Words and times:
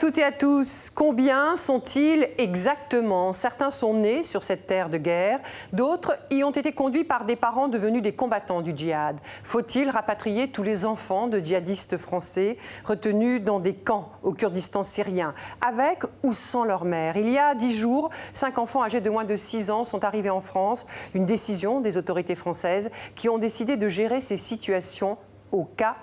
Toutes 0.00 0.16
et 0.16 0.24
à 0.24 0.32
tous. 0.32 0.88
Combien 0.88 1.56
sont-ils 1.56 2.26
exactement? 2.38 3.34
Certains 3.34 3.70
sont 3.70 3.92
nés 3.92 4.22
sur 4.22 4.42
cette 4.42 4.66
terre 4.66 4.88
de 4.88 4.96
guerre, 4.96 5.40
d'autres 5.74 6.16
y 6.30 6.42
ont 6.42 6.50
été 6.52 6.72
conduits 6.72 7.04
par 7.04 7.26
des 7.26 7.36
parents 7.36 7.68
devenus 7.68 8.00
des 8.00 8.14
combattants 8.14 8.62
du 8.62 8.72
djihad. 8.74 9.18
Faut-il 9.44 9.90
rapatrier 9.90 10.50
tous 10.50 10.62
les 10.62 10.86
enfants 10.86 11.26
de 11.26 11.38
djihadistes 11.38 11.98
français 11.98 12.56
retenus 12.86 13.42
dans 13.42 13.60
des 13.60 13.74
camps 13.74 14.08
au 14.22 14.32
Kurdistan 14.32 14.82
syrien, 14.82 15.34
avec 15.60 16.04
ou 16.22 16.32
sans 16.32 16.64
leur 16.64 16.86
mère? 16.86 17.18
Il 17.18 17.28
y 17.28 17.36
a 17.36 17.54
dix 17.54 17.76
jours, 17.76 18.08
cinq 18.32 18.56
enfants 18.56 18.82
âgés 18.82 19.02
de 19.02 19.10
moins 19.10 19.24
de 19.24 19.36
six 19.36 19.70
ans 19.70 19.84
sont 19.84 20.02
arrivés 20.02 20.30
en 20.30 20.40
France. 20.40 20.86
Une 21.12 21.26
décision 21.26 21.82
des 21.82 21.98
autorités 21.98 22.36
françaises 22.36 22.90
qui 23.16 23.28
ont 23.28 23.36
décidé 23.36 23.76
de 23.76 23.88
gérer 23.90 24.22
ces 24.22 24.38
situations 24.38 25.18
au 25.52 25.64
cas 25.64 25.96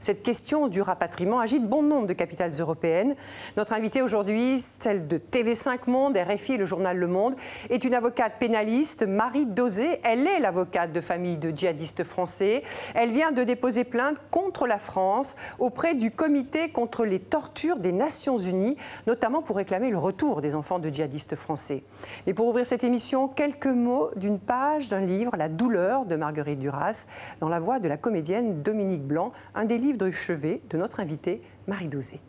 Cette 0.00 0.22
question 0.22 0.68
du 0.68 0.80
rapatriement 0.80 1.40
agite 1.40 1.68
bon 1.68 1.82
nombre 1.82 2.06
de 2.06 2.14
capitales 2.14 2.52
européennes. 2.58 3.14
Notre 3.58 3.74
invitée 3.74 4.00
aujourd'hui, 4.00 4.60
celle 4.60 5.08
de 5.08 5.18
TV5 5.18 5.90
Monde, 5.90 6.16
RFI 6.16 6.54
et 6.54 6.56
le 6.56 6.64
journal 6.64 6.96
Le 6.96 7.06
Monde, 7.06 7.34
est 7.68 7.84
une 7.84 7.94
avocate 7.94 8.38
pénaliste, 8.38 9.06
Marie 9.06 9.44
Dosé. 9.44 10.00
Elle 10.04 10.26
est 10.26 10.40
l'avocate 10.40 10.92
de 10.92 11.02
famille 11.02 11.36
de 11.36 11.50
djihadistes 11.50 12.04
français. 12.04 12.62
Elle 12.94 13.10
vient 13.10 13.30
de 13.30 13.44
déposer 13.44 13.84
plainte 13.84 14.16
contre 14.30 14.66
la 14.66 14.78
France 14.78 15.36
auprès 15.58 15.94
du 15.94 16.10
comité 16.10 16.70
contre 16.70 17.04
les 17.04 17.20
tortures 17.20 17.78
des 17.78 17.92
Nations 17.92 18.38
Unies, 18.38 18.76
notamment 19.06 19.42
pour 19.42 19.56
réclamer 19.56 19.90
le 19.90 19.98
retour 19.98 20.40
des 20.40 20.54
enfants 20.54 20.78
de 20.78 20.88
djihadistes 20.88 21.36
français. 21.36 21.82
Mais 22.26 22.32
pour 22.32 22.46
ouvrir 22.46 22.64
cette 22.64 22.84
émission, 22.84 23.28
quelques 23.28 23.66
mots 23.66 24.10
d'une 24.16 24.38
page 24.38 24.88
d'un 24.88 25.00
livre, 25.00 25.36
La 25.36 25.50
douleur 25.50 26.06
de 26.06 26.16
Marguerite 26.16 26.58
Duras, 26.58 27.06
dans 27.40 27.50
la 27.50 27.60
voix 27.60 27.80
de 27.80 27.88
la 27.88 27.98
comédienne 27.98 28.62
Dominique 28.62 29.04
Blanc 29.04 29.25
un 29.54 29.64
des 29.64 29.78
livres 29.78 29.98
de 29.98 30.10
chevet 30.10 30.60
de 30.70 30.76
notre 30.76 31.00
invitée 31.00 31.42
Marie 31.66 31.88
Dosé. 31.88 32.20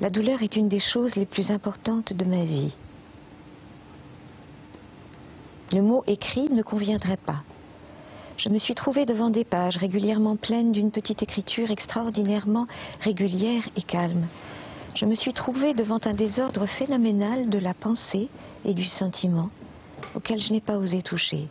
La 0.00 0.10
douleur 0.10 0.42
est 0.42 0.56
une 0.56 0.68
des 0.68 0.80
choses 0.80 1.16
les 1.16 1.24
plus 1.24 1.50
importantes 1.50 2.12
de 2.12 2.24
ma 2.24 2.44
vie. 2.44 2.76
Le 5.72 5.80
mot 5.80 6.04
écrit 6.06 6.52
ne 6.52 6.62
conviendrait 6.62 7.16
pas. 7.16 7.42
Je 8.36 8.48
me 8.48 8.58
suis 8.58 8.74
trouvée 8.74 9.06
devant 9.06 9.30
des 9.30 9.44
pages 9.44 9.76
régulièrement 9.76 10.36
pleines 10.36 10.72
d'une 10.72 10.90
petite 10.90 11.22
écriture 11.22 11.70
extraordinairement 11.70 12.66
régulière 13.00 13.68
et 13.76 13.82
calme. 13.82 14.26
Je 14.94 15.06
me 15.06 15.14
suis 15.14 15.32
trouvée 15.32 15.72
devant 15.72 16.00
un 16.04 16.12
désordre 16.12 16.66
phénoménal 16.66 17.48
de 17.48 17.58
la 17.58 17.74
pensée 17.74 18.28
et 18.64 18.74
du 18.74 18.84
sentiment 18.84 19.50
auquel 20.14 20.40
je 20.40 20.52
n'ai 20.52 20.60
pas 20.60 20.76
osé 20.76 21.02
toucher, 21.02 21.48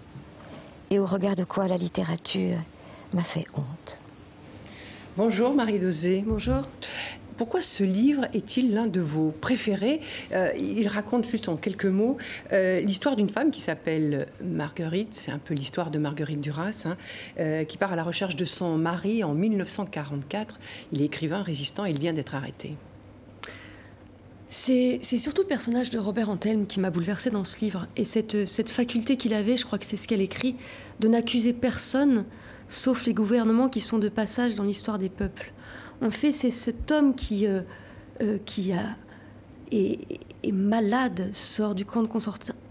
et 0.89 0.99
au 0.99 1.05
regard 1.05 1.35
de 1.35 1.43
quoi 1.43 1.67
la 1.67 1.77
littérature 1.77 2.57
m'a 3.13 3.23
fait 3.23 3.45
honte. 3.55 3.99
Bonjour 5.17 5.53
Marie 5.53 5.79
Dosé. 5.79 6.23
Bonjour. 6.25 6.63
Pourquoi 7.37 7.61
ce 7.61 7.83
livre 7.83 8.25
est-il 8.33 8.73
l'un 8.73 8.87
de 8.87 9.01
vos 9.01 9.31
préférés? 9.31 9.99
Euh, 10.33 10.49
Il 10.57 10.87
raconte 10.87 11.27
juste 11.27 11.49
en 11.49 11.55
quelques 11.55 11.85
mots 11.85 12.17
euh, 12.51 12.79
l'histoire 12.79 13.15
d'une 13.15 13.29
femme 13.29 13.51
qui 13.51 13.61
s'appelle 13.61 14.27
Marguerite, 14.43 15.13
c'est 15.13 15.31
un 15.31 15.39
peu 15.39 15.53
l'histoire 15.53 15.89
de 15.89 15.97
Marguerite 15.97 16.41
Duras, 16.41 16.83
hein, 16.85 16.97
euh, 17.39 17.63
qui 17.63 17.77
part 17.77 17.91
à 17.91 17.95
la 17.95 18.03
recherche 18.03 18.35
de 18.35 18.45
son 18.45 18.77
mari 18.77 19.23
en 19.23 19.33
1944. 19.33 20.59
Il 20.91 21.01
est 21.01 21.05
écrivain, 21.05 21.41
résistant, 21.41 21.85
et 21.85 21.91
il 21.91 21.99
vient 21.99 22.13
d'être 22.13 22.35
arrêté. 22.35 22.75
C'est 24.55 25.01
surtout 25.17 25.41
le 25.41 25.47
personnage 25.47 25.89
de 25.89 25.97
Robert 25.97 26.29
Antelme 26.29 26.67
qui 26.67 26.79
m'a 26.79 26.91
bouleversée 26.91 27.31
dans 27.31 27.43
ce 27.43 27.59
livre. 27.59 27.87
Et 27.97 28.05
cette, 28.05 28.45
cette 28.45 28.69
faculté 28.69 29.17
qu'il 29.17 29.33
avait, 29.33 29.57
je 29.57 29.65
crois 29.65 29.79
que 29.79 29.83
c'est 29.83 29.97
ce 29.97 30.07
qu'elle 30.07 30.21
écrit, 30.21 30.55
de 30.99 31.07
n'accuser 31.07 31.53
personne, 31.53 32.23
sauf 32.69 33.07
les 33.07 33.15
gouvernements 33.15 33.67
qui 33.67 33.79
sont 33.79 33.97
de 33.97 34.09
passage 34.09 34.53
dans 34.53 34.63
l'histoire 34.63 34.99
des 34.99 35.09
peuples. 35.09 35.51
En 36.03 36.11
fait, 36.11 36.31
c'est 36.31 36.51
cet 36.51 36.91
homme 36.91 37.15
qui, 37.15 37.47
euh, 37.47 37.61
euh, 38.21 38.37
est, 39.71 40.51
malade, 40.51 41.31
sort 41.33 41.73
du 41.73 41.83
camp 41.83 42.03
de, 42.03 42.09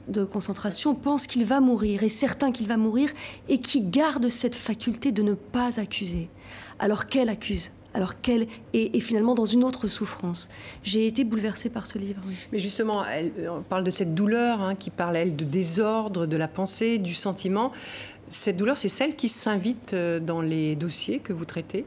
de 0.06 0.24
concentration, 0.24 0.94
pense 0.94 1.26
qu'il 1.26 1.44
va 1.44 1.58
mourir, 1.58 2.04
est 2.04 2.08
certain 2.08 2.52
qu'il 2.52 2.68
va 2.68 2.76
mourir, 2.76 3.10
et 3.48 3.58
qui 3.58 3.82
garde 3.82 4.28
cette 4.28 4.54
faculté 4.54 5.10
de 5.10 5.22
ne 5.22 5.34
pas 5.34 5.80
accuser. 5.80 6.30
Alors 6.78 7.06
qu'elle 7.06 7.28
accuse? 7.28 7.72
Alors 7.94 8.20
qu'elle 8.20 8.46
est, 8.72 9.00
finalement 9.00 9.34
dans 9.34 9.46
une 9.46 9.64
autre 9.64 9.88
souffrance? 9.88 10.48
J'ai 10.82 11.06
été 11.06 11.24
bouleversée 11.24 11.68
par 11.68 11.86
ce 11.86 11.98
livre. 11.98 12.22
Mais 12.52 12.58
justement, 12.58 13.04
elle, 13.04 13.32
on 13.50 13.62
parle 13.62 13.84
de 13.84 13.90
cette 13.90 14.14
douleur 14.14 14.60
hein, 14.60 14.74
qui 14.74 14.90
parle, 14.90 15.16
elle, 15.16 15.36
de 15.36 15.44
désordre, 15.44 16.26
de 16.26 16.36
la 16.36 16.48
pensée, 16.48 16.98
du 16.98 17.14
sentiment. 17.14 17.72
Cette 18.28 18.56
douleur, 18.56 18.78
c'est 18.78 18.88
celle 18.88 19.14
qui 19.14 19.28
s'invite 19.28 19.94
euh, 19.94 20.20
dans 20.20 20.40
les 20.40 20.74
dossiers 20.74 21.18
que 21.18 21.32
vous 21.32 21.44
traitez? 21.44 21.84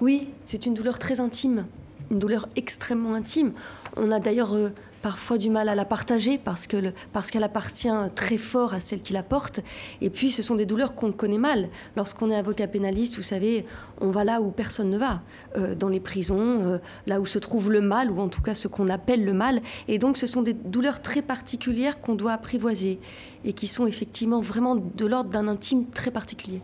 Oui, 0.00 0.28
c'est 0.44 0.66
une 0.66 0.74
douleur 0.74 0.98
très 0.98 1.20
intime, 1.20 1.66
une 2.10 2.18
douleur 2.18 2.48
extrêmement 2.56 3.14
intime. 3.14 3.52
On 3.96 4.10
a 4.10 4.18
d'ailleurs 4.18 4.52
euh, 4.54 4.70
parfois 5.06 5.38
du 5.38 5.50
mal 5.50 5.68
à 5.68 5.76
la 5.76 5.84
partager 5.84 6.36
parce 6.36 6.66
parce 7.12 7.30
qu'elle 7.30 7.44
appartient 7.44 7.88
très 8.16 8.38
fort 8.38 8.74
à 8.74 8.80
celle 8.80 9.02
qui 9.02 9.12
la 9.12 9.22
porte. 9.22 9.60
Et 10.00 10.10
puis, 10.10 10.32
ce 10.32 10.42
sont 10.42 10.56
des 10.56 10.66
douleurs 10.66 10.96
qu'on 10.96 11.12
connaît 11.12 11.38
mal. 11.38 11.68
Lorsqu'on 11.94 12.28
est 12.28 12.34
avocat 12.34 12.66
pénaliste, 12.66 13.14
vous 13.14 13.22
savez, 13.22 13.66
on 14.00 14.10
va 14.10 14.24
là 14.24 14.40
où 14.40 14.50
personne 14.50 14.90
ne 14.90 14.98
va, 14.98 15.22
euh, 15.56 15.76
dans 15.76 15.88
les 15.88 16.00
prisons, 16.00 16.40
euh, 16.40 16.78
là 17.06 17.20
où 17.20 17.26
se 17.26 17.38
trouve 17.38 17.70
le 17.70 17.80
mal, 17.80 18.10
ou 18.10 18.20
en 18.20 18.28
tout 18.28 18.42
cas 18.42 18.54
ce 18.54 18.66
qu'on 18.66 18.88
appelle 18.88 19.24
le 19.24 19.32
mal. 19.32 19.60
Et 19.86 20.00
donc, 20.00 20.18
ce 20.18 20.26
sont 20.26 20.42
des 20.42 20.54
douleurs 20.54 21.00
très 21.00 21.22
particulières 21.22 22.00
qu'on 22.00 22.16
doit 22.16 22.32
apprivoiser 22.32 22.98
et 23.44 23.52
qui 23.52 23.68
sont 23.68 23.86
effectivement 23.86 24.40
vraiment 24.40 24.74
de 24.74 25.06
l'ordre 25.06 25.30
d'un 25.30 25.46
intime 25.46 25.86
très 25.88 26.10
particulier. 26.10 26.62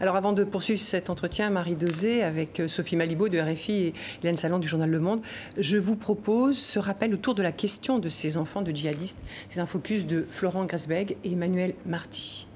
Alors 0.00 0.16
avant 0.16 0.32
de 0.32 0.44
poursuivre 0.44 0.80
cet 0.80 1.10
entretien, 1.10 1.50
Marie 1.50 1.76
Dezé, 1.76 2.22
avec 2.22 2.60
euh, 2.60 2.68
Sophie 2.68 2.96
Malibaud 2.96 3.28
de 3.28 3.38
RFI 3.38 3.72
et 3.72 3.94
Hélène 4.22 4.36
Salon 4.36 4.58
du 4.58 4.68
journal 4.68 4.90
Le 4.90 5.00
Monde, 5.00 5.20
je 5.58 5.76
vous 5.76 5.96
propose 5.96 6.58
ce 6.58 6.78
rappel 6.78 7.12
autour 7.14 7.34
de 7.34 7.42
la 7.42 7.52
question 7.52 7.98
de 7.98 8.08
ces 8.08 8.36
enfants 8.36 8.62
de 8.62 8.72
djihadistes. 8.72 9.20
C'est 9.48 9.60
un 9.60 9.66
focus 9.66 10.06
de 10.06 10.26
Florent 10.28 10.64
Gresbeg 10.64 11.16
et 11.24 11.32
Emmanuel 11.32 11.74
Marty. 11.86 12.48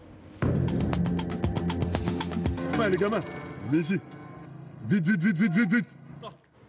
Ouais, 2.78 2.90
les 2.90 2.96
gamins, 2.96 3.20
venez 3.70 3.82
ici. 3.82 4.00
Vite, 4.88 5.06
vite, 5.06 5.22
vite, 5.22 5.38
vite, 5.38 5.52
vite, 5.52 5.72
vite. 5.72 5.86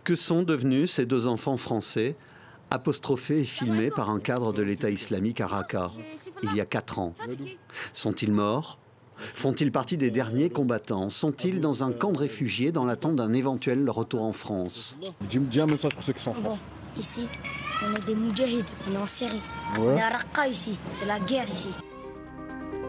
Que 0.03 0.15
sont 0.15 0.43
devenus 0.43 0.91
ces 0.91 1.05
deux 1.05 1.27
enfants 1.27 1.57
français 1.57 2.15
apostrophés 2.71 3.41
et 3.41 3.43
filmés 3.43 3.89
par 3.89 4.09
un 4.09 4.19
cadre 4.19 4.53
de 4.53 4.61
l'État 4.61 4.89
islamique 4.89 5.41
à 5.41 5.47
Raqqa 5.47 5.91
il 6.43 6.55
y 6.55 6.61
a 6.61 6.65
quatre 6.65 6.99
ans? 6.99 7.13
Sont-ils 7.93 8.31
morts? 8.31 8.79
Font-ils 9.17 9.71
partie 9.71 9.97
des 9.97 10.11
derniers 10.11 10.49
combattants 10.49 11.09
Sont-ils 11.09 11.59
dans 11.59 11.83
un 11.83 11.91
camp 11.91 12.11
de 12.11 12.17
réfugiés 12.17 12.71
dans 12.71 12.85
l'attente 12.85 13.15
d'un 13.15 13.33
éventuel 13.33 13.89
retour 13.89 14.23
en 14.23 14.33
France 14.33 14.97
Dis 15.29 15.59
un 15.59 15.67
message 15.67 15.93
pour 15.93 16.03
ceux 16.03 16.13
qui 16.13 16.21
sont 16.21 16.31
en 16.31 16.35
France. 16.35 16.59
Ici, 16.97 17.27
on 17.83 17.93
est 17.93 18.05
des 18.05 18.15
moudjahids, 18.15 18.63
on 18.89 18.95
est 18.95 18.97
en 18.97 19.05
Syrie. 19.05 19.41
On 19.77 19.97
est 19.97 20.01
à 20.01 20.09
Raqqa 20.09 20.47
ici, 20.47 20.77
c'est 20.89 21.05
la 21.05 21.19
guerre 21.19 21.49
ici. 21.51 21.69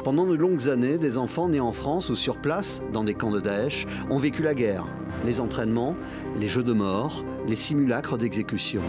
Pendant 0.05 0.27
de 0.27 0.35
longues 0.35 0.69
années, 0.69 0.99
des 0.99 1.19
enfants 1.19 1.49
nés 1.49 1.59
en 1.59 1.73
France 1.73 2.11
ou 2.11 2.15
sur 2.15 2.41
place, 2.41 2.81
dans 2.93 3.03
des 3.03 3.15
camps 3.15 3.33
de 3.33 3.41
Daesh, 3.41 3.87
ont 4.09 4.21
vécu 4.21 4.43
la 4.43 4.55
guerre, 4.55 4.87
les 5.25 5.41
entraînements, 5.41 5.97
les 6.39 6.47
jeux 6.47 6.63
de 6.63 6.73
mort, 6.73 7.25
les 7.49 7.57
simulacres 7.57 8.17
d'exécution. 8.17 8.83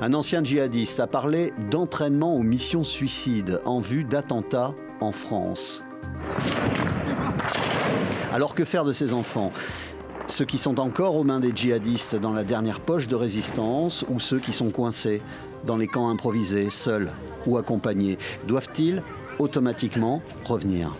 Un 0.00 0.14
ancien 0.14 0.42
djihadiste 0.42 1.00
a 1.00 1.06
parlé 1.06 1.52
d'entraînement 1.70 2.34
aux 2.34 2.42
missions 2.42 2.84
suicides 2.84 3.60
en 3.66 3.80
vue 3.80 4.04
d'attentats 4.04 4.74
en 5.00 5.12
France. 5.12 5.82
Alors 8.32 8.54
que 8.54 8.64
faire 8.64 8.84
de 8.84 8.92
ces 8.92 9.12
enfants? 9.12 9.52
Ceux 10.26 10.44
qui 10.44 10.58
sont 10.58 10.78
encore 10.78 11.16
aux 11.16 11.24
mains 11.24 11.40
des 11.40 11.50
djihadistes 11.54 12.14
dans 12.14 12.32
la 12.32 12.44
dernière 12.44 12.78
poche 12.78 13.08
de 13.08 13.16
résistance 13.16 14.04
ou 14.08 14.20
ceux 14.20 14.38
qui 14.38 14.52
sont 14.52 14.70
coincés 14.70 15.20
dans 15.66 15.76
les 15.76 15.88
camps 15.88 16.08
improvisés, 16.08 16.70
seuls 16.70 17.10
ou 17.46 17.58
accompagnés, 17.58 18.18
doivent-ils 18.46 19.02
automatiquement 19.38 20.22
revenir? 20.44 20.94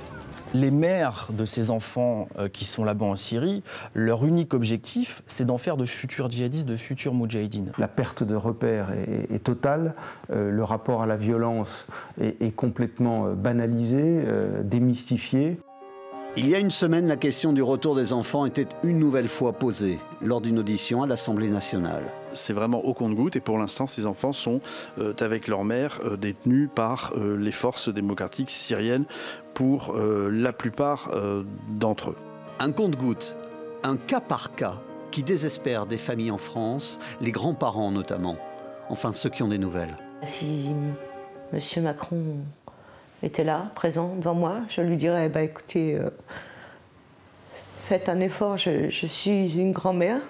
Les 0.55 0.71
mères 0.71 1.29
de 1.31 1.45
ces 1.45 1.71
enfants 1.71 2.29
euh, 2.39 2.49
qui 2.49 2.65
sont 2.65 2.85
là-bas 2.85 3.07
en 3.07 3.17
Syrie, 3.17 3.63
leur 3.95 4.25
unique 4.25 4.55
objectif, 4.55 5.23
c'est 5.27 5.45
d'en 5.45 5.59
faire 5.59 5.77
de 5.77 5.85
futurs 5.85 6.31
djihadistes, 6.31 6.67
de 6.67 6.77
futurs 6.77 7.15
moudjahidines. 7.15 7.73
La 7.79 7.89
perte 7.89 8.23
de 8.23 8.35
repères 8.35 8.89
est, 8.93 9.43
totale, 9.45 9.95
euh, 10.31 10.51
le 10.51 10.65
rapport 10.65 11.03
à 11.03 11.07
la 11.07 11.17
violence 11.17 11.87
est, 12.21 12.55
complètement 12.55 13.27
euh, 13.27 13.35
banalisé, 13.35 14.25
démystifié. 14.65 15.61
Il 16.37 16.49
y 16.49 16.55
a 16.55 16.61
une 16.61 16.71
semaine, 16.71 17.09
la 17.09 17.17
question 17.17 17.53
du 17.53 17.61
retour 17.61 17.97
des 17.97 18.13
enfants 18.13 18.47
était 18.47 18.69
une 18.85 19.01
nouvelle 19.01 19.27
fois 19.27 19.53
posée 19.53 19.99
lors 20.23 20.41
d'une 20.41 20.61
audition 20.61 21.03
à 21.03 21.09
l'Assemblée 21.09 21.49
nationale. 21.49 22.05
C'est 22.35 22.53
vraiment 22.53 22.85
au 22.85 22.95
compte-goutte 22.95 23.35
et 23.35 23.41
pour 23.41 23.59
l'instant, 23.59 23.89
ces 23.89 24.07
enfants 24.07 24.33
sont, 24.33 24.61
euh, 24.99 25.13
avec 25.19 25.49
leur 25.49 25.65
mère, 25.65 25.99
euh, 26.05 26.17
détenus 26.17 26.69
par 26.73 27.15
euh, 27.17 27.37
les 27.37 27.51
forces 27.51 27.89
démocratiques 27.89 28.51
syriennes 28.51 29.07
pour 29.55 29.95
la 29.95 30.53
plupart 30.53 31.11
d'entre 31.69 32.11
eux. 32.11 32.17
Un 32.61 32.73
compte-goutte, 32.73 33.37
un 33.83 33.97
cas 33.97 34.21
par 34.21 34.55
cas 34.55 34.77
qui 35.11 35.23
désespère 35.23 35.85
des 35.85 35.99
familles 35.99 36.31
en 36.31 36.39
France, 36.39 36.99
les 37.21 37.33
grands-parents 37.33 37.91
notamment, 37.91 38.39
enfin 38.89 39.13
ceux 39.13 39.29
qui 39.29 39.43
ont 39.43 39.49
des 39.49 39.59
nouvelles. 39.59 39.99
Si 40.25 40.71
M. 41.53 41.83
Macron 41.83 42.37
était 43.23 43.45
là, 43.45 43.71
présent 43.75 44.17
devant 44.17 44.35
moi, 44.35 44.61
je 44.69 44.81
lui 44.81 44.97
dirais 44.97 45.29
bah 45.29 45.43
écoutez, 45.43 45.99
fait 47.91 48.09
un 48.09 48.21
effort. 48.21 48.57
Je, 48.57 48.89
suis 48.89 49.59
une 49.59 49.73
grand-mère. 49.73 50.21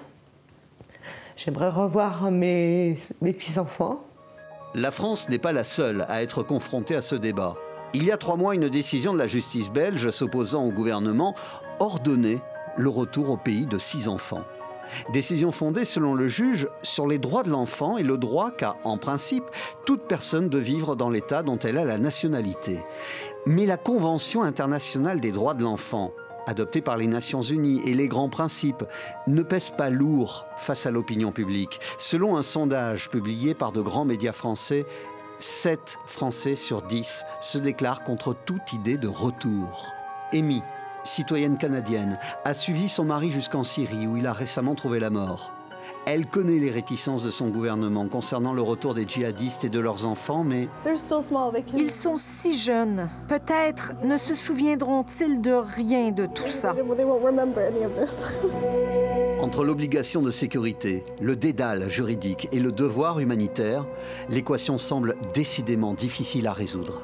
J'aimerais 1.36 1.68
revoir 1.68 2.30
mes, 2.30 2.96
mes 3.20 3.32
petits-enfants. 3.32 4.00
La 4.74 4.90
France 4.90 5.28
n'est 5.28 5.38
pas 5.38 5.52
la 5.52 5.64
seule 5.64 6.06
à 6.08 6.22
être 6.22 6.42
confrontée 6.42 6.94
à 6.94 7.02
ce 7.02 7.16
débat. 7.16 7.56
Il 7.92 8.04
y 8.04 8.12
a 8.12 8.16
trois 8.16 8.36
mois, 8.36 8.54
une 8.54 8.68
décision 8.68 9.12
de 9.12 9.18
la 9.18 9.26
justice 9.26 9.68
belge 9.70 10.10
s'opposant 10.10 10.64
au 10.64 10.70
gouvernement 10.70 11.34
ordonnait 11.80 12.38
le 12.76 12.88
retour 12.88 13.30
au 13.30 13.36
pays 13.36 13.66
de 13.66 13.78
six 13.78 14.08
enfants. 14.08 14.44
Décision 15.12 15.52
fondée, 15.52 15.84
selon 15.84 16.14
le 16.14 16.28
juge, 16.28 16.68
sur 16.82 17.06
les 17.06 17.18
droits 17.18 17.42
de 17.42 17.50
l'enfant 17.50 17.96
et 17.96 18.02
le 18.02 18.18
droit 18.18 18.50
qu'a, 18.50 18.76
en 18.84 18.98
principe, 18.98 19.44
toute 19.84 20.02
personne 20.02 20.48
de 20.48 20.58
vivre 20.58 20.96
dans 20.96 21.10
l'État 21.10 21.42
dont 21.42 21.58
elle 21.58 21.78
a 21.78 21.84
la 21.84 21.98
nationalité. 21.98 22.80
Mais 23.46 23.66
la 23.66 23.76
Convention 23.76 24.42
internationale 24.42 25.20
des 25.20 25.32
droits 25.32 25.54
de 25.54 25.62
l'enfant, 25.62 26.12
adoptée 26.46 26.80
par 26.80 26.96
les 26.96 27.06
Nations 27.06 27.42
Unies, 27.42 27.80
et 27.84 27.94
les 27.94 28.08
grands 28.08 28.28
principes 28.28 28.84
ne 29.26 29.42
pèsent 29.42 29.70
pas 29.70 29.90
lourd 29.90 30.46
face 30.58 30.86
à 30.86 30.90
l'opinion 30.90 31.32
publique. 31.32 31.80
Selon 31.98 32.36
un 32.36 32.42
sondage 32.42 33.08
publié 33.10 33.54
par 33.54 33.72
de 33.72 33.80
grands 33.80 34.04
médias 34.04 34.32
français, 34.32 34.84
7 35.38 35.98
Français 36.04 36.54
sur 36.54 36.82
10 36.82 37.24
se 37.40 37.58
déclarent 37.58 38.02
contre 38.04 38.34
toute 38.44 38.72
idée 38.74 38.98
de 38.98 39.08
retour. 39.08 39.86
Amy, 40.34 40.62
citoyenne 41.04 41.58
canadienne, 41.58 42.18
a 42.44 42.54
suivi 42.54 42.88
son 42.88 43.04
mari 43.04 43.30
jusqu'en 43.30 43.64
Syrie 43.64 44.06
où 44.06 44.16
il 44.16 44.26
a 44.26 44.32
récemment 44.32 44.74
trouvé 44.74 45.00
la 45.00 45.10
mort. 45.10 45.52
Elle 46.06 46.26
connaît 46.26 46.58
les 46.58 46.70
réticences 46.70 47.22
de 47.22 47.30
son 47.30 47.48
gouvernement 47.48 48.08
concernant 48.08 48.52
le 48.52 48.62
retour 48.62 48.94
des 48.94 49.06
djihadistes 49.06 49.64
et 49.64 49.68
de 49.68 49.78
leurs 49.78 50.06
enfants, 50.06 50.44
mais... 50.44 50.68
Ils 50.86 51.90
sont 51.90 52.16
si 52.16 52.58
jeunes. 52.58 53.08
Peut-être 53.28 53.92
ne 54.02 54.16
se 54.16 54.34
souviendront-ils 54.34 55.40
de 55.40 55.52
rien 55.52 56.10
de 56.10 56.26
tout 56.26 56.48
ça. 56.48 56.74
Entre 59.42 59.64
l'obligation 59.64 60.22
de 60.22 60.30
sécurité, 60.30 61.04
le 61.20 61.36
dédale 61.36 61.88
juridique 61.88 62.48
et 62.52 62.60
le 62.60 62.72
devoir 62.72 63.20
humanitaire, 63.20 63.86
l'équation 64.28 64.78
semble 64.78 65.16
décidément 65.34 65.94
difficile 65.94 66.46
à 66.46 66.52
résoudre. 66.52 67.02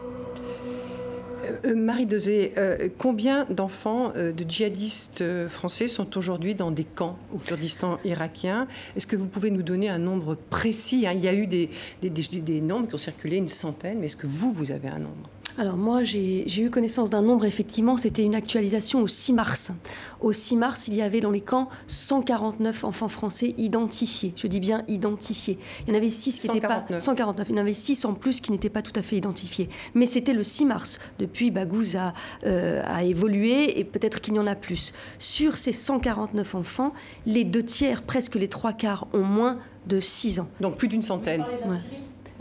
Euh, 1.65 1.75
Marie 1.75 2.07
Dezé, 2.07 2.53
euh, 2.59 2.89
combien 2.99 3.45
d'enfants 3.45 4.13
euh, 4.17 4.33
de 4.33 4.49
djihadistes 4.49 5.25
français 5.49 5.89
sont 5.89 6.17
aujourd'hui 6.17 6.55
dans 6.55 6.71
des 6.71 6.85
camps 6.85 7.19
au 7.35 7.39
Kurdistan 7.39 7.99
irakien? 8.05 8.67
Est-ce 8.97 9.07
que 9.07 9.17
vous 9.17 9.29
pouvez 9.29 9.51
nous 9.51 9.63
donner 9.63 9.89
un 9.89 9.99
nombre 9.99 10.35
précis? 10.35 11.07
Hein? 11.07 11.13
Il 11.15 11.25
y 11.25 11.29
a 11.29 11.35
eu 11.35 11.47
des, 11.47 11.71
des 12.03 12.61
nombres 12.61 12.89
qui 12.89 12.95
ont 12.95 12.99
circulé, 12.99 13.37
une 13.37 13.49
centaine, 13.49 13.99
mais 14.01 14.07
est-ce 14.07 14.17
que 14.17 14.27
vous, 14.27 14.53
vous 14.53 14.71
avez 14.71 14.89
un 14.89 14.99
nombre? 14.99 15.31
Alors 15.59 15.77
moi, 15.77 16.05
j'ai 16.05 16.61
eu 16.61 16.71
connaissance 16.71 17.09
d'un 17.09 17.23
nombre, 17.23 17.47
effectivement, 17.47 17.97
c'était 17.97 18.23
une 18.23 18.35
actualisation 18.35 19.01
au 19.01 19.07
6 19.07 19.33
mars. 19.33 19.73
Au 20.21 20.33
6 20.33 20.57
mars, 20.57 20.89
il 20.89 20.95
y 20.95 21.03
avait 21.03 21.21
dans 21.21 21.31
les 21.31 21.41
camps 21.41 21.71
149 21.87 22.85
enfants 22.85 23.09
français 23.09 23.55
identifiés. 23.57 24.35
Je 24.37 24.47
dis 24.49 24.61
bien 24.61 24.85
identifiés. 24.87 25.59
Il 25.87 25.91
y 25.91 25.97
en 25.97 25.99
avait 25.99 26.11
6 26.11 26.41
qui 26.41 26.49
n'étaient 26.49 26.67
pas... 26.67 26.85
149. 26.99 27.49
Il 27.49 27.57
y 27.57 27.59
en 27.59 27.63
avait 27.63 27.73
6 27.73 28.05
en 28.05 28.13
plus 28.13 28.41
qui 28.41 28.53
n'étaient 28.53 28.69
pas 28.69 28.83
tout 28.83 28.93
à 28.97 29.03
fait 29.03 29.17
identifiés. 29.17 29.71
Mais 29.95 30.05
c'était 30.05 30.35
le 30.35 30.43
6 30.43 30.67
mars. 30.67 30.99
Depuis, 31.19 31.51
Baghouz 31.51 31.97
a, 31.97 32.13
euh, 32.45 32.83
a 32.85 33.05
évolué 33.05 33.79
et 33.79 33.85
peut-être 33.85 34.21
qu'il 34.21 34.35
y 34.35 34.39
en 34.39 34.47
a 34.47 34.57
plus. 34.57 34.93
Sur 35.19 35.57
ces 35.57 35.73
149 35.73 36.55
enfants, 36.55 36.93
les 37.25 37.45
deux 37.45 37.65
tiers, 37.65 38.03
presque 38.03 38.35
les 38.35 38.49
trois 38.49 38.75
quarts, 38.75 39.07
ont 39.15 39.25
moins 39.25 39.59
de 39.87 40.01
6 40.01 40.41
ans. 40.41 40.49
Donc 40.61 40.77
plus 40.77 40.89
d'une 40.89 41.03
centaine. 41.03 41.45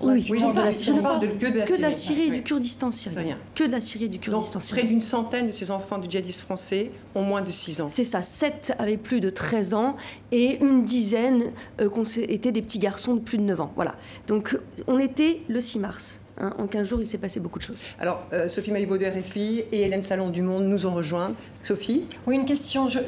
Oui, 0.01 0.25
oui, 0.30 0.39
de 0.39 0.62
la 0.62 0.71
Syrie. 0.71 1.00
que 1.00 1.77
de 1.77 1.81
la 1.81 1.94
Syrie, 1.94 2.27
et 2.27 2.31
du 2.31 2.44
Kurdistan 2.44 2.92
syrien. 2.92 3.38
Que 3.53 3.63
de 3.63 3.71
la 3.71 3.81
Syrie 3.81 4.06
et 4.06 4.09
du 4.09 4.19
Kurdistan 4.19 4.59
syrien. 4.59 4.83
Près 4.83 4.89
d'une 4.89 5.01
centaine 5.01 5.47
de 5.47 5.51
ces 5.51 5.71
enfants 5.71 5.97
du 5.97 6.09
djihadistes 6.09 6.42
français 6.42 6.92
ont 7.13 7.24
moins 7.24 7.42
de 7.42 7.51
6 7.51 7.81
ans. 7.81 7.88
C'est 7.88 8.03
ça, 8.03 8.21
7 8.21 8.74
avaient 8.80 8.97
plus 8.97 9.21
de 9.21 9.30
13 9.30 9.74
ans 9.74 9.95
et 10.31 10.57
une 10.63 10.86
dizaine 10.86 11.51
euh, 11.80 11.89
étaient 12.27 12.51
des 12.51 12.62
petits 12.62 12.80
garçons 12.80 13.15
de 13.15 13.21
plus 13.21 13.38
de 13.38 13.44
9 13.44 13.62
ans. 13.62 13.71
Voilà. 13.75 13.95
Donc 14.27 14.57
on 14.88 15.00
était 15.00 15.42
le 15.47 15.62
6 15.62 15.80
mars. 15.80 16.19
Hein. 16.38 16.53
en 16.57 16.68
15 16.68 16.88
jours, 16.88 17.00
il 17.00 17.06
s'est 17.06 17.18
passé 17.18 17.39
beaucoup 17.39 17.59
de 17.59 17.63
choses. 17.63 17.83
Alors, 17.97 18.25
euh, 18.33 18.50
Sophie 18.50 18.71
Malibaud 18.71 18.97
de 18.97 19.06
RFI 19.06 19.63
et 19.71 19.83
Hélène 19.83 20.03
Salon 20.03 20.30
du 20.30 20.42
Monde 20.42 20.65
nous 20.65 20.86
ont 20.86 20.94
rejoints. 20.94 21.33
Sophie? 21.63 22.07
Oui, 22.27 22.36
une 22.36 22.45
question. 22.45 22.88
Je, 22.88 23.00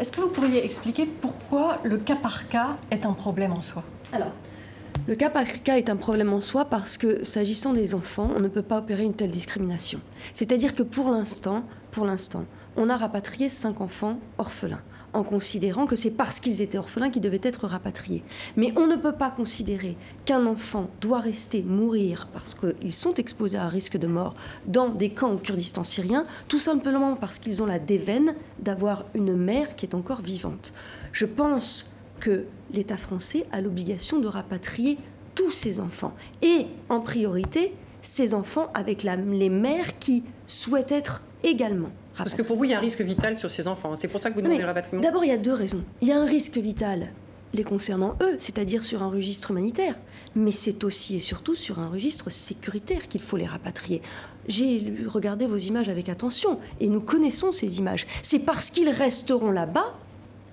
Est-ce 0.00 0.10
que 0.10 0.22
vous 0.22 0.30
pourriez 0.30 0.64
expliquer 0.64 1.04
pourquoi 1.04 1.78
le 1.84 1.98
cas 1.98 2.16
par 2.16 2.48
cas 2.48 2.78
est 2.90 3.04
un 3.04 3.12
problème 3.12 3.52
en 3.52 3.60
soi? 3.60 3.82
Alors, 4.12 4.32
le 5.06 5.14
cas 5.14 5.30
par 5.30 5.62
cas 5.62 5.78
est 5.78 5.90
un 5.90 5.96
problème 5.96 6.32
en 6.32 6.40
soi 6.40 6.64
parce 6.66 6.98
que, 6.98 7.24
s'agissant 7.24 7.72
des 7.72 7.94
enfants, 7.94 8.30
on 8.36 8.40
ne 8.40 8.48
peut 8.48 8.62
pas 8.62 8.78
opérer 8.78 9.04
une 9.04 9.14
telle 9.14 9.30
discrimination. 9.30 10.00
C'est-à-dire 10.32 10.74
que 10.74 10.82
pour 10.82 11.10
l'instant, 11.10 11.64
pour 11.90 12.04
l'instant, 12.04 12.44
on 12.76 12.90
a 12.90 12.96
rapatrié 12.96 13.48
cinq 13.48 13.80
enfants 13.80 14.18
orphelins 14.38 14.82
en 15.12 15.24
considérant 15.24 15.86
que 15.86 15.96
c'est 15.96 16.10
parce 16.10 16.40
qu'ils 16.40 16.62
étaient 16.62 16.78
orphelins 16.78 17.10
qu'ils 17.10 17.22
devaient 17.22 17.40
être 17.42 17.66
rapatriés. 17.66 18.22
Mais 18.56 18.72
on 18.76 18.86
ne 18.86 18.96
peut 18.96 19.12
pas 19.12 19.30
considérer 19.30 19.96
qu'un 20.24 20.46
enfant 20.46 20.90
doit 21.00 21.20
rester 21.20 21.62
mourir 21.62 22.28
parce 22.32 22.54
qu'ils 22.54 22.92
sont 22.92 23.14
exposés 23.14 23.58
à 23.58 23.64
un 23.64 23.68
risque 23.68 23.96
de 23.96 24.06
mort 24.06 24.34
dans 24.66 24.88
des 24.88 25.10
camps 25.10 25.32
au 25.32 25.38
Kurdistan 25.38 25.84
syrien, 25.84 26.26
tout 26.48 26.58
simplement 26.58 27.16
parce 27.16 27.38
qu'ils 27.38 27.62
ont 27.62 27.66
la 27.66 27.78
déveine 27.78 28.34
d'avoir 28.58 29.04
une 29.14 29.34
mère 29.34 29.76
qui 29.76 29.86
est 29.86 29.94
encore 29.94 30.22
vivante. 30.22 30.72
Je 31.12 31.26
pense 31.26 31.90
que 32.18 32.44
l'État 32.72 32.96
français 32.96 33.46
a 33.52 33.60
l'obligation 33.60 34.18
de 34.18 34.26
rapatrier 34.26 34.98
tous 35.34 35.50
ses 35.50 35.80
enfants. 35.80 36.14
Et 36.42 36.66
en 36.88 37.00
priorité, 37.00 37.72
ces 38.02 38.34
enfants 38.34 38.68
avec 38.74 39.04
les 39.04 39.50
mères 39.50 39.98
qui 39.98 40.24
souhaitent 40.46 40.92
être 40.92 41.22
également 41.42 41.90
rapatriés. 42.14 42.16
Parce 42.16 42.34
que 42.34 42.42
pour 42.42 42.56
vous, 42.56 42.64
il 42.64 42.70
y 42.70 42.74
a 42.74 42.78
un 42.78 42.80
risque 42.80 43.00
vital 43.00 43.38
sur 43.38 43.50
ces 43.50 43.68
enfants. 43.68 43.94
C'est 43.96 44.08
pour 44.08 44.20
ça 44.20 44.30
que 44.30 44.34
vous 44.34 44.42
demandez 44.42 44.60
le 44.60 44.66
rapatriement 44.66 45.02
D'abord, 45.02 45.24
il 45.24 45.28
y 45.28 45.32
a 45.32 45.36
deux 45.36 45.54
raisons. 45.54 45.82
Il 46.00 46.08
y 46.08 46.12
a 46.12 46.20
un 46.20 46.26
risque 46.26 46.58
vital 46.58 47.10
les 47.54 47.64
concernant 47.64 48.16
eux, 48.22 48.36
c'est-à-dire 48.38 48.84
sur 48.84 49.02
un 49.02 49.08
registre 49.08 49.50
humanitaire, 49.52 49.94
mais 50.34 50.52
c'est 50.52 50.84
aussi 50.84 51.16
et 51.16 51.20
surtout 51.20 51.54
sur 51.54 51.78
un 51.78 51.88
registre 51.88 52.30
sécuritaire 52.30 53.08
qu'il 53.08 53.22
faut 53.22 53.36
les 53.36 53.46
rapatrier. 53.46 54.02
J'ai 54.48 54.92
regardé 55.06 55.46
vos 55.46 55.56
images 55.56 55.88
avec 55.88 56.08
attention 56.08 56.58
et 56.80 56.88
nous 56.88 57.00
connaissons 57.00 57.52
ces 57.52 57.78
images. 57.78 58.06
C'est 58.22 58.40
parce 58.40 58.70
qu'ils 58.70 58.90
resteront 58.90 59.50
là-bas 59.50 59.94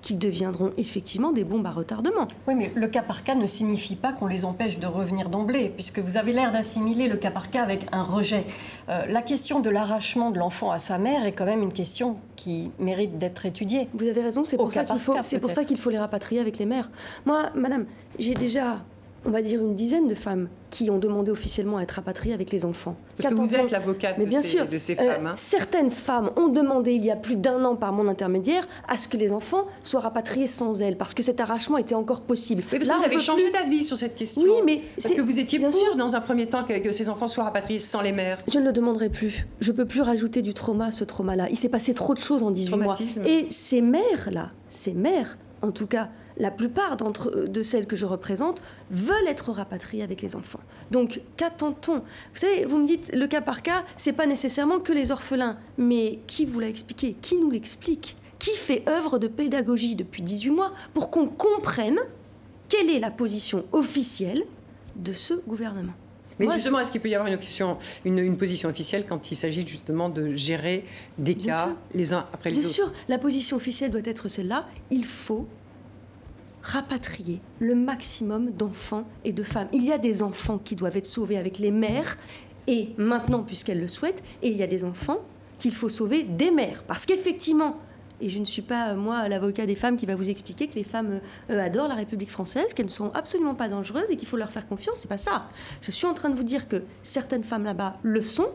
qui 0.06 0.14
deviendront 0.14 0.70
effectivement 0.78 1.32
des 1.32 1.42
bombes 1.42 1.66
à 1.66 1.72
retardement. 1.72 2.28
Oui, 2.46 2.54
mais 2.54 2.70
le 2.76 2.86
cas 2.86 3.02
par 3.02 3.24
cas 3.24 3.34
ne 3.34 3.48
signifie 3.48 3.96
pas 3.96 4.12
qu'on 4.12 4.28
les 4.28 4.44
empêche 4.44 4.78
de 4.78 4.86
revenir 4.86 5.28
d'emblée, 5.28 5.68
puisque 5.68 5.98
vous 5.98 6.16
avez 6.16 6.32
l'air 6.32 6.52
d'assimiler 6.52 7.08
le 7.08 7.16
cas 7.16 7.32
par 7.32 7.50
cas 7.50 7.64
avec 7.64 7.88
un 7.90 8.04
rejet. 8.04 8.44
Euh, 8.88 9.04
la 9.08 9.20
question 9.20 9.58
de 9.58 9.68
l'arrachement 9.68 10.30
de 10.30 10.38
l'enfant 10.38 10.70
à 10.70 10.78
sa 10.78 10.98
mère 10.98 11.26
est 11.26 11.32
quand 11.32 11.44
même 11.44 11.60
une 11.60 11.72
question 11.72 12.18
qui 12.36 12.70
mérite 12.78 13.18
d'être 13.18 13.46
étudiée. 13.46 13.88
Vous 13.94 14.06
avez 14.06 14.22
raison, 14.22 14.44
c'est 14.44 14.56
pour, 14.56 14.72
ça 14.72 14.84
qu'il 14.84 14.96
faut, 15.00 15.16
c'est 15.22 15.40
pour 15.40 15.50
ça 15.50 15.64
qu'il 15.64 15.76
faut 15.76 15.90
les 15.90 15.98
rapatrier 15.98 16.40
avec 16.40 16.58
les 16.58 16.66
mères. 16.66 16.88
Moi, 17.24 17.50
madame, 17.56 17.86
j'ai 18.20 18.34
déjà 18.34 18.84
on 19.26 19.30
va 19.30 19.42
dire 19.42 19.60
une 19.60 19.74
dizaine 19.74 20.08
de 20.08 20.14
femmes 20.14 20.48
qui 20.70 20.90
ont 20.90 20.98
demandé 20.98 21.30
officiellement 21.30 21.78
à 21.78 21.82
être 21.82 21.92
rapatriées 21.92 22.34
avec 22.34 22.50
les 22.50 22.64
enfants. 22.64 22.96
Parce 23.16 23.32
que 23.32 23.38
vous 23.38 23.54
êtes 23.54 23.70
l'avocate 23.70 24.18
de, 24.18 24.24
bien 24.24 24.42
ces, 24.42 24.48
sûr, 24.48 24.68
de 24.68 24.78
ces 24.78 24.94
euh, 24.94 24.96
femmes. 24.96 25.26
Hein. 25.26 25.34
certaines 25.36 25.90
femmes 25.90 26.30
ont 26.36 26.48
demandé 26.48 26.92
il 26.92 27.04
y 27.04 27.10
a 27.10 27.16
plus 27.16 27.36
d'un 27.36 27.64
an 27.64 27.76
par 27.76 27.92
mon 27.92 28.08
intermédiaire 28.08 28.66
à 28.88 28.98
ce 28.98 29.08
que 29.08 29.16
les 29.16 29.32
enfants 29.32 29.64
soient 29.82 30.00
rapatriés 30.00 30.46
sans 30.46 30.82
elles, 30.82 30.96
parce 30.96 31.14
que 31.14 31.22
cet 31.22 31.40
arrachement 31.40 31.78
était 31.78 31.94
encore 31.94 32.20
possible. 32.20 32.62
Oui, 32.72 32.78
parce 32.78 32.88
que 32.88 32.96
vous 32.98 33.04
avez 33.04 33.18
changé 33.18 33.50
d'avis 33.50 33.84
sur 33.84 33.96
cette 33.96 34.14
question. 34.14 34.42
Oui, 34.42 34.50
mais 34.64 34.82
parce 35.00 35.14
que 35.14 35.22
vous 35.22 35.38
étiez 35.38 35.58
bien 35.58 35.70
pour, 35.70 35.80
sûr. 35.80 35.96
dans 35.96 36.14
un 36.14 36.20
premier 36.20 36.46
temps, 36.46 36.64
que, 36.64 36.78
que, 36.78 36.92
ces 36.92 37.08
enfants 37.08 37.28
soient 37.28 37.44
rapatriés 37.44 37.80
sans 37.80 38.02
les 38.02 38.12
mères. 38.12 38.38
Je 38.52 38.58
ne 38.58 38.64
le 38.64 38.72
demanderai 38.72 39.08
plus. 39.08 39.46
Je 39.60 39.72
peux 39.72 39.86
plus 39.86 40.02
rajouter 40.02 40.42
du 40.42 40.54
trauma 40.54 40.86
à 40.86 40.90
ce 40.90 41.04
trauma-là. 41.04 41.48
Il 41.50 41.56
s'est 41.56 41.68
passé 41.68 41.94
trop 41.94 42.14
de 42.14 42.20
choses 42.20 42.42
en 42.42 42.50
18 42.50 42.76
mois. 42.76 42.98
Et 43.26 43.46
ces 43.50 43.80
mères-là, 43.80 44.50
ces 44.68 44.94
mères, 44.94 45.38
en 45.62 45.70
tout 45.70 45.86
cas, 45.86 46.10
la 46.38 46.50
plupart 46.50 46.96
d'entre 46.96 47.30
eux, 47.34 47.48
de 47.48 47.62
celles 47.62 47.86
que 47.86 47.96
je 47.96 48.06
représente 48.06 48.60
veulent 48.90 49.28
être 49.28 49.50
rapatriées 49.50 50.02
avec 50.02 50.22
les 50.22 50.36
enfants. 50.36 50.60
Donc, 50.90 51.20
qu'attend-on? 51.36 51.98
Vous 51.98 52.04
savez, 52.34 52.64
vous 52.64 52.78
me 52.78 52.86
dites 52.86 53.14
le 53.14 53.26
cas 53.26 53.40
par 53.40 53.62
cas, 53.62 53.84
c'est 53.96 54.12
pas 54.12 54.26
nécessairement 54.26 54.78
que 54.78 54.92
les 54.92 55.10
orphelins, 55.10 55.58
mais 55.78 56.20
qui 56.26 56.46
vous 56.46 56.60
l'a 56.60 56.68
expliqué? 56.68 57.16
Qui 57.20 57.36
nous 57.36 57.50
l'explique? 57.50 58.16
Qui 58.38 58.50
fait 58.50 58.82
œuvre 58.88 59.18
de 59.18 59.28
pédagogie 59.28 59.96
depuis 59.96 60.22
18 60.22 60.50
mois 60.50 60.72
pour 60.92 61.10
qu'on 61.10 61.26
comprenne 61.26 61.98
quelle 62.68 62.90
est 62.90 63.00
la 63.00 63.10
position 63.10 63.64
officielle 63.72 64.44
de 64.96 65.12
ce 65.12 65.34
gouvernement? 65.34 65.92
Mais 66.38 66.52
justement, 66.52 66.80
est-ce 66.80 66.92
qu'il 66.92 67.00
peut 67.00 67.08
y 67.08 67.14
avoir 67.14 67.32
une, 68.04 68.18
une, 68.18 68.36
position 68.36 68.68
officielle 68.68 69.06
quand 69.08 69.30
il 69.30 69.36
s'agit 69.36 69.66
justement 69.66 70.10
de 70.10 70.34
gérer 70.34 70.84
des 71.16 71.34
cas 71.34 71.70
les 71.94 72.12
uns 72.12 72.26
après 72.32 72.50
les 72.50 72.58
autres? 72.58 72.66
Bien 72.66 72.74
sûr, 72.74 72.92
la 73.08 73.18
position 73.18 73.56
officielle 73.56 73.90
doit 73.90 74.02
être 74.04 74.28
celle-là. 74.28 74.66
Il 74.90 75.06
faut 75.06 75.46
rapatrier 76.66 77.40
le 77.60 77.74
maximum 77.76 78.50
d'enfants 78.50 79.04
et 79.24 79.32
de 79.32 79.42
femmes. 79.44 79.68
Il 79.72 79.84
y 79.84 79.92
a 79.92 79.98
des 79.98 80.22
enfants 80.22 80.58
qui 80.58 80.74
doivent 80.74 80.96
être 80.96 81.06
sauvés 81.06 81.38
avec 81.38 81.58
les 81.58 81.70
mères, 81.70 82.18
et 82.66 82.90
maintenant, 82.96 83.44
puisqu'elles 83.44 83.80
le 83.80 83.86
souhaitent, 83.86 84.24
et 84.42 84.48
il 84.48 84.56
y 84.56 84.62
a 84.62 84.66
des 84.66 84.82
enfants 84.82 85.18
qu'il 85.58 85.72
faut 85.72 85.88
sauver 85.88 86.24
des 86.24 86.50
mères. 86.50 86.82
Parce 86.86 87.06
qu'effectivement, 87.06 87.78
et 88.20 88.28
je 88.28 88.38
ne 88.38 88.44
suis 88.44 88.62
pas, 88.62 88.94
moi, 88.94 89.28
l'avocat 89.28 89.66
des 89.66 89.76
femmes 89.76 89.96
qui 89.96 90.06
va 90.06 90.16
vous 90.16 90.28
expliquer 90.28 90.66
que 90.66 90.74
les 90.74 90.84
femmes 90.84 91.20
euh, 91.50 91.60
adorent 91.60 91.88
la 91.88 91.94
République 91.94 92.30
française, 92.30 92.74
qu'elles 92.74 92.86
ne 92.86 92.90
sont 92.90 93.12
absolument 93.14 93.54
pas 93.54 93.68
dangereuses 93.68 94.10
et 94.10 94.16
qu'il 94.16 94.26
faut 94.26 94.38
leur 94.38 94.50
faire 94.50 94.66
confiance. 94.66 94.98
C'est 94.98 95.08
pas 95.08 95.18
ça. 95.18 95.48
Je 95.82 95.90
suis 95.90 96.06
en 96.06 96.14
train 96.14 96.30
de 96.30 96.34
vous 96.34 96.42
dire 96.42 96.66
que 96.68 96.82
certaines 97.02 97.44
femmes 97.44 97.64
là-bas 97.64 97.98
le 98.02 98.22
sont, 98.22 98.48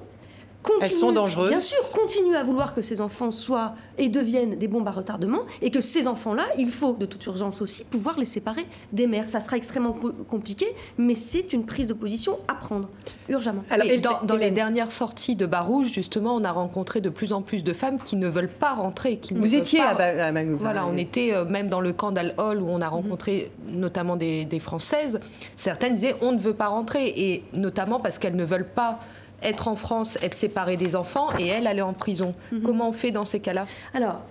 continue, 0.63 0.80
Elles 0.84 0.91
sont 0.91 1.12
dangereuses. 1.12 1.50
Bien 1.50 1.60
sûr, 1.62 1.89
continue 1.91 2.36
à 2.36 2.44
vouloir 2.44 2.74
que 2.75 2.82
ces 2.82 3.01
enfants 3.01 3.32
soient 3.32 3.74
et 3.98 4.10
deviennent 4.10 4.56
des 4.58 4.68
bombes 4.68 4.88
à 4.88 4.91
retardement, 4.91 5.41
et 5.62 5.72
que 5.72 5.82
ces 5.82 6.08
enfants-là, 6.08 6.46
il 6.58 6.72
faut 6.72 6.94
de 6.94 7.06
toute 7.06 7.25
urgence 7.25 7.62
aussi 7.62 7.84
pouvoir 7.84 8.18
les 8.18 8.25
séparer 8.25 8.65
des 8.91 9.08
mères. 9.08 9.30
Ça 9.30 9.39
sera 9.39 9.58
extrêmement 9.58 9.94
co- 9.94 10.12
compliqué, 10.30 10.65
mais 10.98 11.15
c'est 11.15 11.53
une 11.53 11.65
prise 11.65 11.88
de 11.88 11.94
position 11.94 12.38
à 12.48 12.53
prendre, 12.56 12.89
urgemment. 13.30 13.63
Et 13.86 13.98
dans, 14.00 14.22
dans 14.24 14.36
les 14.36 14.51
dernières 14.51 14.91
sorties 14.91 15.36
de 15.36 15.46
Barouge, 15.46 15.88
justement, 15.88 16.36
on 16.36 16.44
a 16.44 16.51
rencontré 16.51 17.01
de 17.01 17.10
plus 17.10 17.34
en 17.34 17.41
plus 17.41 17.63
de 17.63 17.74
femmes 17.74 17.98
qui 18.01 18.15
ne 18.15 18.27
veulent 18.27 18.48
pas 18.50 18.74
rentrer. 18.74 19.18
Qui 19.18 19.34
ne 19.34 19.39
Vous 19.39 19.46
veulent 19.48 19.60
étiez 19.60 19.80
pas- 19.80 19.89
à 19.89 19.94
Ba- 20.32 20.39
à 20.39 20.44
Voilà, 20.56 20.86
on 20.88 20.98
était 20.98 21.34
euh, 21.34 21.46
même 21.46 21.70
dans 21.70 21.82
le 21.82 21.94
camp 21.94 22.12
d'Al-Hol 22.12 22.62
où 22.62 22.68
on 22.70 22.82
a 22.82 22.88
rencontré 22.88 23.51
notamment 23.68 24.15
des, 24.15 24.46
des 24.46 24.60
Françaises. 24.60 25.20
Certaines 25.56 25.96
disaient 25.96 26.15
on 26.22 26.32
ne 26.32 26.39
veut 26.39 26.53
pas 26.53 26.68
rentrer, 26.68 27.08
et 27.15 27.44
notamment 27.53 28.00
parce 28.00 28.18
qu'elles 28.18 28.36
ne 28.36 28.46
veulent 28.46 28.68
pas 28.68 29.00
être 29.41 29.67
en 29.67 29.75
France, 29.75 30.17
être 30.21 30.36
séparées 30.36 30.77
des 30.77 30.95
enfants, 30.95 31.27
et 31.39 31.48
elles 31.48 31.67
aller 31.67 31.81
en 31.81 31.93
prison. 31.93 32.36
Comment 32.63 32.89
on 32.89 32.93
fait 32.93 33.12
dans 33.12 33.25
ces 33.25 33.39
cas-là? 33.39 33.65
Alors, 33.93 34.21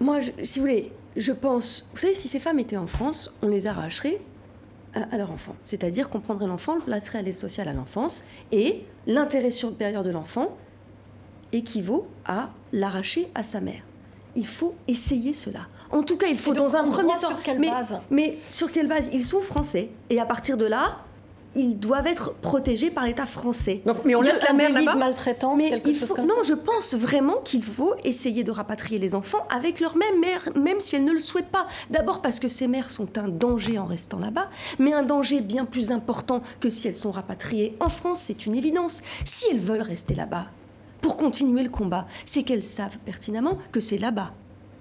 moi, 0.00 0.20
je- 0.20 0.30
si 0.42 0.58
vous 0.58 0.66
voulez, 0.66 0.92
je 1.16 1.32
pense. 1.32 1.88
Vous 1.92 2.00
savez, 2.00 2.14
si 2.14 2.28
ces 2.28 2.40
femmes 2.40 2.58
étaient 2.58 2.76
en 2.76 2.86
France, 2.86 3.34
on 3.42 3.48
les 3.48 3.66
arracherait 3.66 4.20
à, 4.94 5.02
à 5.14 5.18
leur 5.18 5.30
enfant. 5.30 5.54
C'est-à-dire 5.62 6.08
qu'on 6.10 6.20
prendrait 6.20 6.46
l'enfant, 6.46 6.74
le 6.76 6.80
placerait 6.82 7.18
à 7.18 7.22
l'aide 7.22 7.34
sociale 7.34 7.68
à 7.68 7.72
l'enfance, 7.72 8.24
et 8.52 8.84
l'intérêt 9.06 9.50
supérieur 9.50 10.02
de 10.02 10.10
l'enfant 10.10 10.56
équivaut 11.52 12.06
à 12.24 12.50
l'arracher 12.72 13.28
à 13.34 13.42
sa 13.42 13.60
mère. 13.60 13.82
Il 14.36 14.46
faut 14.46 14.74
essayer 14.88 15.32
cela. 15.34 15.60
En 15.92 16.02
tout 16.02 16.16
cas, 16.16 16.26
il 16.26 16.36
faut 16.36 16.54
donc, 16.54 16.66
dans 16.72 16.76
un 16.76 16.86
on 16.86 16.90
premier 16.90 17.12
temps. 17.12 17.28
sur 17.28 17.42
quelle 17.42 17.60
mais, 17.60 17.70
base? 17.70 18.00
mais 18.10 18.38
sur 18.48 18.72
quelle 18.72 18.88
base? 18.88 19.10
Ils 19.12 19.24
sont 19.24 19.40
français, 19.40 19.90
et 20.10 20.18
à 20.20 20.26
partir 20.26 20.56
de 20.56 20.66
là. 20.66 20.98
Ils 21.56 21.78
doivent 21.78 22.06
être 22.08 22.34
protégés 22.34 22.90
par 22.90 23.04
l'État 23.04 23.26
français. 23.26 23.80
mais 24.04 24.14
on 24.14 24.20
laisse 24.20 24.42
la 24.42 24.52
mère 24.52 24.70
là-bas 24.72 24.94
de 24.94 24.98
maltraitance, 24.98 25.56
mais 25.58 25.70
quelque 25.70 25.90
il 25.90 25.96
chose 25.96 26.08
faut- 26.08 26.14
comme 26.16 26.26
non, 26.26 26.42
je 26.44 26.54
pense 26.54 26.94
vraiment 26.94 27.36
qu'il 27.44 27.62
faut 27.62 27.94
essayer 28.04 28.42
de 28.42 28.50
rapatrier 28.50 28.98
les 28.98 29.14
enfants 29.14 29.46
avec 29.50 29.80
leur 29.80 29.96
même 29.96 30.20
mère, 30.20 30.48
même 30.56 30.80
si 30.80 30.96
elles 30.96 31.04
ne 31.04 31.12
le 31.12 31.20
souhaitent 31.20 31.50
pas. 31.50 31.66
D'abord 31.90 32.22
parce 32.22 32.40
que 32.40 32.48
ces 32.48 32.66
mères 32.66 32.90
sont 32.90 33.18
un 33.18 33.28
danger 33.28 33.78
en 33.78 33.84
restant 33.86 34.18
là-bas, 34.18 34.50
mais 34.78 34.92
un 34.92 35.02
danger 35.04 35.40
bien 35.40 35.64
plus 35.64 35.92
important 35.92 36.42
que 36.60 36.70
si 36.70 36.88
elles 36.88 36.96
sont 36.96 37.12
rapatriées 37.12 37.76
en 37.80 37.88
France, 37.88 38.20
c'est 38.22 38.46
une 38.46 38.54
évidence. 38.54 39.02
Si 39.24 39.44
elles 39.50 39.60
veulent 39.60 39.80
rester 39.82 40.14
là-bas 40.14 40.46
pour 41.00 41.16
continuer 41.16 41.62
le 41.62 41.70
combat, 41.70 42.06
c'est 42.24 42.42
qu'elles 42.42 42.62
savent 42.64 42.98
pertinemment 43.04 43.58
que 43.72 43.78
c'est 43.80 43.98
là-bas 43.98 44.32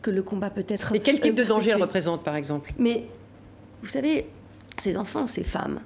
que 0.02 0.10
le 0.10 0.24
combat 0.24 0.50
peut 0.50 0.66
être. 0.68 0.94
Et 0.96 1.00
quel 1.00 1.20
type 1.22 1.36
de 1.36 1.44
euh, 1.44 1.46
danger 1.46 1.70
elle 1.70 1.78
perpétué. 1.78 1.84
représente, 1.84 2.24
par 2.24 2.36
exemple? 2.36 2.74
Mais 2.78 3.06
vous 3.82 3.90
savez, 3.90 4.28
ces 4.78 4.98
enfants, 4.98 5.28
ces 5.28 5.44
femmes, 5.44 5.80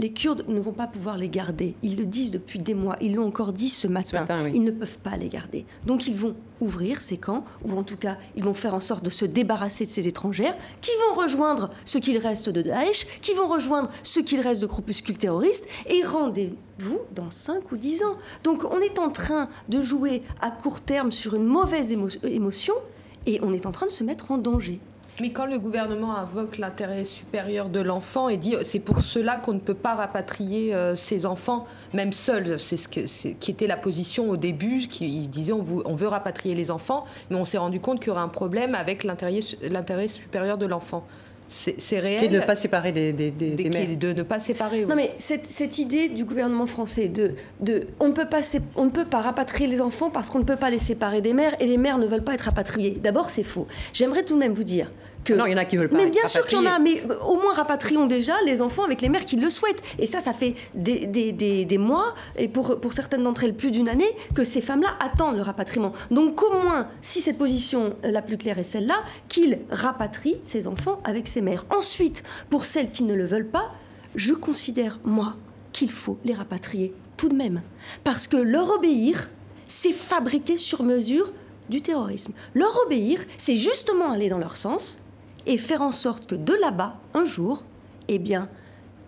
les 0.00 0.12
Kurdes 0.12 0.44
ne 0.48 0.58
vont 0.58 0.72
pas 0.72 0.86
pouvoir 0.86 1.18
les 1.18 1.28
garder. 1.28 1.74
Ils 1.82 1.96
le 1.96 2.06
disent 2.06 2.30
depuis 2.30 2.58
des 2.58 2.72
mois. 2.74 2.96
Ils 3.02 3.14
l'ont 3.14 3.26
encore 3.26 3.52
dit 3.52 3.68
ce 3.68 3.86
matin. 3.86 4.20
matin, 4.20 4.40
oui. 4.44 4.52
Ils 4.54 4.64
ne 4.64 4.70
peuvent 4.70 4.98
pas 4.98 5.16
les 5.18 5.28
garder. 5.28 5.66
Donc 5.86 6.06
ils 6.08 6.16
vont 6.16 6.34
ouvrir 6.62 7.02
ces 7.02 7.18
camps, 7.18 7.44
ou 7.64 7.78
en 7.78 7.82
tout 7.84 7.96
cas, 7.98 8.16
ils 8.34 8.42
vont 8.42 8.54
faire 8.54 8.74
en 8.74 8.80
sorte 8.80 9.04
de 9.04 9.10
se 9.10 9.26
débarrasser 9.26 9.84
de 9.84 9.90
ces 9.90 10.08
étrangères, 10.08 10.56
qui 10.80 10.90
vont 11.08 11.20
rejoindre 11.20 11.70
ce 11.84 11.98
qu'il 11.98 12.16
reste 12.18 12.48
de 12.48 12.62
Daesh, 12.62 13.06
qui 13.20 13.34
vont 13.34 13.46
rejoindre 13.46 13.90
ce 14.02 14.20
qu'il 14.20 14.40
reste 14.40 14.62
de 14.62 14.66
groupuscules 14.66 15.18
terroristes, 15.18 15.66
et 15.86 16.02
rendez-vous 16.02 17.00
dans 17.14 17.30
5 17.30 17.70
ou 17.72 17.76
10 17.76 18.02
ans. 18.04 18.16
Donc 18.42 18.64
on 18.64 18.80
est 18.80 18.98
en 18.98 19.10
train 19.10 19.48
de 19.68 19.82
jouer 19.82 20.22
à 20.40 20.50
court 20.50 20.80
terme 20.80 21.12
sur 21.12 21.34
une 21.34 21.44
mauvaise 21.44 21.92
émo- 21.92 22.26
émotion, 22.26 22.74
et 23.26 23.38
on 23.42 23.52
est 23.52 23.66
en 23.66 23.72
train 23.72 23.86
de 23.86 23.90
se 23.90 24.02
mettre 24.04 24.30
en 24.30 24.38
danger. 24.38 24.80
Mais 25.20 25.30
quand 25.30 25.46
le 25.46 25.58
gouvernement 25.58 26.16
invoque 26.16 26.58
l'intérêt 26.58 27.04
supérieur 27.04 27.68
de 27.68 27.80
l'enfant 27.80 28.28
et 28.28 28.36
dit 28.36 28.54
c'est 28.62 28.78
pour 28.80 29.02
cela 29.02 29.36
qu'on 29.36 29.52
ne 29.52 29.58
peut 29.58 29.74
pas 29.74 29.94
rapatrier 29.94 30.74
euh, 30.74 30.96
ses 30.96 31.26
enfants, 31.26 31.66
même 31.94 32.12
seuls, 32.12 32.58
c'est 32.58 32.76
ce 32.76 32.88
que, 32.88 33.06
c'est- 33.06 33.32
qui 33.32 33.50
était 33.50 33.66
la 33.66 33.76
position 33.76 34.30
au 34.30 34.36
début, 34.36 34.86
qui 34.88 35.06
il 35.06 35.28
disait 35.28 35.52
on, 35.52 35.62
veut 35.94 36.08
rapatrier 36.08 36.54
les 36.54 36.70
enfants, 36.70 37.04
mais 37.30 37.36
on 37.36 37.44
s'est 37.44 37.58
rendu 37.58 37.80
compte 37.80 37.98
qu'il 38.00 38.08
y 38.08 38.10
aurait 38.10 38.20
un 38.22 38.28
problème 38.28 38.74
avec 38.74 39.04
l'intérêt 39.04 39.40
su- 39.40 39.56
l'intérêt 39.62 40.08
supérieur 40.08 40.56
de 40.58 40.66
l'enfant. 40.66 41.04
C'est 41.52 41.80
c'est 41.80 41.98
réel. 41.98 42.20
Qui 42.20 42.26
est 42.26 42.28
de 42.28 42.38
ne 42.38 42.44
pas 42.46 42.54
séparer 42.54 42.92
des, 42.92 43.12
des, 43.12 43.32
des- 43.32 43.68
mères. 43.70 43.96
de 43.98 44.12
ne 44.12 44.22
pas 44.22 44.38
séparer. 44.38 44.84
Non 44.86 44.94
mais 44.94 45.12
cette, 45.18 45.46
cette 45.48 45.78
idée 45.78 46.08
du 46.08 46.24
gouvernement 46.24 46.68
français 46.68 47.08
de, 47.08 47.34
de 47.58 47.88
on, 47.98 48.06
ne 48.06 48.12
peut 48.12 48.28
pas, 48.28 48.40
sé- 48.40 48.60
on 48.76 48.84
ne 48.84 48.90
peut 48.90 49.04
pas 49.04 49.20
rapatrier 49.20 49.66
les 49.68 49.80
enfants 49.80 50.10
parce 50.10 50.30
qu'on 50.30 50.38
ne 50.38 50.44
peut 50.44 50.54
pas 50.54 50.70
les 50.70 50.78
séparer 50.78 51.20
des 51.20 51.32
mères 51.32 51.56
et 51.60 51.66
les 51.66 51.76
mères 51.76 51.98
ne 51.98 52.06
veulent 52.06 52.22
pas 52.22 52.34
être 52.34 52.42
rapatriées. 52.42 53.00
D'abord 53.02 53.30
c'est 53.30 53.42
faux. 53.42 53.66
J'aimerais 53.92 54.22
tout 54.22 54.34
de 54.34 54.38
même 54.38 54.52
vous 54.52 54.62
dire 54.62 54.92
que... 55.24 55.32
Non, 55.32 55.46
il 55.46 55.52
y 55.52 55.54
en 55.54 55.58
a 55.58 55.64
qui 55.64 55.76
veulent 55.76 55.88
pas 55.88 55.96
Mais 55.96 56.06
bien 56.06 56.26
sûr 56.26 56.46
qu'il 56.46 56.58
y 56.62 56.66
en 56.66 56.70
a, 56.70 56.78
mais 56.78 57.02
au 57.22 57.36
moins 57.36 57.54
rapatrions 57.54 58.06
déjà 58.06 58.34
les 58.44 58.62
enfants 58.62 58.84
avec 58.84 59.00
les 59.02 59.08
mères 59.08 59.24
qui 59.24 59.36
le 59.36 59.50
souhaitent. 59.50 59.82
Et 59.98 60.06
ça, 60.06 60.20
ça 60.20 60.32
fait 60.32 60.54
des, 60.74 61.06
des, 61.06 61.32
des, 61.32 61.64
des 61.64 61.78
mois, 61.78 62.14
et 62.36 62.48
pour, 62.48 62.80
pour 62.80 62.92
certaines 62.92 63.22
d'entre 63.22 63.44
elles 63.44 63.54
plus 63.54 63.70
d'une 63.70 63.88
année, 63.88 64.10
que 64.34 64.44
ces 64.44 64.60
femmes-là 64.60 64.96
attendent 65.00 65.36
le 65.36 65.42
rapatriement. 65.42 65.92
Donc 66.10 66.42
au 66.42 66.50
moins, 66.62 66.88
si 67.00 67.20
cette 67.20 67.38
position 67.38 67.94
euh, 68.04 68.10
la 68.10 68.22
plus 68.22 68.36
claire 68.36 68.58
est 68.58 68.64
celle-là, 68.64 69.02
qu'ils 69.28 69.60
rapatrient 69.70 70.38
ces 70.42 70.66
enfants 70.66 71.00
avec 71.04 71.28
ces 71.28 71.40
mères. 71.40 71.66
Ensuite, 71.70 72.22
pour 72.48 72.64
celles 72.64 72.90
qui 72.90 73.04
ne 73.04 73.14
le 73.14 73.26
veulent 73.26 73.50
pas, 73.50 73.72
je 74.14 74.34
considère, 74.34 74.98
moi, 75.04 75.36
qu'il 75.72 75.90
faut 75.90 76.18
les 76.24 76.34
rapatrier 76.34 76.94
tout 77.16 77.28
de 77.28 77.34
même. 77.34 77.62
Parce 78.02 78.26
que 78.26 78.36
leur 78.36 78.70
obéir, 78.70 79.28
c'est 79.66 79.92
fabriquer 79.92 80.56
sur 80.56 80.82
mesure 80.82 81.32
du 81.68 81.80
terrorisme. 81.80 82.32
Leur 82.54 82.76
obéir, 82.86 83.20
c'est 83.38 83.56
justement 83.56 84.10
aller 84.10 84.28
dans 84.28 84.38
leur 84.38 84.56
sens 84.56 84.98
et 85.50 85.58
faire 85.58 85.82
en 85.82 85.90
sorte 85.92 86.26
que 86.28 86.34
de 86.36 86.54
là-bas, 86.54 86.96
un 87.12 87.24
jour, 87.24 87.64
eh 88.08 88.18
bien, 88.18 88.48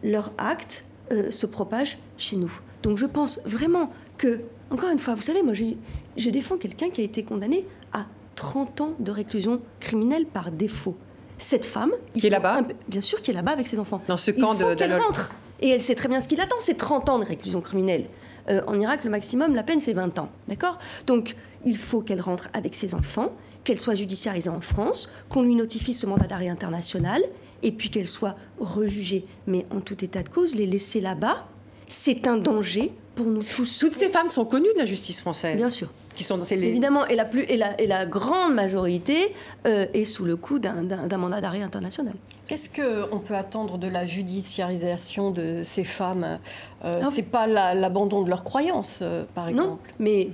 leur 0.03 0.33
acte 0.39 0.85
euh, 1.13 1.31
se 1.31 1.47
propage 1.47 1.99
chez 2.19 2.37
nous. 2.37 2.53
Donc 2.83 2.99
je 2.99 3.07
pense 3.07 3.41
vraiment 3.45 3.91
que, 4.19 4.41
encore 4.71 4.91
une 4.91 4.99
fois, 4.99 5.15
vous 5.15 5.23
savez, 5.23 5.43
moi, 5.43 5.55
je 5.55 6.31
défends 6.31 6.57
quelqu'un 6.59 6.91
qui 6.91 7.01
a 7.01 7.05
été 7.05 7.23
condamné 7.23 7.65
à 7.93 8.07
30 8.35 8.81
ans 8.81 8.93
de 8.99 9.13
réclusion 9.13 9.61
criminelle 9.79 10.27
par 10.27 10.51
défaut. 10.51 10.97
Cette 11.39 11.65
femme, 11.65 11.93
il 12.15 12.21
Qui 12.21 12.27
est 12.27 12.31
là-bas 12.31 12.59
un 12.59 12.67
Bien 12.89 13.01
sûr, 13.01 13.21
qui 13.23 13.31
est 13.31 13.35
là-bas 13.35 13.53
avec 13.53 13.67
ses 13.69 13.79
enfants. 13.79 14.03
Dans 14.09 14.17
ce 14.17 14.33
Il 14.33 14.41
camp 14.41 14.55
faut 14.55 14.71
de- 14.71 14.75
qu'elle 14.75 14.95
rentre. 14.99 15.31
Et 15.61 15.69
elle 15.69 15.81
sait 15.81 15.95
très 15.95 16.09
bien 16.09 16.21
ce 16.21 16.27
qui 16.27 16.35
l'attend, 16.35 16.57
c'est 16.59 16.75
30 16.77 17.09
ans 17.09 17.19
de 17.21 17.25
réclusion 17.25 17.61
criminelle. 17.61 18.07
Euh, 18.49 18.63
en 18.67 18.81
Irak, 18.81 19.05
le 19.05 19.11
maximum, 19.11 19.55
la 19.55 19.63
peine, 19.63 19.79
c'est 19.79 19.93
20 19.93 20.19
ans. 20.19 20.29
D'accord? 20.49 20.79
Donc, 21.07 21.37
il 21.65 21.77
faut 21.77 22.01
qu'elle 22.01 22.21
rentre 22.21 22.49
avec 22.53 22.75
ses 22.75 22.95
enfants, 22.97 23.31
qu'elle 23.65 23.79
soit 23.79 23.95
judiciarisée 23.95 24.51
en 24.51 24.61
France, 24.61 25.09
qu'on 25.29 25.43
lui 25.43 25.55
notifie 25.55 25.93
ce 25.95 26.07
mandat 26.07 26.27
d'arrêt 26.27 26.49
international, 26.49 27.23
et 27.63 27.71
puis 27.73 27.91
qu'elle 27.91 28.09
soit 28.09 28.37
rejugée. 28.59 29.25
Mais 29.47 29.67
en 29.71 29.81
tout 29.81 30.05
état 30.05 30.23
de 30.23 30.29
cause, 30.29 30.55
les 30.57 30.67
laisser 30.67 31.01
là-bas, 31.01 31.47
c'est 31.89 32.27
un 32.27 32.37
danger 32.37 32.93
pour 33.15 33.27
nous 33.27 33.43
tous. 33.43 33.79
Toutes 33.79 33.95
ces 33.95 34.09
femmes 34.09 34.29
sont 34.29 34.45
connues 34.45 34.73
de 34.75 34.79
la 34.81 34.87
justice 34.87 35.21
française. 35.21 35.57
Bien 35.57 35.71
sûr. 35.71 35.89
Qui 36.15 36.25
sont, 36.25 36.45
c'est 36.45 36.57
les- 36.57 36.67
Évidemment, 36.69 37.07
et 37.07 37.15
la, 37.17 37.25
plus, 37.25 37.43
et 37.45 37.57
la, 37.57 37.81
et 37.81 37.87
la 37.87 38.05
grande 38.05 38.53
majorité 38.55 39.35
euh, 39.67 39.87
est 39.95 40.05
sous 40.05 40.25
le 40.27 40.37
coup 40.37 40.59
d'un- 40.59 40.83
mandat 41.17 41.41
d'arrêt 41.41 41.63
international. 41.63 42.13
Qu'est-ce 42.49 42.69
qu'on 42.69 43.19
peut 43.19 43.35
attendre 43.37 43.79
de 43.79 43.87
la 43.89 44.05
judiciarisation 44.05 45.31
de 45.31 45.63
ces 45.63 45.85
femmes 45.85 46.39
euh, 46.85 47.01
Non. 47.03 47.11
C'est 47.11 47.23
pas 47.23 47.47
la- 47.47 47.75
l'abandon 47.75 48.23
de 48.23 48.29
leurs 48.29 48.45
croyances, 48.45 48.99
euh, 49.01 49.25
par 49.35 49.49
exemple 49.49 49.69
Non, 49.71 49.79
mais 50.01 50.29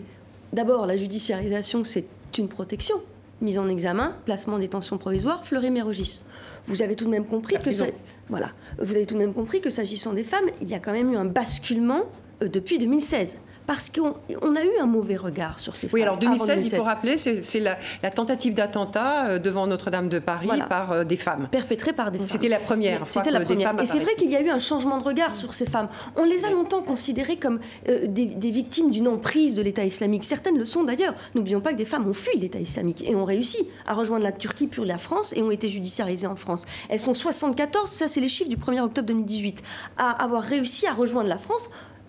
d'abord, 0.53 0.87
la 0.87 0.97
judiciarisation, 0.97 1.85
c'est 1.85 2.07
une 2.39 2.49
protection. 2.49 2.97
Mise 3.41 3.59
en 3.59 3.69
examen, 3.69 4.17
placement 4.25 4.55
en 4.57 4.59
détention 4.59 4.99
provisoire, 4.99 5.47
Fleury-Mérogis. 5.47 6.23
Vous 6.67 6.83
avez 6.83 6.97
tout 6.97 7.05
de 7.05 7.11
même 7.11 7.25
compris 7.25 7.55
La 7.55 7.61
que 7.61 7.71
ça, 7.71 7.85
prison. 7.85 7.99
voilà, 8.29 8.51
vous 8.79 8.97
avez 8.97 9.07
tout 9.07 9.15
de 9.15 9.21
même 9.21 9.33
compris 9.33 9.61
que 9.61 9.71
s'agissant 9.71 10.13
des 10.13 10.25
femmes, 10.25 10.47
il 10.61 10.69
y 10.69 10.75
a 10.75 10.81
quand 10.81 10.93
même 10.93 11.13
eu 11.13 11.17
un 11.17 11.25
basculement 11.25 12.03
euh, 12.43 12.49
depuis 12.49 12.79
2016. 12.79 13.39
Parce 13.69 13.91
qu'on 13.91 14.15
on 14.43 14.57
a 14.57 14.65
eu 14.65 14.79
un 14.81 14.87
mauvais 14.87 15.17
regard 15.17 15.61
sur 15.61 15.77
ces 15.77 15.89
femmes. 15.89 15.95
Oui, 15.95 16.03
alors 16.03 16.17
avant 16.17 16.33
2016, 16.33 16.65
il 16.65 16.71
faut 16.75 16.83
rappeler, 16.83 17.19
c'est 17.19 17.61
la, 17.61 17.77
la 18.03 18.11
tentative 18.11 18.55
d'attentat 18.55 19.27
euh, 19.27 19.39
devant 19.39 19.67
Notre-Dame 19.67 20.09
de 20.09 20.19
Paris 20.19 20.47
Voilà. 20.47 20.65
par 20.65 20.91
euh, 20.93 21.05
des 21.05 21.17
femmes. 21.19 21.49
perpétrée 21.53 21.93
par 21.93 22.11
des 22.11 22.19
femmes. 22.19 22.29
C'était 22.31 22.49
la 22.49 22.61
première 22.61 22.99
fois 23.01 23.09
C'était 23.23 23.31
la 23.31 23.41
des 23.41 23.45
première. 23.45 23.69
femmes 23.69 23.81
Et 23.81 23.87
c'est 23.87 23.99
vrai 24.01 24.15
qu'il 24.17 24.31
y 24.31 24.37
a 24.37 24.41
eu 24.41 24.49
un 24.49 24.59
changement 24.59 24.97
de 24.99 25.05
regard 25.05 25.37
sur 25.37 25.53
ces 25.53 25.67
femmes. 25.67 25.89
On 26.17 26.25
les 26.25 26.47
a 26.47 26.51
longtemps 26.51 26.81
considérées 26.83 27.37
comme 27.37 27.61
euh, 27.91 28.07
des, 28.07 28.25
des 28.25 28.51
victimes 28.51 28.91
d'une 28.91 29.07
emprise 29.07 29.55
de 29.55 29.61
l'État 29.61 29.85
islamique. 29.85 30.25
Certaines 30.25 30.57
le 30.57 30.65
sont 30.65 30.83
d'ailleurs. 30.85 31.15
N'oublions 31.35 31.61
pas 31.61 31.73
que 31.73 31.79
des 31.79 31.85
femmes 31.85 32.09
ont 32.09 32.15
fui 32.15 32.39
l'État 32.39 32.59
islamique 32.61 33.07
et 33.07 33.15
ont 33.15 33.27
réussi 33.27 33.69
à 33.87 33.93
rejoindre 33.93 34.25
la 34.25 34.33
Turquie 34.33 34.67
puis 34.67 34.83
la 34.87 34.97
France 34.97 35.35
et 35.37 35.43
ont 35.43 35.51
été 35.51 35.69
judiciarisées 35.69 36.27
en 36.27 36.37
France. 36.37 36.65
Elles 36.89 37.01
sont 37.01 37.13
74, 37.13 37.87
ça 37.87 38.09
c'est 38.09 38.21
les 38.21 38.29
chiffres 38.31 38.49
du 38.49 38.57
1er 38.57 38.81
octobre 38.81 39.09
2018, 39.09 39.63
à 39.99 40.11
avoir 40.25 40.43
réussi 40.43 40.87
à 40.87 40.95
rejoindre 40.95 41.29
la 41.29 41.37
France 41.37 41.69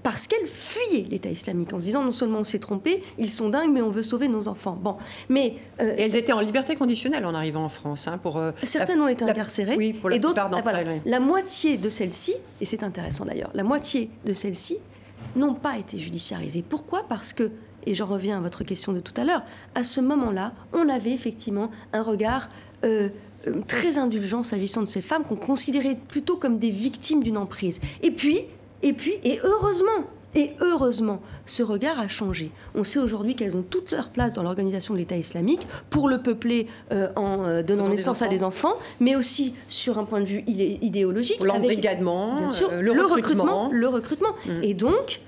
parce 0.10 0.25
qu'elles 0.25 0.48
fuyaient 0.48 1.06
l'État 1.08 1.30
islamique 1.30 1.72
en 1.72 1.78
se 1.78 1.84
disant 1.86 2.04
non 2.04 2.12
seulement 2.12 2.39
on 2.39 2.44
s'est 2.44 2.58
trompé, 2.58 3.04
ils 3.20 3.30
sont 3.30 3.50
dingues, 3.50 3.72
mais 3.72 3.84
on 3.84 3.92
veut 3.92 4.01
sauver 4.01 4.28
nos 4.28 4.48
enfants. 4.48 4.75
Bon, 4.82 4.98
mais 5.30 5.58
euh, 5.82 5.94
Et 5.98 6.01
elles 6.06 6.16
étaient 6.16 6.32
en 6.34 6.39
liberté 6.39 6.75
conditionnelle 6.75 7.28
en 7.28 7.36
arrivant 7.36 7.63
en 7.63 7.70
France. 7.70 8.08
hein, 8.08 8.18
pour, 8.18 8.38
euh, 8.38 8.50
Certaines 8.63 8.98
la- 8.98 9.04
ont 9.06 9.08
été 9.08 9.24
la- 9.24 9.32
incarcérées. 9.32 9.75
Oui, 9.78 9.94
pour 9.94 10.10
la 10.10 10.16
et 10.16 10.20
d'autres, 10.20 10.42
ah, 10.44 10.50
voilà. 10.63 10.80
oui. 10.82 11.00
La 11.06 11.20
moitié 11.20 11.78
de 11.78 11.89
celles-ci, 11.89 12.34
et 12.60 12.66
c'est 12.66 12.82
intéressant 12.82 13.25
d'ailleurs, 13.25 13.51
la 13.54 13.62
moitié 13.62 14.10
de 14.25 14.34
celles-ci 14.34 14.78
n'ont 15.36 15.54
pas 15.54 15.78
été 15.78 16.00
judiciarisées. 16.00 16.63
Pourquoi? 16.68 17.04
Parce 17.08 17.32
que, 17.32 17.51
et 17.86 17.94
j'en 17.94 18.08
reviens 18.08 18.39
à 18.39 18.42
votre 18.42 18.63
question 18.63 18.94
de 18.94 19.01
tout 19.01 19.13
à 19.16 19.24
l'heure, 19.24 19.44
à 19.75 19.84
ce 19.84 20.01
moment-là, 20.01 20.54
on 20.74 20.89
avait 20.89 21.12
effectivement 21.12 21.70
un 21.94 22.01
regard 22.01 22.50
euh, 22.84 23.10
très 23.68 24.00
indulgent 24.00 24.42
s'agissant 24.42 24.82
de 24.82 24.88
ces 24.88 25.01
femmes 25.04 25.24
qu'on 25.24 25.36
considérait 25.36 26.00
plutôt 26.08 26.36
comme 26.36 26.58
des 26.58 26.72
victimes 26.72 27.22
d'une 27.22 27.38
emprise. 27.38 27.80
Et 28.01 28.10
puis, 28.10 28.46
et 28.84 28.94
puis, 28.94 29.14
et 29.24 29.40
heureusement, 29.44 30.06
Et 30.36 30.52
heureusement, 30.62 31.20
ce 31.48 31.64
regard 31.64 32.00
a 32.00 32.08
changé. 32.08 32.52
On 32.76 32.84
sait 32.84 33.00
aujourd'hui 33.00 33.36
qu'elles 33.36 33.58
ont 33.58 33.64
toute 33.68 33.90
leur 33.90 34.10
place 34.10 34.34
dans 34.36 34.44
l'organisation 34.44 34.94
de 34.94 35.00
l'État 35.00 35.18
islamique 35.18 35.66
pour 35.90 36.08
le 36.08 36.22
peupler 36.22 36.68
euh, 36.92 37.08
en 37.16 37.46
euh, 37.46 37.64
donnant 37.64 37.86
Faisant 37.86 37.90
des 37.90 37.96
naissance 37.96 38.22
à 38.22 38.28
des 38.28 38.44
enfants, 38.44 38.76
mais 39.00 39.16
aussi 39.16 39.56
sur 39.68 39.98
un 39.98 40.04
point 40.06 40.22
de 40.22 40.28
vue 40.28 40.44
idé- 40.46 40.78
idéologique. 40.84 41.42
L'embrigadement, 41.44 42.38
euh, 42.38 42.80
le, 42.80 42.94
le 42.94 43.06
recrutement. 43.08 43.70
Le 43.74 43.88
recrutement. 43.88 44.36
Mm. 44.46 44.52
Et 44.64 44.74
donc, 44.76 45.22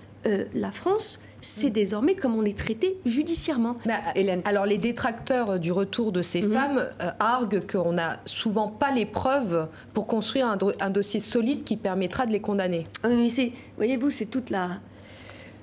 la 0.53 0.71
France 0.71 1.19
sait 1.41 1.71
désormais 1.71 2.15
comment 2.15 2.39
les 2.41 2.53
traiter 2.53 2.97
judiciairement. 3.05 3.77
Mais, 3.85 3.95
euh, 4.15 4.41
alors 4.45 4.65
les 4.65 4.77
détracteurs 4.77 5.59
du 5.59 5.71
retour 5.71 6.11
de 6.11 6.21
ces 6.21 6.41
femmes 6.43 6.77
euh, 7.01 7.09
arguent 7.19 7.61
qu'on 7.69 7.93
n'a 7.93 8.19
souvent 8.25 8.67
pas 8.67 8.91
les 8.91 9.05
preuves 9.05 9.67
pour 9.93 10.07
construire 10.07 10.47
un, 10.47 10.55
do- 10.57 10.71
un 10.79 10.89
dossier 10.91 11.19
solide 11.19 11.63
qui 11.63 11.77
permettra 11.77 12.25
de 12.25 12.31
les 12.31 12.39
condamner. 12.41 12.87
Ah, 13.03 13.09
mais 13.09 13.29
c'est, 13.29 13.51
voyez-vous, 13.77 14.09
c'est 14.11 14.27
toute 14.27 14.49
la, 14.51 14.79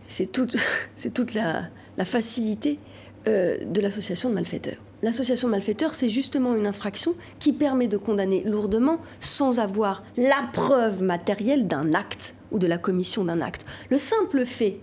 c'est 0.08 0.30
toute, 0.32 0.56
c'est 0.96 1.14
toute 1.14 1.34
la, 1.34 1.62
la 1.96 2.04
facilité 2.04 2.78
euh, 3.26 3.56
de 3.64 3.80
l'association 3.80 4.28
de 4.30 4.34
malfaiteurs. 4.34 4.76
L'association 5.00 5.46
de 5.46 5.52
malfaiteurs, 5.52 5.94
c'est 5.94 6.08
justement 6.08 6.56
une 6.56 6.66
infraction 6.66 7.14
qui 7.38 7.52
permet 7.52 7.86
de 7.86 7.96
condamner 7.96 8.42
lourdement 8.44 8.98
sans 9.20 9.60
avoir 9.60 10.02
la 10.16 10.48
preuve 10.52 11.04
matérielle 11.04 11.68
d'un 11.68 11.94
acte 11.94 12.34
ou 12.50 12.58
de 12.58 12.66
la 12.66 12.78
commission 12.78 13.24
d'un 13.24 13.40
acte. 13.40 13.64
Le 13.90 13.98
simple 13.98 14.44
fait 14.44 14.80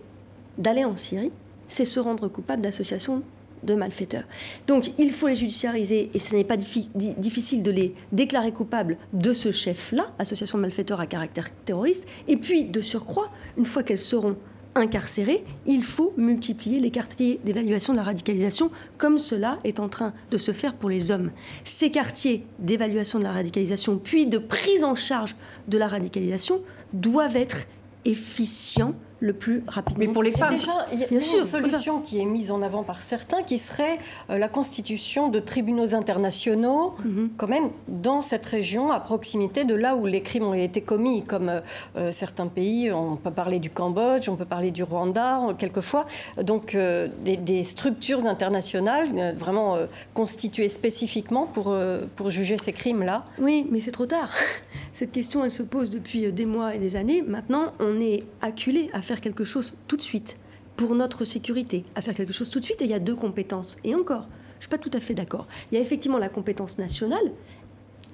d'aller 0.58 0.86
en 0.86 0.96
Syrie, 0.96 1.32
c'est 1.68 1.86
se 1.86 2.00
rendre 2.00 2.28
coupable 2.28 2.62
d'association 2.62 3.24
de 3.64 3.74
malfaiteurs. 3.74 4.26
Donc 4.68 4.92
il 5.00 5.12
faut 5.12 5.28
les 5.28 5.36
judiciariser 5.36 6.12
et 6.14 6.20
ce 6.20 6.36
n'est 6.36 6.44
pas 6.44 6.58
diffi- 6.58 6.90
di- 6.94 7.16
difficile 7.16 7.64
de 7.64 7.72
les 7.72 7.96
déclarer 8.12 8.52
coupables 8.52 8.98
de 9.14 9.34
ce 9.34 9.52
chef-là, 9.52 10.12
association 10.20 10.60
de 10.60 10.62
malfaiteurs 10.64 11.00
à 11.00 11.08
caractère 11.08 11.50
terroriste, 11.66 12.08
et 12.28 12.38
puis 12.38 12.66
de 12.66 12.82
surcroît, 12.82 13.32
une 13.58 13.66
fois 13.66 13.82
qu'elles 13.82 13.98
seront 13.98 14.36
incarcérées, 14.76 15.44
il 15.66 15.84
faut 15.84 16.14
multiplier 16.18 16.80
les 16.82 16.92
quartiers 16.92 17.40
d'évaluation 17.46 17.94
de 17.94 17.98
la 17.98 18.04
radicalisation 18.04 18.70
comme 18.98 19.18
cela 19.18 19.58
est 19.64 19.80
en 19.80 19.88
train 19.90 20.14
de 20.30 20.38
se 20.38 20.52
faire 20.52 20.76
pour 20.76 20.90
les 20.90 21.10
hommes. 21.12 21.32
Ces 21.64 21.90
quartiers 21.90 22.46
d'évaluation 22.60 23.18
de 23.18 23.24
la 23.24 23.32
radicalisation 23.32 23.98
puis 23.98 24.28
de 24.28 24.38
prise 24.38 24.84
en 24.84 24.94
charge 24.94 25.36
de 25.70 25.78
la 25.78 25.88
radicalisation 25.88 26.62
doivent 26.94 27.38
être 27.38 27.66
efficients 28.04 28.94
le 29.26 29.34
plus 29.34 29.64
rapidement 29.68 30.06
Mais 30.06 30.14
pour 30.14 30.22
les 30.24 30.32
femmes. 30.32 30.52
déjà, 30.52 30.86
il 30.94 31.00
y 31.00 31.04
a 31.04 31.08
Bien 31.08 31.18
une 31.18 31.24
sûr, 31.24 31.44
solution 31.46 32.00
qui 32.00 32.20
est 32.20 32.26
mise 32.26 32.52
en 32.52 32.62
avant 32.62 32.84
par 32.84 33.02
certains, 33.02 33.42
qui 33.42 33.58
serait 33.58 33.98
euh, 34.30 34.38
la 34.38 34.48
constitution 34.48 35.30
de 35.30 35.40
tribunaux 35.40 35.96
internationaux, 35.96 36.94
Mhm. 37.04 37.30
quand 37.38 37.48
même 37.48 37.70
dans 37.88 38.22
cette 38.22 38.46
région, 38.46 38.92
à 38.92 39.00
proximité 39.00 39.64
de 39.64 39.74
là 39.74 39.96
où 39.96 40.06
les 40.06 40.22
crimes 40.22 40.44
ont 40.46 40.54
été 40.54 40.82
commis, 40.82 41.24
comme 41.24 41.50
euh, 41.50 41.60
euh, 41.98 42.12
certains 42.12 42.48
pays. 42.48 42.92
On 42.92 43.16
peut 43.16 43.32
parler 43.32 43.60
du 43.60 43.70
Cambodge, 43.70 44.30
on 44.30 44.36
peut 44.36 44.46
parler 44.46 44.72
du 44.72 44.84
Rwanda, 44.84 45.42
quelquefois. 45.58 46.06
Donc 46.42 46.76
euh, 46.76 47.08
des, 47.24 47.38
des 47.38 47.64
structures 47.64 48.26
internationales 48.28 49.08
euh, 49.18 49.34
vraiment 49.38 49.78
constituées 50.14 50.70
spécifiquement 50.70 51.46
pour, 51.48 51.76
pour 52.16 52.30
juger 52.30 52.58
ces 52.58 52.74
crimes-là. 52.74 53.26
Oui, 53.40 53.68
mais 53.72 53.80
c'est 53.80 53.92
trop 53.92 54.06
tard. 54.06 54.30
Cette 54.96 55.12
question, 55.12 55.44
elle 55.44 55.52
se 55.52 55.62
pose 55.62 55.92
depuis 55.92 56.26
euh, 56.26 56.32
des 56.32 56.46
mois 56.46 56.74
et 56.74 56.80
des 56.80 56.96
années. 56.96 57.22
Maintenant, 57.22 57.74
on 57.82 58.00
est 58.00 58.24
acculé 58.40 58.90
à 58.94 59.02
faire 59.02 59.20
quelque 59.20 59.44
chose 59.44 59.74
tout 59.90 59.98
de 59.98 60.02
suite 60.02 60.38
pour 60.78 60.96
notre 60.96 61.26
sécurité, 61.26 61.84
à 61.96 62.02
faire 62.02 62.14
quelque 62.14 62.32
chose 62.32 62.50
tout 62.50 62.62
de 62.62 62.64
suite. 62.64 62.82
Et 62.82 62.86
il 62.86 62.92
y 62.92 62.94
a 62.94 63.00
deux 63.00 63.18
compétences. 63.18 63.76
Et 63.84 63.94
encore, 63.94 64.22
je 64.22 64.56
ne 64.56 64.62
suis 64.62 64.70
pas 64.70 64.78
tout 64.78 64.92
à 64.94 65.02
fait 65.02 65.14
d'accord. 65.14 65.48
Il 65.70 65.76
y 65.76 65.78
a 65.78 65.82
effectivement 65.82 66.18
la 66.18 66.30
compétence 66.30 66.78
nationale. 66.78 67.34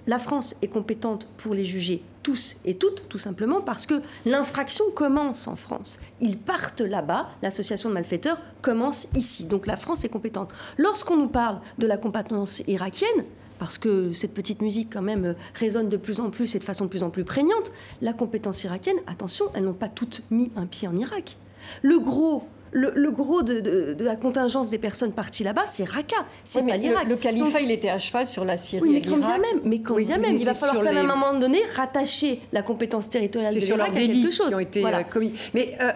La 0.08 0.18
France 0.18 0.56
est 0.64 0.70
compétente 0.70 1.28
pour 1.38 1.54
les 1.54 1.66
juger 1.66 2.02
tous 2.24 2.56
et 2.66 2.74
toutes, 2.74 3.08
tout 3.10 3.20
simplement 3.20 3.62
parce 3.62 3.86
que 3.86 4.02
l'infraction 4.26 4.86
commence 4.96 5.48
en 5.48 5.56
France. 5.56 6.00
Ils 6.20 6.40
partent 6.40 6.82
là-bas, 6.82 7.30
l'association 7.44 7.90
de 7.90 7.94
malfaiteurs 7.94 8.42
commence 8.64 9.08
ici. 9.14 9.44
Donc 9.44 9.68
la 9.68 9.78
France 9.78 10.04
est 10.04 10.10
compétente. 10.10 10.50
Lorsqu'on 10.80 11.18
nous 11.18 11.30
parle 11.30 11.60
de 11.78 11.86
la 11.86 11.98
compétence 11.98 12.64
irakienne, 12.68 13.26
parce 13.62 13.78
que 13.78 14.12
cette 14.12 14.34
petite 14.34 14.64
musique 14.64 14.88
quand 14.92 15.04
même 15.04 15.36
résonne 15.54 15.88
de 15.88 15.96
plus 15.96 16.20
en 16.20 16.32
plus 16.32 16.56
et 16.56 16.58
de 16.60 16.64
façon 16.64 16.86
de 16.86 16.90
plus 16.90 17.04
en 17.04 17.12
plus 17.12 17.24
prégnante, 17.24 17.72
la 18.02 18.12
compétence 18.12 18.64
irakienne, 18.64 18.98
attention, 19.06 19.46
elles 19.54 19.66
n'ont 19.66 19.74
pas 19.74 19.88
toutes 19.88 20.24
mis 20.32 20.50
un 20.56 20.66
pied 20.66 20.88
en 20.88 20.96
Irak. 20.98 21.38
Le 21.84 22.00
gros, 22.00 22.42
le, 22.72 22.92
le 22.96 23.12
gros 23.12 23.44
de, 23.44 23.60
de- 23.60 23.94
de 23.94 24.04
la 24.04 24.16
contingence 24.16 24.72
des 24.72 24.80
personnes 24.80 25.12
parties 25.12 25.44
là-bas, 25.44 25.66
c'est 25.68 25.84
Raqqa, 25.84 26.26
c'est 26.44 26.62
Oui, 26.64 26.72
pas 26.72 26.78
l'Irak. 26.78 27.04
le, 27.04 27.10
le 27.12 27.16
califat, 27.18 27.46
Donc- 27.52 27.60
il 27.62 27.70
était 27.70 27.90
à 27.90 28.00
cheval 28.00 28.28
sur 28.28 28.46
la 28.46 28.58
Syrie 28.58 28.82
oui, 28.82 28.94
mais 28.94 29.02
quand 29.08 29.18
bien 29.18 29.38
même, 29.38 29.60
mais 29.64 29.80
quand 29.82 29.94
Oui, 29.94 30.06
bien 30.06 30.18
même, 30.18 30.34
il 30.34 30.44
va 30.44 30.56
falloir 30.56 30.84
même 30.84 30.94
les- 30.96 31.00
à 31.00 31.04
un 31.04 31.16
moment 31.16 31.38
donné 31.38 31.60
rattacher 31.76 32.42
la 32.52 32.64
compétence 32.64 33.12
territoriale 33.12 33.54
de 33.54 33.60
l'Irak 33.60 33.90
à 33.90 33.92
quelque 33.94 34.32
chose. 34.32 34.50
qui 34.50 34.56
ont 34.56 34.60
été 34.60 34.82
Voilà. 34.82 35.02
euh, 35.02 35.04
commis. 35.04 35.34
Mais 35.54 35.78
euh, 35.82 35.92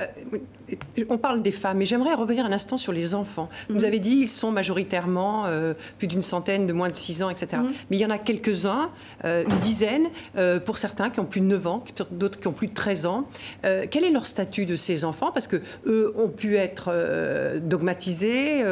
on 1.09 1.17
parle 1.17 1.41
des 1.41 1.51
femmes, 1.51 1.77
mais 1.77 1.85
j'aimerais 1.85 2.13
revenir 2.13 2.45
un 2.45 2.51
instant 2.51 2.77
sur 2.77 2.91
les 2.93 3.13
enfants. 3.15 3.49
Vous 3.69 3.75
Mhm. 3.79 3.85
avez 3.85 3.99
dit 3.99 4.11
ils 4.11 4.27
sont 4.27 4.51
majoritairement 4.51 5.45
euh, 5.45 5.73
plus 5.97 6.07
d'une 6.07 6.21
centaine 6.21 6.65
de 6.67 6.73
moins 6.73 6.89
de 6.89 6.95
6 6.95 7.21
ans, 7.23 7.29
etc. 7.29 7.61
Mhm. 7.63 7.71
Mais 7.89 7.97
il 7.97 7.99
y 7.99 8.05
en 8.05 8.09
a 8.09 8.17
quelques-uns, 8.17 8.89
euh, 9.25 9.43
une 9.47 9.59
dizaine, 9.59 10.07
euh, 10.37 10.59
pour 10.59 10.77
certains 10.77 11.09
qui 11.09 11.19
ont 11.19 11.25
plus 11.25 11.41
de 11.41 11.45
9 11.45 11.67
ans, 11.67 11.83
d'autres 12.11 12.39
qui 12.39 12.47
ont 12.47 12.53
plus 12.53 12.67
de 12.67 12.73
13 12.73 13.05
ans. 13.05 13.27
Quel 13.63 14.03
est 14.03 14.09
leur 14.11 14.25
statut 14.25 14.65
de 14.65 14.75
ces 14.75 15.05
enfants? 15.05 15.31
Parce 15.31 15.47
que 15.47 15.57
eux 15.87 16.13
ont 16.17 16.29
pu 16.29 16.55
être 16.55 16.91
dogmatisés, 17.59 18.63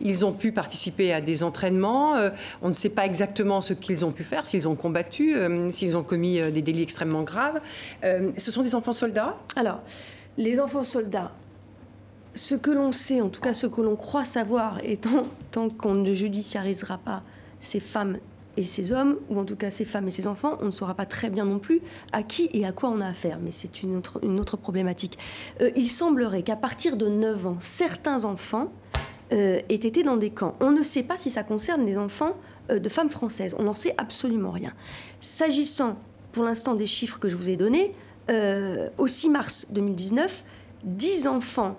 ils 0.00 0.24
ont 0.24 0.32
pu 0.32 0.52
participer 0.52 1.12
à 1.12 1.20
des 1.20 1.42
entraînements. 1.42 2.14
on 2.62 2.68
ne 2.68 2.72
sait 2.72 2.88
pas 2.90 3.04
exactement 3.06 3.60
ce 3.60 3.72
qu'ils 3.72 4.04
ont 4.04 4.10
pu 4.12 4.24
faire, 4.24 4.46
s'ils 4.46 4.66
ont 4.68 4.74
combattu, 4.74 5.34
s'ils 5.72 5.96
ont 5.96 6.02
commis 6.02 6.40
des 6.52 6.62
délits 6.62 6.82
extrêmement 6.82 7.22
graves. 7.22 7.60
Ce 8.02 8.50
sont 8.50 8.62
des 8.62 8.74
enfants 8.74 8.92
soldats? 8.92 9.36
Alors, 9.56 9.80
les 10.38 10.60
enfants 10.60 10.84
soldats, 10.84 11.32
ce 12.34 12.54
que 12.54 12.70
l'on 12.70 12.92
sait, 12.92 13.20
en 13.20 13.28
tout 13.28 13.40
cas 13.40 13.52
ce 13.52 13.66
que 13.66 13.80
l'on 13.80 13.96
croit 13.96 14.24
savoir, 14.24 14.78
et 14.84 14.96
tant, 14.96 15.26
qu'on 15.76 15.94
ne 15.94 16.14
judiciarisera 16.14 16.98
pas 16.98 17.22
ces 17.58 17.80
femmes 17.80 18.18
et 18.56 18.62
ces 18.62 18.92
hommes, 18.92 19.18
ou 19.28 19.38
en 19.38 19.44
tout 19.44 19.56
cas 19.56 19.70
ces 19.70 19.84
femmes 19.84 20.06
et 20.06 20.12
ces 20.12 20.28
enfants, 20.28 20.56
on 20.62 20.66
ne 20.66 20.70
saura 20.70 20.94
pas 20.94 21.06
très 21.06 21.28
bien 21.28 21.44
non 21.44 21.58
plus 21.58 21.80
à 22.12 22.22
qui 22.22 22.48
et 22.52 22.64
à 22.64 22.72
quoi 22.72 22.88
on 22.88 23.00
a 23.00 23.08
affaire. 23.08 23.38
Mais 23.42 23.50
c'est 23.50 23.82
une 23.82 23.96
autre, 23.96 24.56
problématique. 24.56 25.18
Euh, 25.60 25.70
il 25.74 25.88
semblerait 25.88 26.42
qu'à 26.42 26.56
partir 26.56 26.96
de 26.96 27.08
9 27.08 27.46
ans, 27.46 27.56
certains 27.58 28.24
enfants 28.24 28.68
euh, 29.32 29.60
aient 29.68 29.74
été 29.74 30.04
dans 30.04 30.16
des 30.16 30.30
camps. 30.30 30.54
On 30.60 30.70
ne 30.70 30.84
sait 30.84 31.02
pas 31.02 31.16
si 31.16 31.30
ça 31.30 31.42
concerne 31.42 31.84
les 31.84 31.96
enfants 31.96 32.36
euh, 32.70 32.78
de 32.78 32.88
femmes 32.88 33.10
françaises. 33.10 33.56
On 33.58 33.64
n'en 33.64 33.74
sait 33.74 33.94
absolument 33.98 34.52
rien. 34.52 34.72
S'agissant 35.20 35.96
pour 36.30 36.44
l'instant 36.44 36.74
des 36.74 36.86
chiffres 36.86 37.18
que 37.18 37.28
je 37.28 37.36
vous 37.36 37.48
ai 37.48 37.56
donnés, 37.56 37.92
euh, 38.30 38.88
au 38.98 39.06
6 39.06 39.30
mars 39.30 39.66
2019, 39.70 40.44
10 40.84 41.26
enfants 41.26 41.76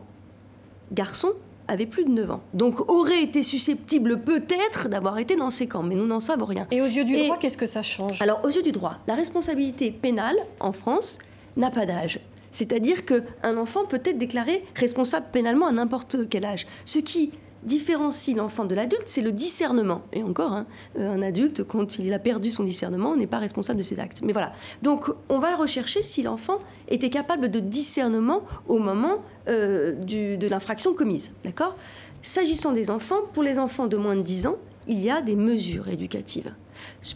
garçons 0.91 1.33
avaient 1.67 1.85
plus 1.85 2.03
de 2.03 2.09
9 2.09 2.31
ans. 2.31 2.41
Donc 2.53 2.89
auraient 2.89 3.21
été 3.21 3.43
susceptibles 3.43 4.21
peut-être 4.21 4.89
d'avoir 4.89 5.19
été 5.19 5.35
dans 5.35 5.51
ces 5.51 5.67
camps, 5.67 5.83
mais 5.83 5.95
nous 5.95 6.07
n'en 6.07 6.19
savons 6.19 6.45
rien. 6.45 6.67
Et 6.71 6.81
aux 6.81 6.85
yeux 6.85 7.05
du 7.05 7.15
droit, 7.17 7.37
qu'est-ce 7.37 7.57
que 7.57 7.67
ça 7.67 7.83
change? 7.83 8.21
Alors 8.21 8.41
aux 8.43 8.49
yeux 8.49 8.63
du 8.63 8.71
droit, 8.71 8.97
la 9.07 9.13
responsabilité 9.13 9.91
pénale 9.91 10.37
en 10.59 10.71
France 10.71 11.19
n'a 11.57 11.69
pas 11.69 11.85
d'âge. 11.85 12.19
C'est-à-dire 12.51 13.05
qu'un 13.05 13.57
enfant 13.57 13.85
peut 13.85 14.01
être 14.03 14.17
déclaré 14.17 14.65
responsable 14.75 15.27
pénalement 15.31 15.67
à 15.67 15.71
n'importe 15.71 16.27
quel 16.29 16.45
âge. 16.45 16.65
Ce 16.85 16.97
qui 16.97 17.31
différencie 17.63 18.35
l'enfant 18.35 18.65
de 18.65 18.75
l'adulte, 18.75 19.03
c'est 19.07 19.21
le 19.21 19.31
discernement. 19.31 20.01
Et 20.13 20.23
encore, 20.23 20.53
hein, 20.53 20.65
euh, 20.97 21.13
un 21.13 21.21
adulte, 21.21 21.63
quand 21.63 21.99
il 21.99 22.13
a 22.13 22.19
perdu 22.19 22.51
son 22.51 22.63
discernement, 22.63 23.15
n'est 23.15 23.27
pas 23.27 23.39
responsable 23.39 23.79
de 23.79 23.83
ses 23.83 23.99
actes. 23.99 24.21
Mais 24.23 24.33
voilà. 24.33 24.53
Donc, 24.81 25.11
on 25.29 25.39
va 25.39 25.55
rechercher 25.55 26.01
si 26.01 26.23
l'enfant 26.23 26.57
était 26.87 27.09
capable 27.09 27.49
de 27.51 27.59
discernement 27.59 28.43
au 28.67 28.79
moment 28.79 29.17
euh, 29.47 29.93
de 29.93 30.47
l'infraction 30.47 30.93
commise. 30.93 31.33
D'accord? 31.43 31.75
S'agissant 32.21 32.73
des 32.73 32.89
enfants, 32.89 33.21
pour 33.33 33.43
les 33.43 33.59
enfants 33.59 33.87
de 33.87 33.95
moins 33.95 34.15
de 34.15 34.21
10 34.21 34.47
ans, 34.47 34.57
il 34.89 34.99
y 34.99 35.09
a 35.09 35.21
des 35.21 35.37
mesures 35.37 35.87
éducatives. 35.87 36.51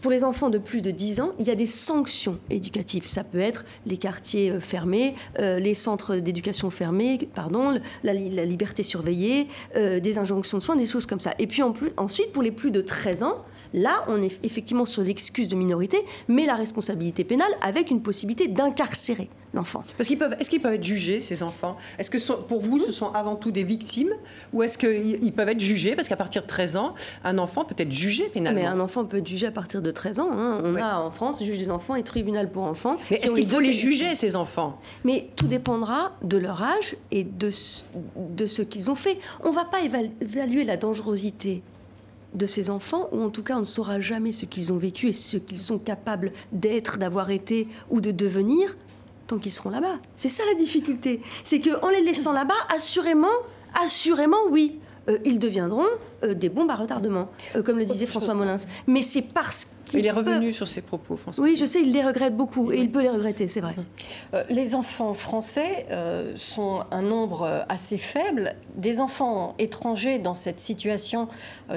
Pour 0.01 0.12
les 0.12 0.23
enfants 0.23 0.49
de 0.49 0.57
plus 0.57 0.81
de 0.81 0.91
10 0.91 1.19
ans, 1.21 1.31
il 1.39 1.47
y 1.47 1.49
a 1.51 1.55
des 1.55 1.65
sanctions 1.65 2.38
éducatives. 2.49 3.07
Ça 3.07 3.23
peut 3.23 3.39
être 3.39 3.63
les 3.86 3.97
quartiers 3.97 4.51
euh, 4.51 4.59
fermés, 4.59 5.15
euh, 5.39 5.57
les 5.57 5.73
centres 5.73 6.15
d'éducation 6.17 6.69
fermés, 6.69 7.17
pardon, 7.33 7.79
la, 8.03 8.13
li- 8.13 8.29
la 8.29 8.45
liberté 8.45 8.83
surveillée, 8.83 9.47
euh, 9.75 9.99
des 9.99 10.17
injonctions 10.17 10.57
de 10.59 10.63
soins, 10.63 10.75
des 10.75 10.86
choses 10.86 11.05
comme 11.05 11.19
ça. 11.21 11.33
Et 11.39 11.47
puis 11.47 11.62
ensuite, 11.97 12.31
pour 12.33 12.43
les 12.43 12.51
plus 12.51 12.71
de 12.71 12.81
13 12.81 13.23
ans, 13.23 13.38
là, 13.73 14.03
on 14.07 14.21
est 14.21 14.43
effectivement 14.45 14.86
sur 14.86 15.03
l'excuse 15.03 15.47
de 15.49 15.55
minorité, 15.55 15.97
mais 16.27 16.45
la 16.45 16.55
responsabilité 16.55 17.23
pénale 17.23 17.51
avec 17.62 17.89
une 17.91 18.01
possibilité 18.01 18.47
d'incarcérer 18.47 19.29
l'enfant. 19.53 19.83
Parce 19.97 20.07
qu'ils 20.09 20.17
peuvent, 20.17 20.36
est-ce 20.39 20.49
qu'ils 20.49 20.62
peuvent 20.62 20.73
être 20.73 20.83
jugés, 20.83 21.21
ces 21.21 21.43
enfants? 21.43 21.77
Est-ce 21.99 22.09
que 22.09 22.17
sont- 22.17 22.41
pour 22.47 22.59
vous, 22.62 22.79
ce 22.79 22.91
sont 22.91 23.12
avant 23.13 23.36
tout 23.36 23.51
des 23.51 23.63
victimes? 23.63 24.09
Ou 24.51 24.63
est-ce 24.63 24.79
qu'ils 24.79 25.23
ils 25.23 25.31
peuvent 25.31 25.49
être 25.49 25.59
jugés? 25.59 25.95
Parce 25.95 26.07
qu'à 26.07 26.15
partir 26.15 26.41
de 26.41 26.47
13 26.47 26.75
ans, 26.75 26.95
un 27.23 27.38
enfant 27.38 27.63
peut 27.63 27.75
être 27.77 27.91
jugé 27.91 28.29
finalement. 28.33 28.59
Mais 28.62 28.65
un 28.65 28.79
enfant 28.79 29.05
peut 29.05 29.17
être 29.17 29.27
jugé 29.27 29.45
à 29.45 29.51
partir 29.51 29.81
de 29.83 29.91
13 29.91 30.19
ans. 30.19 30.29
hein. 30.31 30.62
On 30.63 30.75
a 30.75 30.97
en 30.97 31.12
France 31.12 31.43
juge 31.43 31.59
des 31.59 31.69
enfants 31.69 31.93
et 31.95 32.03
tribunal 32.03 32.51
pour 32.51 32.63
enfants. 32.63 32.97
Mais 33.12 33.17
est-ce 33.17 33.36
qu'il 33.36 33.47
faut 33.47 33.59
les 33.59 33.73
juger, 33.73 34.15
ces 34.15 34.36
enfants? 34.36 34.79
Mais 35.03 35.29
tout 35.36 35.45
dépendra 35.47 36.13
de 36.23 36.38
leur 36.38 36.63
âge 36.63 36.95
et 37.12 37.23
de 37.23 37.51
ce, 37.51 37.83
de 38.15 38.47
ce 38.47 38.63
qu'ils 38.63 38.89
ont 38.89 38.95
fait. 38.95 39.19
On 39.43 39.49
ne 39.49 39.55
va 39.55 39.65
pas 39.65 39.81
éval- 39.83 40.09
évaluer 40.21 40.63
la 40.63 40.77
dangerosité 40.77 41.62
de 42.34 42.46
ces 42.46 42.69
enfants, 42.69 43.10
ou 43.12 43.22
en 43.22 43.30
tout 43.30 43.43
cas 43.43 43.58
on 43.58 43.62
ne 43.62 43.65
saura 43.65 44.02
jamais 44.02 44.32
ce 44.32 44.46
qu'ils 44.46 44.74
ont 44.74 44.78
vécu 44.78 45.08
et 45.08 45.13
ce 45.13 45.38
qu'ils 45.38 45.60
sont 45.60 45.80
capables 45.80 46.32
d'être, 46.52 46.98
d'avoir 46.98 47.32
été 47.32 47.67
ou 47.89 48.02
de 48.02 48.12
devenir, 48.12 48.76
tant 49.28 49.38
qu'ils 49.38 49.52
seront 49.52 49.69
là-bas. 49.69 50.00
C'est 50.15 50.30
ça 50.30 50.43
la 50.46 50.56
difficulté. 50.56 51.22
C'est 51.43 51.60
qu'en 51.60 51.89
les 51.89 52.02
laissant 52.02 52.32
là-bas, 52.32 52.54
assurément, 52.74 53.28
assurément, 53.82 54.38
oui, 54.50 54.80
euh, 55.10 55.18
ils 55.26 55.39
deviendront 55.39 55.86
euh, 56.24 56.34
des 56.34 56.48
bombes 56.50 56.72
à 56.72 56.76
retardement, 56.76 57.28
euh, 57.56 57.63
comme 57.63 57.78
le 57.78 57.86
disait 57.86 58.06
François 58.06 58.34
Molins. 58.34 58.56
Mais 58.88 59.02
c'est 59.02 59.22
parce 59.22 59.70
qu'il 59.84 60.00
Il 60.00 60.06
est 60.06 60.12
revenu 60.12 60.54
sur 60.54 60.68
ses 60.68 60.82
propos, 60.82 61.18
François. 61.18 61.44
Oui, 61.44 61.58
je 61.58 61.66
sais, 61.66 61.82
il 61.82 61.92
les 61.92 62.04
regrette 62.04 62.38
beaucoup, 62.38 62.72
et 62.72 62.78
il 62.78 62.89
peut 62.89 63.02
les 63.02 63.10
regretter, 63.10 63.50
c'est 63.50 63.60
vrai. 63.60 63.76
les 64.50 64.76
enfants 64.76 65.13
français 65.13 65.86
sont 66.36 66.86
un 66.92 67.02
nombre 67.02 67.66
assez 67.68 67.98
faible. 67.98 68.56
Des 68.76 69.02
enfants 69.02 69.56
étrangers 69.60 70.20
dans 70.20 70.36
cette 70.36 70.62
situation, 70.62 71.28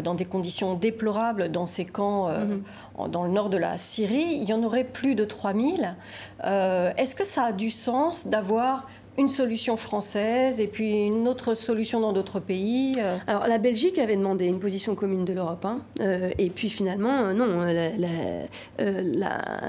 dans 0.04 0.14
des 0.14 0.24
conditions 0.24 0.74
déplorables, 0.74 1.50
dans 1.50 1.66
ces 1.66 1.84
camps 1.84 2.28
Mhm. 2.28 3.10
dans 3.10 3.24
le 3.24 3.30
nord 3.30 3.50
de 3.50 3.56
la 3.56 3.76
Syrie, 3.76 4.38
il 4.40 4.44
y 4.44 4.52
en 4.52 4.62
aurait 4.62 4.84
plus 4.84 5.16
de 5.16 5.24
3000. 5.24 5.96
Est-ce 6.44 7.16
que 7.16 7.24
ça 7.24 7.46
a 7.46 7.52
du 7.52 7.70
sens 7.70 8.28
d'avoir 8.28 8.86
une 9.18 9.28
solution 9.28 9.76
française 9.76 10.60
et 10.60 10.66
puis 10.66 11.06
une 11.06 11.28
autre 11.28 11.54
solution 11.54 12.00
dans 12.00 12.12
d'autres 12.12 12.40
pays 12.40 12.96
euh. 12.98 13.16
Alors 13.26 13.46
la 13.46 13.58
Belgique 13.58 13.98
avait 13.98 14.16
demandé 14.16 14.46
une 14.46 14.60
position 14.60 14.94
commune 14.94 15.24
de 15.24 15.32
l'Europe, 15.32 15.64
hein, 15.64 15.82
euh, 16.00 16.30
et 16.38 16.50
puis 16.50 16.68
finalement, 16.68 17.26
euh, 17.26 17.32
non, 17.32 17.66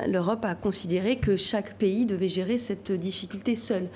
l'Europe 0.07 0.45
a 0.45 0.55
considéré 0.55 1.17
que 1.17 1.35
chaque 1.35 1.77
pays 1.77 2.05
devait 2.05 2.29
gérer 2.29 2.57
cette 2.57 2.91
difficulté 2.91 3.55
seul. 3.55 3.87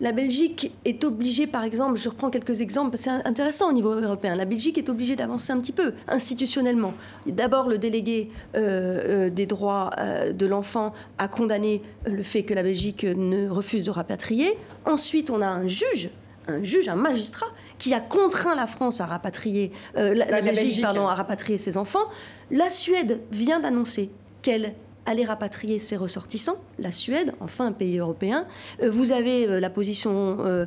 La 0.00 0.10
Belgique 0.10 0.72
est 0.84 1.04
obligée, 1.04 1.46
par 1.46 1.62
exemple, 1.62 1.98
je 1.98 2.08
reprends 2.08 2.28
quelques 2.28 2.60
exemples, 2.60 2.96
c'est 2.98 3.10
intéressant 3.10 3.68
au 3.68 3.72
niveau 3.72 3.92
européen, 3.92 4.34
la 4.34 4.44
Belgique 4.44 4.76
est 4.76 4.88
obligée 4.88 5.14
d'avancer 5.14 5.52
un 5.52 5.60
petit 5.60 5.72
peu 5.72 5.94
institutionnellement. 6.08 6.94
D'abord, 7.26 7.68
le 7.68 7.78
délégué 7.78 8.30
euh, 8.56 9.26
euh, 9.26 9.30
des 9.30 9.46
droits 9.46 9.90
euh, 9.98 10.32
de 10.32 10.46
l'enfant 10.46 10.92
a 11.18 11.28
condamné 11.28 11.80
le 12.06 12.24
fait 12.24 12.42
que 12.42 12.54
la 12.54 12.64
Belgique 12.64 13.04
ne 13.04 13.48
refuse 13.48 13.84
de 13.84 13.92
rapatrier. 13.92 14.58
Ensuite, 14.84 15.30
on 15.30 15.40
a 15.40 15.46
un 15.46 15.68
juge, 15.68 16.10
un 16.48 16.64
juge, 16.64 16.88
un 16.88 16.96
magistrat, 16.96 17.46
qui 17.78 17.94
a 17.94 18.00
contraint 18.00 18.56
la 18.56 18.66
France 18.66 19.00
à 19.00 19.06
rapatrier, 19.06 19.70
la, 19.94 20.12
la, 20.12 20.42
Belgique, 20.42 20.82
pardon, 20.82 21.06
à 21.06 21.14
rapatrier 21.14 21.56
ses 21.56 21.78
enfants. 21.78 22.08
La 22.50 22.68
Suède 22.68 23.20
vient 23.30 23.60
d'annoncer 23.60 24.10
qu'elle 24.42 24.74
aller 25.06 25.24
rapatrier 25.24 25.78
ses 25.78 25.96
ressortissants, 25.96 26.56
la 26.78 26.92
Suède, 26.92 27.32
enfin 27.40 27.66
un 27.66 27.72
pays 27.72 27.98
européen. 27.98 28.46
Euh, 28.82 28.90
vous 28.90 29.12
avez 29.12 29.46
euh, 29.46 29.60
la 29.60 29.70
position 29.70 30.38
euh, 30.40 30.66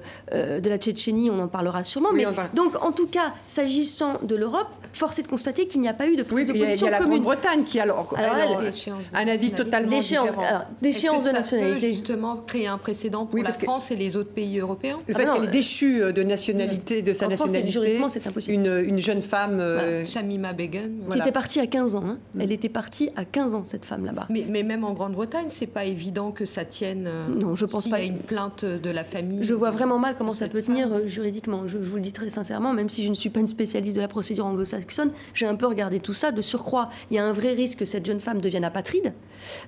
de 0.59 0.69
la 0.69 0.77
Tchétchénie, 0.77 1.29
on 1.29 1.39
en 1.39 1.47
parlera 1.47 1.83
sûrement. 1.83 2.09
mais 2.13 2.25
donc, 2.53 2.83
en 2.83 2.91
tout 2.91 3.07
cas, 3.07 3.33
s'agissant 3.47 4.19
de 4.21 4.35
l'Europe, 4.35 4.67
force 4.93 5.19
est 5.19 5.23
de 5.23 5.27
constater 5.27 5.67
qu'il 5.67 5.81
n'y 5.81 5.87
a 5.87 5.93
pas 5.93 6.07
eu 6.07 6.15
de 6.15 6.23
prise 6.23 6.47
oui, 6.47 6.53
de 6.53 6.65
position 6.65 6.87
Il 6.87 6.91
y 6.91 6.93
a, 6.93 6.99
la 6.99 7.05
Grande-Bretagne 7.05 7.63
qui 7.63 7.79
alors, 7.79 8.13
alors, 8.17 8.35
alors 8.35 8.61
un 9.13 9.27
avis 9.27 9.51
totalement 9.51 9.89
déchéance, 9.89 10.29
différent. 10.29 10.61
déchéance 10.81 11.23
de 11.23 11.31
nationalité. 11.31 11.87
Peut 11.87 11.93
justement 11.93 12.37
créer 12.37 12.67
un 12.67 12.77
précédent 12.77 13.25
pour 13.25 13.35
oui, 13.35 13.43
la 13.43 13.51
France 13.51 13.91
et 13.91 13.95
les 13.95 14.15
autres 14.15 14.31
pays 14.31 14.59
européens. 14.59 14.99
Le 15.07 15.13
fait 15.13 15.25
ah 15.27 15.33
qu'elle 15.33 15.45
est 15.45 15.47
déchue 15.47 16.13
de 16.13 16.23
nationalité, 16.23 17.01
de 17.01 17.13
sa 17.13 17.25
en 17.25 17.29
nationalité. 17.29 17.71
juridiquement, 17.71 18.09
c'est 18.09 18.25
impossible. 18.25 18.55
Une, 18.55 18.85
une, 18.87 18.99
jeune 18.99 19.21
femme. 19.21 19.57
Voilà. 19.57 20.05
Shamima 20.05 20.53
Begum. 20.53 21.09
Qui 21.11 21.19
était 21.19 21.31
partie 21.31 21.59
à 21.59 21.67
15 21.67 21.95
ans. 21.95 22.03
Hein. 22.05 22.17
Elle 22.39 22.51
était 22.51 22.69
partie 22.69 23.09
à 23.15 23.25
15 23.25 23.55
ans, 23.55 23.63
cette 23.63 23.85
femme-là-bas. 23.85 24.26
Mais, 24.29 24.45
mais, 24.47 24.63
même 24.63 24.83
en 24.83 24.93
Grande-Bretagne, 24.93 25.47
c'est 25.49 25.67
pas 25.67 25.85
évident 25.85 26.31
que 26.31 26.45
ça 26.45 26.65
tienne. 26.65 27.07
Euh, 27.07 27.27
non, 27.27 27.55
je 27.55 27.65
pense 27.65 27.87
pas. 27.87 27.99
Il 27.99 28.07
y 28.07 28.09
a 28.09 28.11
une 28.11 28.19
plainte 28.19 28.65
de 28.65 28.89
la 28.89 29.03
famille. 29.03 29.43
Je 29.43 29.53
vois 29.53 29.71
vraiment 29.71 29.99
mal 29.99 30.15
comment 30.17 30.33
ça 30.33 30.47
peut 30.47 30.61
tenir 30.61 30.91
euh, 30.91 31.07
juridiquement. 31.07 31.67
Je, 31.67 31.81
je, 31.81 31.89
vous 31.89 31.95
le 31.95 32.01
dis 32.01 32.11
très 32.11 32.29
sincèrement, 32.29 32.73
même 32.73 32.89
si 32.89 33.03
je 33.03 33.09
ne 33.09 33.13
suis 33.13 33.29
pas 33.29 33.39
une 33.39 33.47
spécialiste 33.47 33.95
de 33.95 34.01
la 34.01 34.07
procédure 34.07 34.45
anglo-saxonne, 34.45 35.11
j'ai 35.33 35.45
un 35.45 35.55
peu 35.55 35.65
regardé 35.65 35.99
tout 35.99 36.13
ça. 36.13 36.31
De 36.31 36.41
surcroît, 36.41 36.89
il 37.09 37.15
y 37.15 37.19
a 37.19 37.25
un 37.25 37.31
vrai 37.31 37.53
risque 37.53 37.79
que 37.79 37.85
cette 37.85 38.05
jeune 38.05 38.19
femme 38.19 38.41
devienne 38.41 38.65
apatride, 38.65 39.13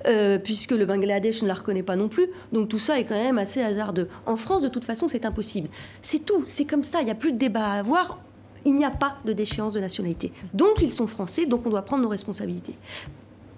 euh, 0.07 0.37
puisque 0.37 0.71
le 0.71 0.85
Bangladesh 0.85 1.41
ne 1.41 1.47
la 1.47 1.53
reconnaît 1.53 1.83
pas 1.83 1.95
non 1.95 2.09
plus. 2.09 2.27
Donc 2.51 2.69
tout 2.69 2.79
ça 2.79 2.99
est 2.99 3.05
quand 3.05 3.15
même 3.15 3.37
assez 3.37 3.61
hasardeux. 3.61 4.07
En 4.25 4.35
France, 4.35 4.61
de 4.61 4.67
toute 4.67 4.85
façon, 4.85 5.07
c'est 5.07 5.25
impossible. 5.25 5.69
C'est 6.01 6.25
tout. 6.25 6.43
C'est 6.47 6.65
comme 6.65 6.83
ça. 6.83 7.01
Il 7.01 7.05
n'y 7.05 7.11
a 7.11 7.15
plus 7.15 7.31
de 7.31 7.37
débat 7.37 7.65
à 7.65 7.79
avoir 7.79 8.19
il 8.65 8.75
n'y 8.75 8.85
a 8.85 8.91
pas 8.91 9.17
de 9.25 9.33
déchéance 9.33 9.73
de 9.73 9.79
nationalité. 9.79 10.31
Donc 10.53 10.81
ils 10.81 10.91
sont 10.91 11.07
français, 11.07 11.45
donc 11.45 11.65
on 11.65 11.69
doit 11.69 11.81
prendre 11.81 12.03
nos 12.03 12.09
responsabilités. 12.09 12.75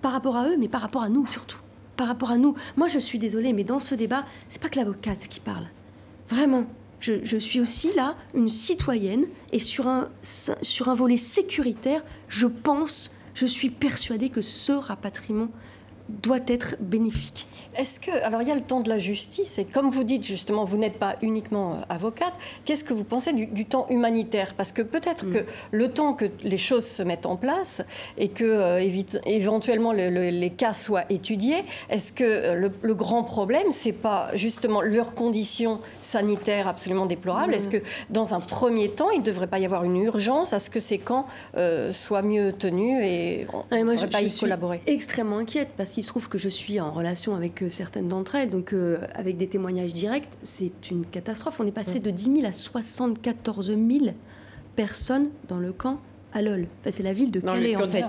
Par 0.01 0.11
rapport 0.11 0.35
à 0.35 0.47
eux, 0.49 0.57
mais 0.57 0.67
par 0.67 0.81
rapport 0.81 1.03
à 1.03 1.09
nous 1.09 1.27
surtout. 1.27 1.59
Par 1.97 2.07
rapport 2.07 2.31
à 2.31 2.37
nous. 2.37 2.55
Moi, 2.77 2.87
je 2.87 2.99
suis 2.99 3.19
désolée, 3.19 3.53
mais 3.53 3.63
dans 3.63 3.79
ce 3.79 3.93
débat, 3.93 4.25
c'est 4.49 4.61
pas 4.61 4.69
que 4.69 4.79
l'avocate 4.79 5.27
qui 5.27 5.39
parle. 5.39 5.67
Vraiment. 6.29 6.65
Je, 6.99 7.37
suis 7.37 7.59
aussi 7.59 7.91
là 7.95 8.15
une 8.35 8.47
citoyenne 8.47 9.25
et 9.51 9.59
sur 9.59 9.87
un, 9.87 10.09
sur 10.21 10.87
un 10.89 10.93
volet 10.93 11.17
sécuritaire, 11.17 12.03
je 12.27 12.45
pense, 12.45 13.15
je 13.33 13.47
suis 13.47 13.71
persuadée 13.71 14.29
que 14.29 14.41
ce 14.41 14.71
rapatriement 14.71 15.47
doit 16.21 16.39
être 16.47 16.75
bénéfique. 16.79 17.47
Est-ce 17.77 17.99
que, 17.99 18.11
alors 18.23 18.41
il 18.41 18.47
y 18.47 18.51
a 18.51 18.55
le 18.55 18.61
temps 18.61 18.81
de 18.81 18.89
la 18.89 18.99
justice, 18.99 19.57
et 19.57 19.65
comme 19.65 19.89
vous 19.89 20.03
dites 20.03 20.25
justement, 20.25 20.65
vous 20.65 20.77
n'êtes 20.77 20.99
pas 20.99 21.15
uniquement 21.21 21.73
euh, 21.73 21.81
avocate, 21.89 22.33
qu'est-ce 22.65 22.83
que 22.83 22.93
vous 22.93 23.03
pensez 23.03 23.33
du, 23.33 23.45
du 23.45 23.65
temps 23.65 23.87
humanitaire? 23.89 24.53
Parce 24.55 24.71
que 24.71 24.81
peut-être 24.81 25.25
mm. 25.25 25.31
que 25.31 25.39
le 25.71 25.87
temps 25.89 26.13
que 26.13 26.25
les 26.43 26.57
choses 26.57 26.85
se 26.85 27.03
mettent 27.03 27.25
en 27.25 27.37
place 27.37 27.81
et 28.17 28.27
que 28.27 28.43
euh, 28.43 28.81
évite, 28.81 29.19
éventuellement 29.25 29.93
le, 29.93 30.09
le, 30.09 30.29
les 30.29 30.49
cas 30.49 30.73
soient 30.73 31.05
étudiés, 31.09 31.63
est-ce 31.89 32.11
que 32.11 32.23
euh, 32.23 32.55
le, 32.55 32.71
le, 32.81 32.93
grand 32.93 33.23
problème, 33.23 33.71
c'est 33.71 33.91
pas 33.93 34.29
justement 34.33 34.81
leurs 34.81 35.15
conditions 35.15 35.79
sanitaires 36.01 36.67
absolument 36.67 37.05
déplorables? 37.05 37.51
Mm. 37.51 37.55
Est-ce 37.55 37.69
que 37.69 37.81
dans 38.09 38.33
un 38.33 38.39
premier 38.39 38.89
temps, 38.89 39.09
il 39.11 39.19
ne 39.19 39.25
devrait 39.25 39.47
pas 39.47 39.59
y 39.59 39.65
avoir 39.65 39.83
une 39.83 39.97
urgence 39.97 40.53
à 40.53 40.59
ce 40.59 40.69
que 40.69 40.79
ces 40.79 40.97
camps 40.97 41.25
euh, 41.57 41.91
soient 41.91 42.21
mieux 42.21 42.51
tenus 42.51 42.99
et 43.01 43.47
on 43.53 43.63
ne 43.75 43.93
devrait 43.93 44.09
pas 44.09 44.21
je 44.21 44.27
y 44.27 44.37
collaborer? 44.37 44.81
extrêmement 44.87 45.37
inquiète 45.37 45.69
parce 45.77 45.91
qu'il 46.01 46.05
se 46.07 46.09
trouve 46.09 46.29
que 46.29 46.39
je 46.39 46.49
suis 46.49 46.79
en 46.79 46.91
relation 46.91 47.35
avec 47.35 47.63
certaines 47.69 48.07
d'entre 48.07 48.33
elles, 48.33 48.49
donc 48.49 48.73
euh, 48.73 48.97
avec 49.13 49.37
des 49.37 49.45
témoignages 49.45 49.93
directs, 49.93 50.27
c'est 50.41 50.89
une 50.89 51.05
catastrophe. 51.05 51.59
On 51.59 51.67
est 51.67 51.71
passé 51.71 51.99
de 51.99 52.09
10 52.09 52.37
000 52.37 52.45
à 52.47 52.51
74 52.51 53.67
000 53.67 53.79
personnes 54.75 55.29
dans 55.47 55.59
le 55.59 55.71
camp 55.71 55.99
à 56.33 56.41
Lol. 56.41 56.65
Enfin, 56.79 56.89
c'est 56.91 57.03
la 57.03 57.13
ville 57.13 57.29
de 57.29 57.39
dans 57.39 57.53
Calais, 57.53 57.75
en 57.75 57.87
fait. 57.87 58.01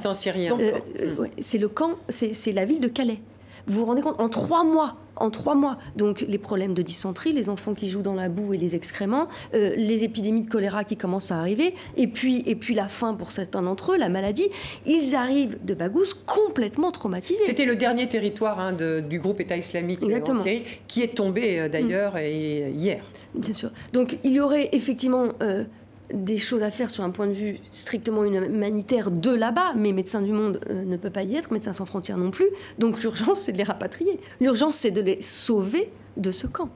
Euh, 0.59 0.72
euh, 1.00 1.16
ouais, 1.16 1.33
c'est 1.38 1.59
le 1.59 1.68
camp, 1.68 1.96
c'est 2.09 2.52
la 2.52 2.64
ville 2.64 2.81
de 2.81 2.88
Calais. 2.88 3.20
Vous 3.66 3.81
vous 3.81 3.85
rendez 3.85 4.00
compte 4.00 4.18
En 4.18 4.31
trois 4.31 4.64
mois, 4.64 4.96
en 5.16 5.31
trois 5.31 5.55
mois. 5.55 5.79
Donc 5.96 6.25
les 6.27 6.38
problèmes 6.38 6.75
de 6.75 6.83
dysenterie, 6.83 7.33
les 7.33 7.48
enfants 7.48 7.75
qui 7.75 7.88
jouent 7.88 8.03
dans 8.03 8.14
la 8.14 8.29
boue 8.29 8.55
et 8.55 8.59
les 8.59 8.75
excréments, 8.75 9.29
euh, 9.55 9.75
les 9.77 10.05
épidémies 10.05 10.42
de 10.42 10.51
choléra 10.51 10.85
qui 10.85 10.96
commencent 10.96 11.31
à 11.31 11.38
arriver, 11.38 11.75
et 11.96 12.07
puis, 12.07 12.42
et 12.46 12.55
puis 12.55 12.75
la 12.75 12.88
faim 12.88 13.14
pour 13.14 13.33
certains 13.33 13.62
d'entre 13.62 13.92
eux, 13.92 13.96
la 13.98 14.09
maladie. 14.09 14.48
Ils 14.87 15.14
arrivent 15.14 15.59
de 15.64 15.75
Bagous 15.75 16.14
complètement 16.27 16.90
traumatisés. 16.90 17.44
C'était 17.44 17.64
le 17.64 17.77
dernier 17.77 18.09
territoire 18.09 18.59
hein, 18.61 18.72
de, 18.72 19.01
du 19.01 19.18
groupe 19.18 19.40
État 19.40 19.57
islamique 19.57 20.03
Exactement. 20.03 20.38
en 20.38 20.42
Syrie, 20.42 20.62
qui 20.88 21.03
est 21.03 21.14
tombé 21.14 21.61
euh, 21.61 21.68
d'ailleurs 21.68 22.14
mmh. 22.14 22.79
hier. 22.79 23.05
Bien 23.35 23.55
sûr. 23.55 23.70
Donc 23.92 24.18
il 24.25 24.33
y 24.33 24.40
aurait 24.40 24.68
effectivement... 24.72 25.29
Euh, 25.42 25.64
des 26.12 26.38
choses 26.38 26.62
à 26.62 26.70
faire 26.70 26.90
sur 26.90 27.05
un 27.05 27.11
point 27.11 27.27
de 27.27 27.33
vue 27.33 27.59
strictement 27.70 28.25
humanitaire 28.25 29.11
de 29.11 29.31
là-bas, 29.31 29.72
mais 29.77 29.92
Médecins 29.92 30.22
du 30.22 30.33
Monde 30.33 30.61
euh, 30.70 30.85
ne 30.85 30.96
peut 30.96 31.11
pas 31.11 31.22
y 31.22 31.35
être, 31.37 31.53
Médecins 31.53 31.72
sans 31.72 31.87
frontières 31.87 32.18
non 32.18 32.31
plus. 32.31 32.48
Donc 32.79 33.03
l'urgence, 33.03 33.40
c'est 33.40 33.53
de 33.53 33.59
les 33.59 33.64
rapatrier. 33.64 34.20
L'urgence, 34.40 34.77
c'est 34.77 34.90
de 34.90 35.01
les 35.01 35.20
sauver 35.22 35.90
de 36.16 36.31
ce 36.31 36.46
camp. 36.46 36.68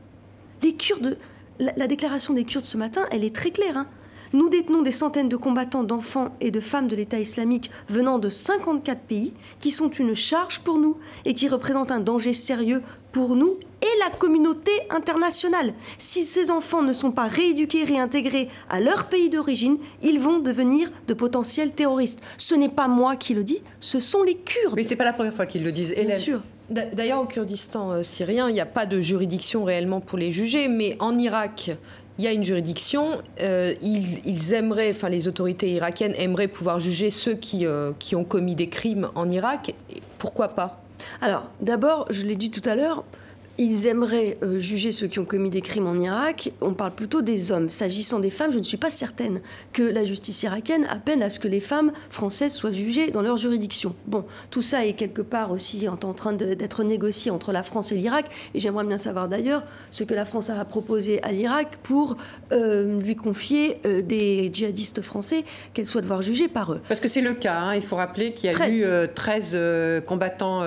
Les 0.63 0.75
Kurdes, 0.75 1.19
la, 1.59 1.73
la, 1.77 1.87
déclaration 1.87 2.35
des 2.35 2.45
Kurdes 2.45 2.65
ce 2.65 2.79
matin, 2.79 3.03
elle 3.11 3.25
est 3.25 3.35
très 3.35 3.51
claire. 3.51 3.77
Hein. 3.77 3.87
Nous 4.33 4.49
détenons 4.49 4.83
des 4.83 4.93
centaines 4.93 5.29
de 5.29 5.37
combattants, 5.37 5.85
d'enfants 5.85 6.35
et 6.41 6.51
de 6.51 6.61
femmes 6.61 6.89
de 6.89 6.97
l'État 6.97 7.19
islamique 7.19 7.71
venant 7.89 8.19
de 8.19 8.29
54 8.29 9.01
pays 9.01 9.35
qui 9.61 9.71
sont 9.71 9.89
une 9.89 10.15
charge 10.15 10.61
pour 10.61 10.79
nous 10.79 10.97
et 11.25 11.35
qui 11.35 11.49
représentent 11.49 11.93
un 11.93 12.01
danger 12.01 12.33
sérieux 12.33 12.83
pour 13.13 13.37
nous 13.37 13.59
et 13.83 13.99
la 14.05 14.11
communauté 14.11 14.71
internationale. 14.91 15.75
Si 15.99 16.23
ces 16.23 16.51
enfants 16.51 16.83
ne 16.83 16.93
sont 16.93 17.11
pas 17.11 17.27
rééduqués, 17.27 17.85
réintégrés 17.85 18.49
à 18.71 18.81
leur 18.81 19.07
pays 19.07 19.31
d'origine, 19.31 19.79
ils 20.03 20.19
vont 20.19 20.39
devenir 20.39 20.91
de 21.09 21.15
potentiels 21.15 21.73
terroristes. 21.73 22.23
Ce 22.37 22.55
n'est 22.55 22.69
pas 22.69 22.89
moi 22.89 23.17
qui 23.17 23.35
le 23.35 23.45
dis, 23.45 23.63
ce 23.81 24.01
sont 24.01 24.23
les 24.23 24.37
Kurdes. 24.37 24.75
Mais 24.77 24.85
c'est 24.85 24.97
pas 24.97 25.05
la 25.05 25.13
première 25.13 25.35
fois 25.35 25.47
qu'ils 25.47 25.65
le 25.65 25.73
disent. 25.73 25.93
Bien 25.93 26.05
Hélène. 26.05 26.19
sûr. 26.19 26.41
D'ailleurs, 26.71 27.21
au 27.21 27.27
Kurdistan 27.27 27.93
euh, 27.93 28.03
syrien, 28.03 28.49
il 28.49 28.55
n'y 28.55 28.61
a 28.61 28.67
pas 28.67 28.87
de 28.87 29.01
juridiction 29.01 29.63
réellement 29.63 30.01
pour 30.01 30.19
les 30.19 30.33
juger, 30.33 30.67
mais 30.67 30.97
en 30.99 31.17
Irak, 31.17 31.71
il 32.19 32.25
y 32.25 32.29
a 32.29 32.33
une 32.33 32.43
juridiction. 32.43 33.21
Euh, 33.41 33.75
ils, 33.83 34.27
ils, 34.27 34.53
aimeraient, 34.53 34.91
enfin 34.91 35.09
les 35.09 35.29
autorités 35.29 35.71
irakiennes 35.71 36.15
aimeraient 36.19 36.49
pouvoir 36.49 36.81
juger 36.81 37.11
ceux 37.11 37.35
qui, 37.35 37.67
euh, 37.67 37.93
qui 38.01 38.17
ont 38.17 38.25
commis 38.25 38.57
des 38.57 38.69
crimes 38.69 39.11
en 39.15 39.31
Irak. 39.31 39.75
Pourquoi 40.19 40.49
pas? 40.49 40.83
Alors, 41.21 41.45
d'abord, 41.61 42.07
je 42.11 42.25
l'ai 42.25 42.37
dit 42.37 42.51
tout 42.51 42.67
à 42.69 42.75
l'heure, 42.75 43.05
ils 43.59 43.87
aimeraient 43.87 44.39
euh, 44.43 44.61
juger 44.61 44.93
ceux 44.93 45.07
qui 45.07 45.19
ont 45.19 45.25
commis 45.25 45.51
des 45.51 45.61
crimes 45.61 45.87
en 45.87 45.97
Irak. 45.97 46.53
On 46.61 46.75
parle 46.75 46.95
plutôt 46.95 47.23
des 47.23 47.53
hommes. 47.53 47.71
S'agissant 47.71 48.19
des 48.19 48.31
femmes, 48.31 48.53
je 48.53 48.59
ne 48.59 48.65
suis 48.65 48.77
pas 48.77 48.91
certaine 48.91 49.41
que 49.73 49.83
la 49.83 50.05
justice 50.05 50.43
irakienne 50.43 50.87
appelle 50.91 51.23
à 51.23 51.31
ce 51.31 51.39
que 51.39 51.49
les 51.49 51.61
femmes 51.61 51.93
françaises 52.11 52.53
soient 52.53 52.73
jugées 52.73 53.11
dans 53.11 53.23
leur 53.23 53.37
juridiction. 53.37 53.95
Bon, 54.07 54.25
tout 54.51 54.63
ça 54.63 54.85
est 54.85 54.93
quelque 54.93 55.23
part 55.23 55.51
aussi 55.51 55.89
en 55.89 55.97
train 55.97 56.33
d'être 56.33 56.85
négocié 56.85 57.31
entre 57.31 57.53
la 57.53 57.63
France 57.63 57.93
et 57.93 57.95
l'Irak. 57.95 58.27
Et 58.55 58.61
j'aimerais 58.61 58.85
bien 58.85 58.99
savoir 58.99 59.29
d'ailleurs 59.29 59.63
ce 59.91 60.05
que 60.05 60.15
la 60.15 60.25
France 60.25 60.51
a 60.51 60.65
proposé 60.65 61.23
à 61.23 61.33
l'Irak 61.33 61.79
pour 61.83 62.17
euh, 62.53 63.01
lui 63.01 63.17
confier 63.17 63.79
euh, 63.87 64.03
des 64.03 64.51
djihadistes 64.53 65.01
français 65.01 65.45
qu'elle 65.73 65.87
soit 65.87 66.03
devoir 66.03 66.23
juger 66.23 66.49
par 66.49 66.73
eux. 66.73 66.81
Parce 66.89 67.01
que 67.01 67.09
c'est 67.09 67.23
le 67.23 67.35
cas. 67.35 67.59
Hein. 67.59 67.75
Il 67.75 67.83
faut 67.83 67.97
rappeler 67.97 68.33
qu'il 68.33 68.51
y 68.51 68.53
a 68.53 68.57
13. 68.57 68.77
eu 68.77 68.85
13 69.15 69.59
combattants 70.07 70.63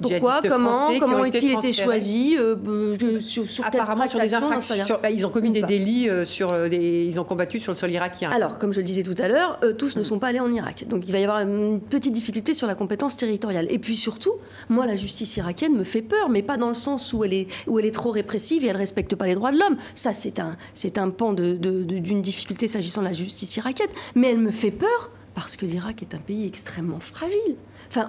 Pourquoi 0.00 0.40
Comment 0.42 0.88
Comment 0.98 1.18
ont-ils 1.18 1.52
été 1.52 1.72
choisis 1.72 2.36
euh, 2.38 2.56
euh, 2.66 3.20
sur, 3.20 3.44
Apparemment 3.64 4.06
sur 4.06 4.20
des 4.20 4.34
infractions. 4.34 4.98
Ils 5.10 5.26
ont 5.26 5.30
commis 5.30 5.50
des 5.50 5.62
délits 5.62 6.08
euh, 6.08 6.24
sur 6.24 6.68
des, 6.68 7.06
ils 7.06 7.20
ont 7.20 7.24
combattu 7.24 7.60
sur 7.60 7.72
le 7.72 7.76
sol 7.76 7.92
irakien. 7.92 8.30
Alors, 8.30 8.58
comme 8.58 8.72
je 8.72 8.80
le 8.80 8.86
disais 8.86 9.02
tout 9.02 9.14
à 9.18 9.28
l'heure, 9.28 9.60
tous 9.78 9.96
ne 9.96 10.02
sont 10.02 10.18
pas 10.18 10.28
allés 10.28 10.40
en 10.40 10.52
Irak. 10.52 10.86
Donc 10.88 11.06
il 11.06 11.12
va 11.12 11.18
y 11.18 11.24
avoir 11.24 11.40
une 11.40 11.80
petite 11.80 12.12
difficulté 12.12 12.54
sur 12.54 12.66
la 12.66 12.74
compétence 12.74 13.16
territoriale. 13.16 13.66
Et 13.70 13.78
puis 13.78 13.96
surtout, 13.96 14.34
moi, 14.68 14.86
la 14.86 14.96
justice 14.96 15.36
irakienne 15.36 15.74
me 15.74 15.84
fait 15.84 16.02
peur, 16.02 16.28
mais 16.28 16.42
pas 16.42 16.56
dans 16.56 16.68
le 16.68 16.74
sens 16.74 17.12
où 17.12 17.24
elle 17.24 17.34
est, 17.34 17.46
où 17.66 17.78
elle 17.78 17.86
est 17.86 17.94
trop 17.94 18.10
répressive 18.10 18.64
et 18.64 18.68
elle 18.68 18.76
respecte 18.76 19.14
pas 19.14 19.26
les 19.26 19.34
droits 19.34 19.52
de 19.52 19.58
l'homme. 19.58 19.76
Ça, 19.94 20.12
c'est 20.12 20.40
un, 20.40 20.56
c'est 20.74 20.98
un 20.98 21.10
pan 21.10 21.32
d'une 21.32 21.58
de, 21.58 21.82
d'une 21.82 22.22
difficulté 22.22 22.68
s'agissant 22.68 23.02
de 23.02 23.06
la 23.06 23.12
justice 23.12 23.56
irakienne. 23.56 23.90
Mais 24.14 24.30
elle 24.30 24.38
me 24.38 24.50
fait 24.50 24.70
peur 24.70 25.10
parce 25.34 25.56
que 25.56 25.66
l'Irak 25.66 26.02
est 26.02 26.14
un 26.14 26.18
pays 26.18 26.46
extrêmement 26.46 27.00
fragile. 27.00 27.56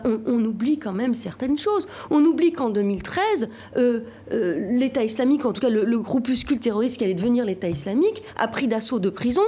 On, 0.06 0.44
oublie 0.46 0.78
quand 0.80 0.94
même 0.94 1.14
certaines 1.14 1.58
choses. 1.58 1.88
On 2.10 2.24
oublie 2.24 2.52
qu'en 2.52 2.70
2013, 2.70 3.50
euh, 3.78 4.02
euh, 4.32 4.78
l'État 4.78 5.04
islamique, 5.04 5.46
en 5.46 5.54
tout 5.54 5.62
cas 5.62 5.70
le, 5.70 5.84
le, 5.84 6.00
groupuscule 6.00 6.60
terroriste 6.60 6.98
qui 6.98 7.04
allait 7.04 7.14
devenir 7.14 7.46
l'État 7.46 7.70
islamique, 7.70 8.24
a 8.38 8.48
pris 8.48 8.68
d'assaut 8.68 9.00
de 9.00 9.10
prison 9.10 9.44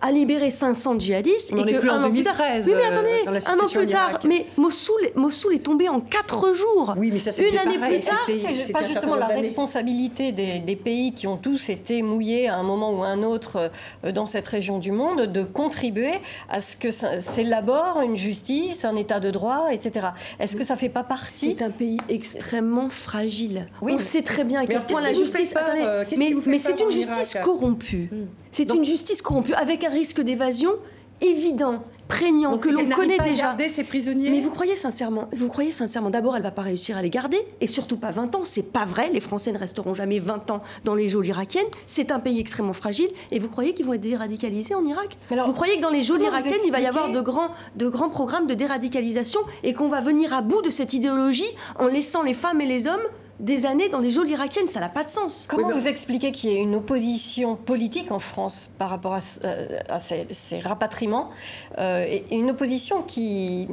a 0.00 0.10
libéré 0.10 0.50
500 0.50 0.98
djihadistes. 0.98 1.52
et 1.52 1.54
que, 1.54 1.78
plus 1.78 1.90
en 1.90 2.02
2013. 2.02 2.66
oui, 2.68 2.74
mais 2.76 2.84
attendez, 2.84 3.42
un 3.46 3.58
an 3.58 3.68
plus 3.68 3.86
tard, 3.86 4.20
mais 4.24 4.46
Mossoul, 4.56 5.10
Mossoul 5.14 5.54
est 5.54 5.64
tombé 5.64 5.88
en 5.88 6.00
4 6.00 6.52
jours. 6.52 6.94
Oui, 6.96 7.10
mais 7.12 7.18
ça, 7.18 7.30
Une 7.42 7.58
année 7.58 7.78
plus 7.78 8.00
tard. 8.00 8.26
C'est 8.26 8.72
pas 8.72 8.82
justement 8.82 9.16
la 9.16 9.26
responsabilité 9.26 10.32
des, 10.32 10.78
pays 10.78 11.12
qui 11.12 11.26
ont 11.26 11.36
tous 11.36 11.70
été 11.70 12.02
mouillés 12.02 12.48
à 12.48 12.56
un 12.56 12.62
moment 12.62 12.92
ou 12.92 13.02
à 13.02 13.08
un 13.08 13.24
autre 13.24 13.70
euh, 14.04 14.12
dans 14.12 14.26
cette 14.26 14.46
région 14.46 14.78
du 14.78 14.92
monde 14.92 15.22
de 15.22 15.42
contribuer 15.42 16.12
à 16.48 16.60
ce 16.60 16.76
que 16.76 16.92
s'élabore 16.92 18.00
une 18.00 18.16
justice, 18.16 18.84
un 18.84 18.94
état 18.94 19.18
de 19.18 19.30
droit, 19.30 19.66
etc. 19.72 20.08
Est-ce 20.38 20.56
que 20.56 20.62
ça 20.62 20.76
fait 20.76 20.88
pas 20.88 21.02
partie 21.02 21.56
C'est 21.56 21.64
un 21.64 21.70
pays 21.70 21.98
extrêmement 22.08 22.90
fragile. 22.90 23.66
Oui, 23.82 23.92
On 23.94 23.98
sait 23.98 24.22
très 24.22 24.44
bien 24.44 24.60
à 24.60 24.66
quel 24.66 24.84
point 24.84 25.02
la 25.02 25.12
justice. 25.12 25.54
Attendez, 25.56 25.82
euh, 25.82 26.04
mais, 26.16 26.32
mais 26.46 26.58
c'est 26.58 26.80
une 26.80 26.90
justice 26.90 27.36
corrompue. 27.42 28.10
C'est 28.52 28.72
une 28.72 28.84
justice 28.84 29.22
corrompue 29.22 29.54
avec 29.54 29.84
un 29.84 29.90
risque 29.90 30.20
d'évasion 30.20 30.72
évident, 31.20 31.82
prégnant, 32.06 32.58
que 32.58 32.68
l'on 32.68 32.88
connaît 32.88 33.18
déjà. 33.18 33.42
garder 33.42 33.68
ses 33.68 33.84
prisonniers. 33.84 34.30
Mais 34.30 34.40
vous 34.40 34.50
croyez 34.50 34.76
sincèrement, 34.76 35.28
vous 35.32 35.48
croyez 35.48 35.72
sincèrement, 35.72 36.10
d'abord, 36.10 36.36
elle 36.36 36.42
va 36.42 36.50
pas 36.50 36.62
réussir 36.62 36.96
à 36.96 37.02
les 37.02 37.10
garder, 37.10 37.38
et 37.60 37.66
surtout 37.66 37.96
pas 37.96 38.10
20 38.10 38.34
ans. 38.34 38.42
C'est 38.44 38.72
pas 38.72 38.84
vrai. 38.84 39.10
Les 39.12 39.20
Français 39.20 39.52
ne 39.52 39.58
resteront 39.58 39.94
jamais 39.94 40.18
20 40.20 40.50
ans 40.50 40.62
dans 40.84 40.94
les 40.94 41.08
geôles 41.08 41.26
irakiennes. 41.26 41.66
C'est 41.86 42.12
un 42.12 42.20
pays 42.20 42.40
extrêmement 42.40 42.72
fragile. 42.72 43.08
Et 43.30 43.38
vous 43.38 43.48
croyez 43.48 43.74
qu'ils 43.74 43.86
vont 43.86 43.94
être 43.94 44.00
déradicalisés 44.00 44.74
en 44.74 44.84
Irak? 44.84 45.18
Vous 45.30 45.52
croyez 45.52 45.76
que 45.76 45.82
dans 45.82 45.90
les 45.90 46.02
geôles 46.02 46.22
irakiennes, 46.22 46.60
il 46.64 46.72
va 46.72 46.80
y 46.80 46.86
avoir 46.86 47.10
de 47.10 47.20
grands, 47.20 47.50
de 47.76 47.88
grands 47.88 48.10
programmes 48.10 48.46
de 48.46 48.54
déradicalisation 48.54 49.40
et 49.62 49.74
qu'on 49.74 49.88
va 49.88 50.00
venir 50.00 50.32
à 50.32 50.42
bout 50.42 50.62
de 50.62 50.70
cette 50.70 50.92
idéologie 50.92 51.50
en 51.78 51.86
laissant 51.86 52.22
les 52.22 52.34
femmes 52.34 52.60
et 52.60 52.66
les 52.66 52.86
hommes 52.86 53.00
des 53.40 53.66
années 53.66 53.88
dans 53.88 54.00
les 54.00 54.10
geôles 54.10 54.28
irakiennes, 54.30 54.66
ça 54.66 54.80
n'a 54.80 54.88
pas 54.88 55.04
de 55.04 55.10
sens. 55.10 55.46
Comment 55.48 55.70
vous 55.70 55.86
expliquez 55.86 56.32
qu'il 56.32 56.50
y 56.50 56.54
ait 56.54 56.60
une 56.60 56.74
opposition 56.74 57.54
politique 57.54 58.10
en 58.10 58.18
France 58.18 58.70
par 58.78 58.90
rapport 58.90 59.14
à, 59.14 59.20
euh, 59.44 59.78
ces, 59.98 60.58
rapatriements 60.58 61.30
euh, 61.78 62.04
et 62.08 62.24
une 62.34 62.50
opposition 62.50 63.02
qui, 63.02 63.68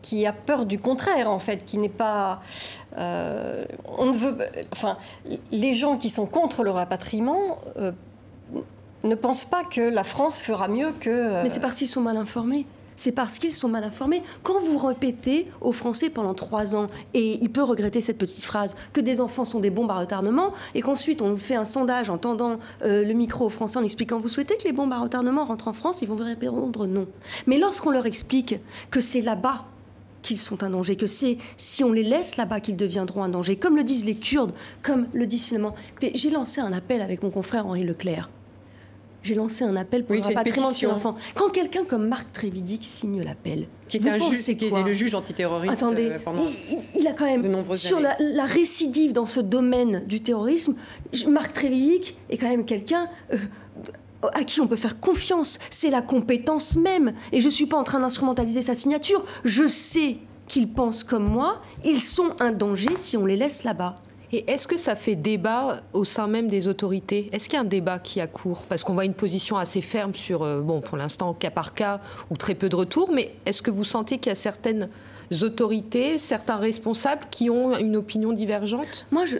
qui 0.00 0.26
a 0.26 0.32
peur 0.32 0.64
du 0.64 0.78
contraire 0.78 1.30
en 1.30 1.38
fait, 1.38 1.64
qui 1.66 1.76
n'est 1.76 1.90
pas, 1.90 2.40
euh, 2.96 3.64
on 3.98 4.06
ne 4.06 4.16
veut, 4.16 4.38
enfin, 4.72 4.96
les 5.50 5.74
gens 5.74 5.98
qui 5.98 6.08
sont 6.08 6.26
contre 6.26 6.62
le 6.64 6.70
rapatriement 6.70 7.58
ne 9.04 9.14
pensent 9.14 9.44
pas 9.44 9.64
que 9.64 9.80
la 9.80 10.04
France 10.04 10.40
fera 10.40 10.68
mieux 10.68 10.92
que. 11.00 11.42
Mais 11.42 11.50
c'est 11.50 11.60
parce 11.60 11.76
qu'ils 11.76 11.88
sont 11.88 12.00
mal 12.00 12.16
informés 12.16 12.66
c'est 12.96 13.12
parce 13.12 13.38
qu'ils 13.38 13.52
sont 13.52 13.68
mal 13.68 13.84
informés. 13.84 14.22
Quand 14.42 14.60
vous 14.60 14.78
répétez 14.78 15.48
aux 15.60 15.72
Français 15.72 16.10
pendant 16.10 16.34
trois 16.34 16.76
ans, 16.76 16.88
et 17.14 17.38
il 17.42 17.50
peut 17.50 17.62
regretter 17.62 18.00
cette 18.00 18.18
petite 18.18 18.44
phrase, 18.44 18.76
que 18.92 19.00
des 19.00 19.20
enfants 19.20 19.44
sont 19.44 19.60
des 19.60 19.70
bombes 19.70 19.90
à 19.90 19.98
retardement, 19.98 20.52
et 20.74 20.82
qu'ensuite 20.82 21.22
on 21.22 21.36
fait 21.36 21.56
un 21.56 21.64
sondage 21.64 22.10
en 22.10 22.18
tendant 22.18 22.58
euh, 22.82 23.04
le 23.04 23.12
micro 23.14 23.46
aux 23.46 23.50
Français 23.50 23.78
en 23.78 23.84
expliquant 23.84 24.18
Vous 24.18 24.28
souhaitez 24.28 24.56
que 24.56 24.64
les 24.64 24.72
bombes 24.72 24.92
à 24.92 24.98
retardement 24.98 25.44
rentrent 25.44 25.68
en 25.68 25.72
France? 25.72 26.02
Ils 26.02 26.08
vont 26.08 26.16
répondre 26.16 26.86
non. 26.86 27.06
Mais 27.46 27.58
lorsqu'on 27.58 27.90
leur 27.90 28.06
explique 28.06 28.56
que 28.90 29.00
c'est 29.00 29.20
là-bas 29.20 29.64
qu'ils 30.22 30.38
sont 30.38 30.62
un 30.62 30.70
danger, 30.70 30.96
que 30.96 31.06
c'est 31.06 31.38
si 31.56 31.82
on 31.84 31.92
les 31.92 32.04
laisse 32.04 32.36
là-bas 32.36 32.60
qu'ils 32.60 32.76
deviendront 32.76 33.24
un 33.24 33.28
danger, 33.28 33.56
comme 33.56 33.76
le 33.76 33.84
disent 33.84 34.04
les 34.04 34.14
Kurdes, 34.14 34.52
comme 34.82 35.06
le 35.12 35.26
disent 35.26 35.46
finalement. 35.46 35.74
J'ai 36.14 36.30
lancé 36.30 36.60
un 36.60 36.72
appel 36.72 37.02
avec 37.02 37.22
mon 37.22 37.30
confrère 37.30 37.66
Henri 37.66 37.82
Leclerc 37.82 38.30
j'ai 39.22 39.34
lancé 39.34 39.64
un 39.64 39.76
appel 39.76 40.04
pour 40.04 40.14
le 40.14 40.20
rapatriement 40.20 40.70
de 40.70 40.74
ses 40.74 40.86
enfants. 40.86 41.16
Quand 41.34 41.50
quelqu'un 41.50 41.84
comme 41.84 42.08
Marc 42.08 42.32
Trévidic 42.32 42.84
signe 42.84 43.22
l'appel, 43.22 43.66
qui 43.88 43.98
est 43.98 44.08
un 44.08 44.18
juge, 44.18 44.56
qui 44.56 44.64
est 44.66 44.82
le 44.82 44.94
juge 44.94 45.14
antiterroriste 45.14 45.74
Attendez, 45.74 46.10
euh, 46.10 46.18
pendant 46.24 46.44
il, 46.96 47.06
a 47.06 47.12
quand 47.12 47.26
même 47.26 47.64
sur 47.74 48.00
la, 48.00 48.44
récidive 48.44 49.12
dans 49.12 49.26
ce 49.26 49.40
domaine 49.40 50.04
du 50.06 50.20
terrorisme, 50.22 50.74
Marc 51.28 51.52
Trévidic 51.52 52.16
est 52.30 52.38
quand 52.38 52.48
même 52.48 52.64
quelqu'un. 52.64 53.08
Euh, 53.32 53.36
à 54.34 54.44
qui 54.44 54.60
on 54.60 54.68
peut 54.68 54.76
faire 54.76 55.00
confiance. 55.00 55.58
C'est 55.68 55.90
la 55.90 56.00
compétence 56.00 56.76
même. 56.76 57.12
Et 57.32 57.40
je 57.40 57.46
ne 57.46 57.50
suis 57.50 57.66
pas 57.66 57.76
en 57.76 57.82
train 57.82 57.98
d'instrumentaliser 57.98 58.62
sa 58.62 58.76
signature. 58.76 59.24
Je 59.44 59.66
sais 59.66 60.18
qu'ils 60.46 60.72
pensent 60.72 61.02
comme 61.02 61.28
moi. 61.28 61.60
Ils 61.84 62.00
sont 62.00 62.30
un 62.38 62.52
danger 62.52 62.94
si 62.94 63.16
on 63.16 63.26
les 63.26 63.36
laisse 63.36 63.64
là-bas. 63.64 63.96
Et 64.34 64.50
est-ce 64.50 64.66
que 64.66 64.78
ça 64.78 64.94
fait 64.94 65.14
débat 65.14 65.82
au 65.92 66.04
sein 66.04 66.26
même 66.26 66.48
des 66.48 66.66
autorités? 66.66 67.28
Est-ce 67.32 67.50
qu'il 67.50 67.56
y 67.56 67.58
a 67.58 67.60
un 67.60 67.64
débat 67.64 67.98
qui 67.98 68.18
a 68.18 68.26
cours? 68.26 68.62
Parce 68.62 68.82
qu'on 68.82 68.94
voit 68.94 69.04
une 69.04 69.12
position 69.12 69.58
assez 69.58 69.82
ferme 69.82 70.14
sur, 70.14 70.42
euh, 70.42 70.62
bon, 70.62 70.80
pour 70.80 70.96
l'instant, 70.96 71.34
cas 71.34 71.50
par 71.50 71.74
cas 71.74 72.00
ou 72.30 72.38
très 72.38 72.54
peu 72.54 72.70
de 72.70 72.76
retours, 72.76 73.10
mais 73.12 73.34
est-ce 73.44 73.60
que 73.60 73.70
vous 73.70 73.84
sentez 73.84 74.16
qu'il 74.16 74.30
y 74.30 74.32
a 74.32 74.36
certaines 74.36 74.88
autorités, 75.42 76.16
certains 76.16 76.56
responsables 76.56 77.26
qui 77.30 77.50
ont 77.50 77.76
une 77.76 77.94
opinion 77.94 78.32
divergente? 78.32 79.06
Moi, 79.10 79.26
je, 79.26 79.36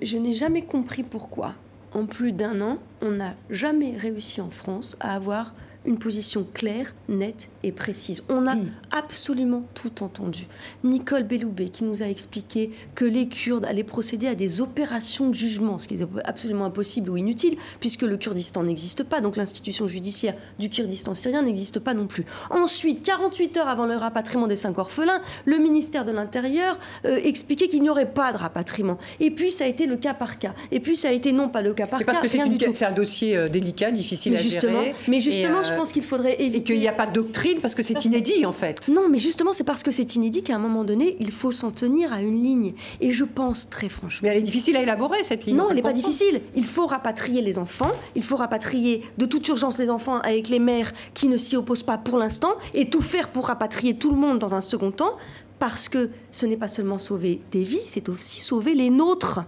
je 0.00 0.16
n'ai 0.16 0.34
jamais 0.34 0.62
compris 0.62 1.02
pourquoi, 1.02 1.54
en 1.92 2.06
plus 2.06 2.30
d'un 2.30 2.60
an, 2.60 2.78
on 3.02 3.10
n'a 3.10 3.34
jamais 3.50 3.96
réussi 3.96 4.40
en 4.40 4.50
France 4.50 4.96
à 5.00 5.16
avoir 5.16 5.54
une 5.86 5.98
position 5.98 6.46
claire, 6.52 6.94
nette 7.08 7.48
et 7.62 7.72
précise. 7.72 8.22
On 8.28 8.46
a 8.46 8.56
hmm. 8.56 8.70
absolument 8.92 9.64
tout 9.74 10.02
entendu. 10.02 10.46
Nicole 10.84 11.24
Belloubet 11.24 11.68
qui 11.68 11.84
nous 11.84 12.02
a 12.02 12.06
expliqué 12.06 12.70
que 12.94 13.04
les 13.04 13.28
Kurdes 13.28 13.64
allaient 13.64 13.84
procéder 13.84 14.26
à 14.26 14.34
des 14.34 14.60
opérations 14.60 15.28
de 15.28 15.34
jugement, 15.34 15.78
ce 15.78 15.88
qui 15.88 15.94
est 15.94 16.06
absolument 16.24 16.66
impossible 16.66 17.10
ou 17.10 17.16
inutile, 17.16 17.56
puisque 17.80 18.02
le 18.02 18.16
Kurdistan 18.16 18.64
n'existe 18.64 19.04
pas, 19.04 19.20
donc 19.20 19.36
l'institution 19.36 19.86
judiciaire 19.88 20.34
du 20.58 20.68
Kurdistan 20.70 21.14
syrien 21.14 21.42
n'existe 21.42 21.78
pas 21.78 21.94
non 21.94 22.06
plus. 22.06 22.24
Ensuite, 22.50 23.02
48 23.02 23.56
heures 23.58 23.68
avant 23.68 23.86
le 23.86 23.96
rapatriement 23.96 24.46
des 24.46 24.56
cinq 24.56 24.78
orphelins, 24.78 25.20
le 25.44 25.58
ministère 25.58 26.04
de 26.04 26.12
l'Intérieur 26.12 26.78
euh, 27.04 27.18
expliquait 27.22 27.68
qu'il 27.68 27.82
n'y 27.82 27.90
aurait 27.90 28.10
pas 28.10 28.32
de 28.32 28.38
rapatriement. 28.38 28.98
Et 29.20 29.30
puis 29.30 29.50
ça 29.50 29.64
a 29.64 29.66
été 29.66 29.86
le 29.86 29.96
cas 29.96 30.14
par 30.14 30.38
cas. 30.38 30.54
Et 30.70 30.80
puis 30.80 30.96
ça 30.96 31.08
a 31.08 31.12
été 31.12 31.32
non 31.32 31.48
pas 31.48 31.62
le 31.62 31.74
cas 31.74 31.86
par 31.86 32.00
cas. 32.00 32.04
Parce 32.04 32.20
que 32.20 32.28
c'est 32.28 32.84
un 32.84 32.92
dossier 32.92 33.36
euh, 33.36 33.48
délicat, 33.48 33.90
difficile 33.90 34.36
à 34.36 34.38
gérer. 34.38 34.94
Mais 35.08 35.20
justement, 35.20 35.62
je 35.62 35.75
pense 35.76 35.92
qu'il 35.92 36.02
faudrait 36.02 36.40
éviter. 36.40 36.56
Et 36.58 36.62
qu'il 36.62 36.78
n'y 36.78 36.88
a 36.88 36.92
pas 36.92 37.06
de 37.06 37.12
doctrine 37.12 37.58
parce 37.60 37.74
que 37.74 37.82
c'est 37.82 38.04
inédit 38.04 38.46
en 38.46 38.52
fait. 38.52 38.88
Non, 38.88 39.08
mais 39.08 39.18
justement, 39.18 39.52
c'est 39.52 39.64
parce 39.64 39.82
que 39.82 39.90
c'est 39.90 40.14
inédit 40.14 40.42
qu'à 40.42 40.54
un 40.54 40.58
moment 40.58 40.84
donné, 40.84 41.16
il 41.20 41.30
faut 41.30 41.52
s'en 41.52 41.70
tenir 41.70 42.12
à 42.12 42.22
une 42.22 42.42
ligne. 42.42 42.74
Et 43.00 43.10
je 43.10 43.24
pense 43.24 43.68
très 43.68 43.88
franchement. 43.88 44.20
Mais 44.22 44.28
elle 44.30 44.38
est 44.38 44.42
difficile 44.42 44.76
à 44.76 44.82
élaborer 44.82 45.22
cette 45.24 45.46
ligne. 45.46 45.56
Non, 45.56 45.68
elle 45.68 45.76
n'est 45.76 45.82
pas 45.82 45.92
difficile. 45.92 46.40
Il 46.54 46.64
faut 46.64 46.86
rapatrier 46.86 47.42
les 47.42 47.58
enfants. 47.58 47.92
Il 48.14 48.22
faut 48.22 48.36
rapatrier 48.36 49.02
de 49.18 49.26
toute 49.26 49.46
urgence 49.48 49.78
les 49.78 49.90
enfants 49.90 50.18
avec 50.20 50.48
les 50.48 50.58
mères 50.58 50.92
qui 51.14 51.28
ne 51.28 51.36
s'y 51.36 51.56
opposent 51.56 51.82
pas 51.82 51.98
pour 51.98 52.18
l'instant 52.18 52.54
et 52.74 52.88
tout 52.88 53.00
faire 53.00 53.28
pour 53.28 53.46
rapatrier 53.46 53.94
tout 53.94 54.10
le 54.10 54.16
monde 54.16 54.38
dans 54.38 54.54
un 54.54 54.60
second 54.60 54.90
temps 54.90 55.16
parce 55.58 55.88
que 55.88 56.10
ce 56.30 56.46
n'est 56.46 56.56
pas 56.56 56.68
seulement 56.68 56.98
sauver 56.98 57.40
des 57.50 57.62
vies, 57.62 57.80
c'est 57.86 58.08
aussi 58.08 58.40
sauver 58.40 58.74
les 58.74 58.90
nôtres. 58.90 59.40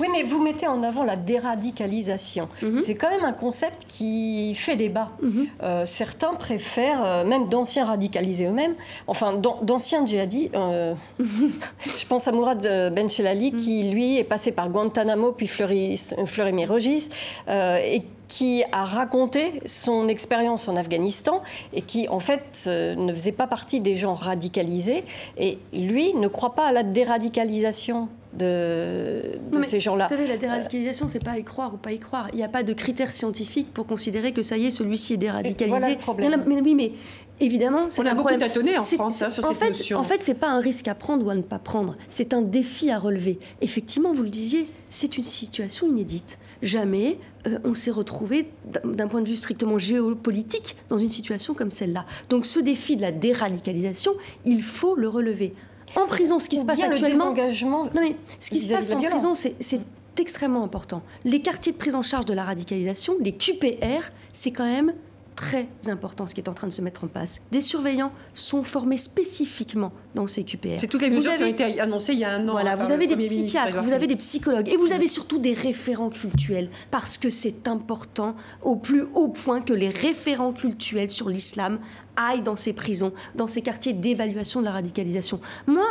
Oui, 0.00 0.08
mais 0.12 0.22
vous 0.22 0.42
mettez 0.42 0.66
en 0.66 0.82
avant 0.82 1.04
la 1.04 1.16
déradicalisation. 1.16 2.48
Mhm. 2.62 2.80
C'est 2.84 2.94
quand 2.94 3.10
même 3.10 3.24
un 3.24 3.32
concept 3.32 3.84
qui 3.88 4.54
fait 4.54 4.76
débat. 4.76 5.10
Mhm. 5.22 5.46
Euh, 5.62 5.84
certains 5.84 6.34
préfèrent, 6.34 7.04
euh, 7.04 7.24
même 7.24 7.48
d'anciens 7.48 7.84
radicalisés 7.84 8.46
eux-mêmes, 8.46 8.74
enfin 9.06 9.32
d'anciens 9.62 10.04
djihadis. 10.06 10.50
Euh, 10.54 10.94
je 11.18 12.06
pense 12.06 12.28
à 12.28 12.32
Mourad 12.32 12.62
Ben 12.94 13.08
Chelali, 13.08 13.52
qui 13.52 13.84
mhm. 13.84 13.90
lui 13.92 14.18
est 14.18 14.24
passé 14.24 14.52
par 14.52 14.68
Guantanamo 14.70 15.32
puis 15.32 15.46
Fleury-Mérogis 15.46 17.08
et 17.48 18.02
qui 18.28 18.62
a 18.70 18.84
raconté 18.84 19.60
son 19.66 20.06
expérience 20.06 20.68
en 20.68 20.76
Afghanistan 20.76 21.42
et 21.72 21.82
qui, 21.82 22.06
en 22.08 22.20
fait, 22.20 22.66
ne 22.66 23.12
faisait 23.12 23.32
pas 23.32 23.48
partie 23.48 23.80
des 23.80 23.96
gens 23.96 24.14
radicalisés. 24.14 25.02
Et 25.36 25.58
lui 25.72 26.14
ne 26.14 26.28
croit 26.28 26.54
pas 26.54 26.66
à 26.66 26.72
la 26.72 26.84
déradicalisation 26.84 28.08
de, 28.32 29.22
ces 29.62 29.80
gens-là. 29.80 30.04
Vous 30.04 30.10
savez, 30.10 30.26
la 30.26 30.36
déradicalisation, 30.36 31.08
c'est 31.08 31.22
pas 31.22 31.38
y 31.38 31.44
croire 31.44 31.74
ou 31.74 31.76
pas 31.76 31.92
y 31.92 31.98
croire. 31.98 32.28
Il 32.32 32.36
n'y 32.36 32.44
a 32.44 32.48
pas 32.48 32.62
de 32.62 32.72
critères 32.72 33.12
scientifiques 33.12 33.72
pour 33.72 33.86
considérer 33.86 34.32
que 34.32 34.42
ça 34.42 34.56
y 34.56 34.66
est, 34.66 34.70
celui-ci 34.70 35.14
est 35.14 35.18
déradicalisé. 35.18 35.68
Voilà 35.68 35.90
le 35.90 35.98
problème. 35.98 36.44
mais 36.46 36.60
oui, 36.60 36.74
mais 36.74 36.92
évidemment, 37.40 37.86
c'est 37.88 38.02
on 38.02 38.06
a 38.06 38.14
beaucoup 38.14 38.34
tâtonné 38.36 38.78
en 38.78 38.82
France 38.82 39.22
hein, 39.22 39.30
sur 39.30 39.44
cette 39.44 39.56
fait, 39.56 39.68
notion. 39.70 39.98
En 39.98 40.04
fait, 40.04 40.22
c'est 40.22 40.34
pas 40.34 40.48
un 40.48 40.60
risque 40.60 40.88
à 40.88 40.94
prendre 40.94 41.26
ou 41.26 41.30
à 41.30 41.34
ne 41.34 41.42
pas 41.42 41.58
prendre. 41.58 41.96
C'est 42.08 42.32
un 42.32 42.42
défi 42.42 42.90
à 42.90 42.98
relever. 42.98 43.38
Effectivement, 43.60 44.12
vous 44.12 44.22
le 44.22 44.28
disiez, 44.28 44.68
c'est 44.88 45.16
une 45.16 45.24
situation 45.24 45.88
inédite. 45.88 46.38
Jamais 46.62 47.18
euh, 47.46 47.58
on 47.64 47.74
s'est 47.74 47.90
retrouvé, 47.90 48.50
d'un 48.84 49.08
point 49.08 49.22
de 49.22 49.28
vue 49.28 49.36
strictement 49.36 49.78
géopolitique, 49.78 50.76
dans 50.88 50.98
une 50.98 51.08
situation 51.08 51.54
comme 51.54 51.70
celle-là. 51.70 52.04
Donc, 52.28 52.44
ce 52.44 52.60
défi 52.60 52.96
de 52.96 53.02
la 53.02 53.12
déradicalisation, 53.12 54.12
il 54.44 54.62
faut 54.62 54.94
le 54.94 55.08
relever 55.08 55.54
En 55.96 56.06
prison, 56.06 56.38
ce 56.38 56.48
qui 56.48 56.56
se 56.56 56.64
passe 56.64 56.80
actuellement. 56.80 57.30
Le 57.30 57.34
désengagement. 57.34 57.84
Non 57.84 58.00
mais 58.00 58.16
ce 58.38 58.50
qui 58.50 58.60
se 58.60 58.72
passe 58.72 58.92
en 58.92 59.00
prison, 59.00 59.34
c'est 59.34 59.80
extrêmement 60.18 60.62
important. 60.62 61.02
Les 61.24 61.40
quartiers 61.40 61.72
de 61.72 61.78
prise 61.78 61.94
en 61.94 62.02
charge 62.02 62.26
de 62.26 62.34
la 62.34 62.44
radicalisation, 62.44 63.16
les 63.20 63.32
QPR, 63.32 64.10
c'est 64.32 64.50
quand 64.50 64.66
même 64.66 64.92
très 65.40 65.68
important 65.88 66.26
ce 66.26 66.34
qui 66.34 66.40
est 66.42 66.50
en 66.50 66.52
train 66.52 66.66
de 66.66 66.72
se 66.72 66.82
mettre 66.82 67.04
en 67.04 67.06
place. 67.06 67.40
Des 67.50 67.62
surveillants 67.62 68.12
sont 68.34 68.62
formés 68.62 68.98
spécifiquement 68.98 69.90
dans 70.14 70.26
ces 70.26 70.44
QPR. 70.44 70.78
C'est 70.78 70.86
toutes 70.86 71.00
les 71.00 71.08
mesures 71.08 71.34
qui 71.34 71.42
ont 71.42 71.46
été 71.46 71.80
annoncées 71.80 72.12
il 72.12 72.18
y 72.18 72.24
a 72.24 72.34
un 72.34 72.46
an. 72.46 72.52
Voilà, 72.52 72.76
vous 72.76 72.90
avez 72.90 73.06
des 73.06 73.16
psychiatres, 73.16 73.82
vous 73.82 73.94
avez 73.94 74.06
des 74.06 74.16
psychologues 74.16 74.68
et 74.68 74.76
vous 74.76 74.92
avez 74.92 75.08
surtout 75.08 75.38
des 75.38 75.54
référents 75.54 76.10
cultuels 76.10 76.68
parce 76.90 77.16
que 77.16 77.30
c'est 77.30 77.68
important 77.68 78.36
au 78.60 78.76
plus 78.76 79.06
haut 79.14 79.28
point 79.28 79.62
que 79.62 79.72
les 79.72 79.88
référents 79.88 80.52
cultuels 80.52 81.10
sur 81.10 81.30
l'islam 81.30 81.78
aillent 82.16 82.42
dans 82.42 82.56
ces 82.56 82.74
prisons, 82.74 83.14
dans 83.34 83.48
ces 83.48 83.62
quartiers 83.62 83.94
d'évaluation 83.94 84.60
de 84.60 84.66
la 84.66 84.72
radicalisation. 84.72 85.40
Moi, 85.66 85.86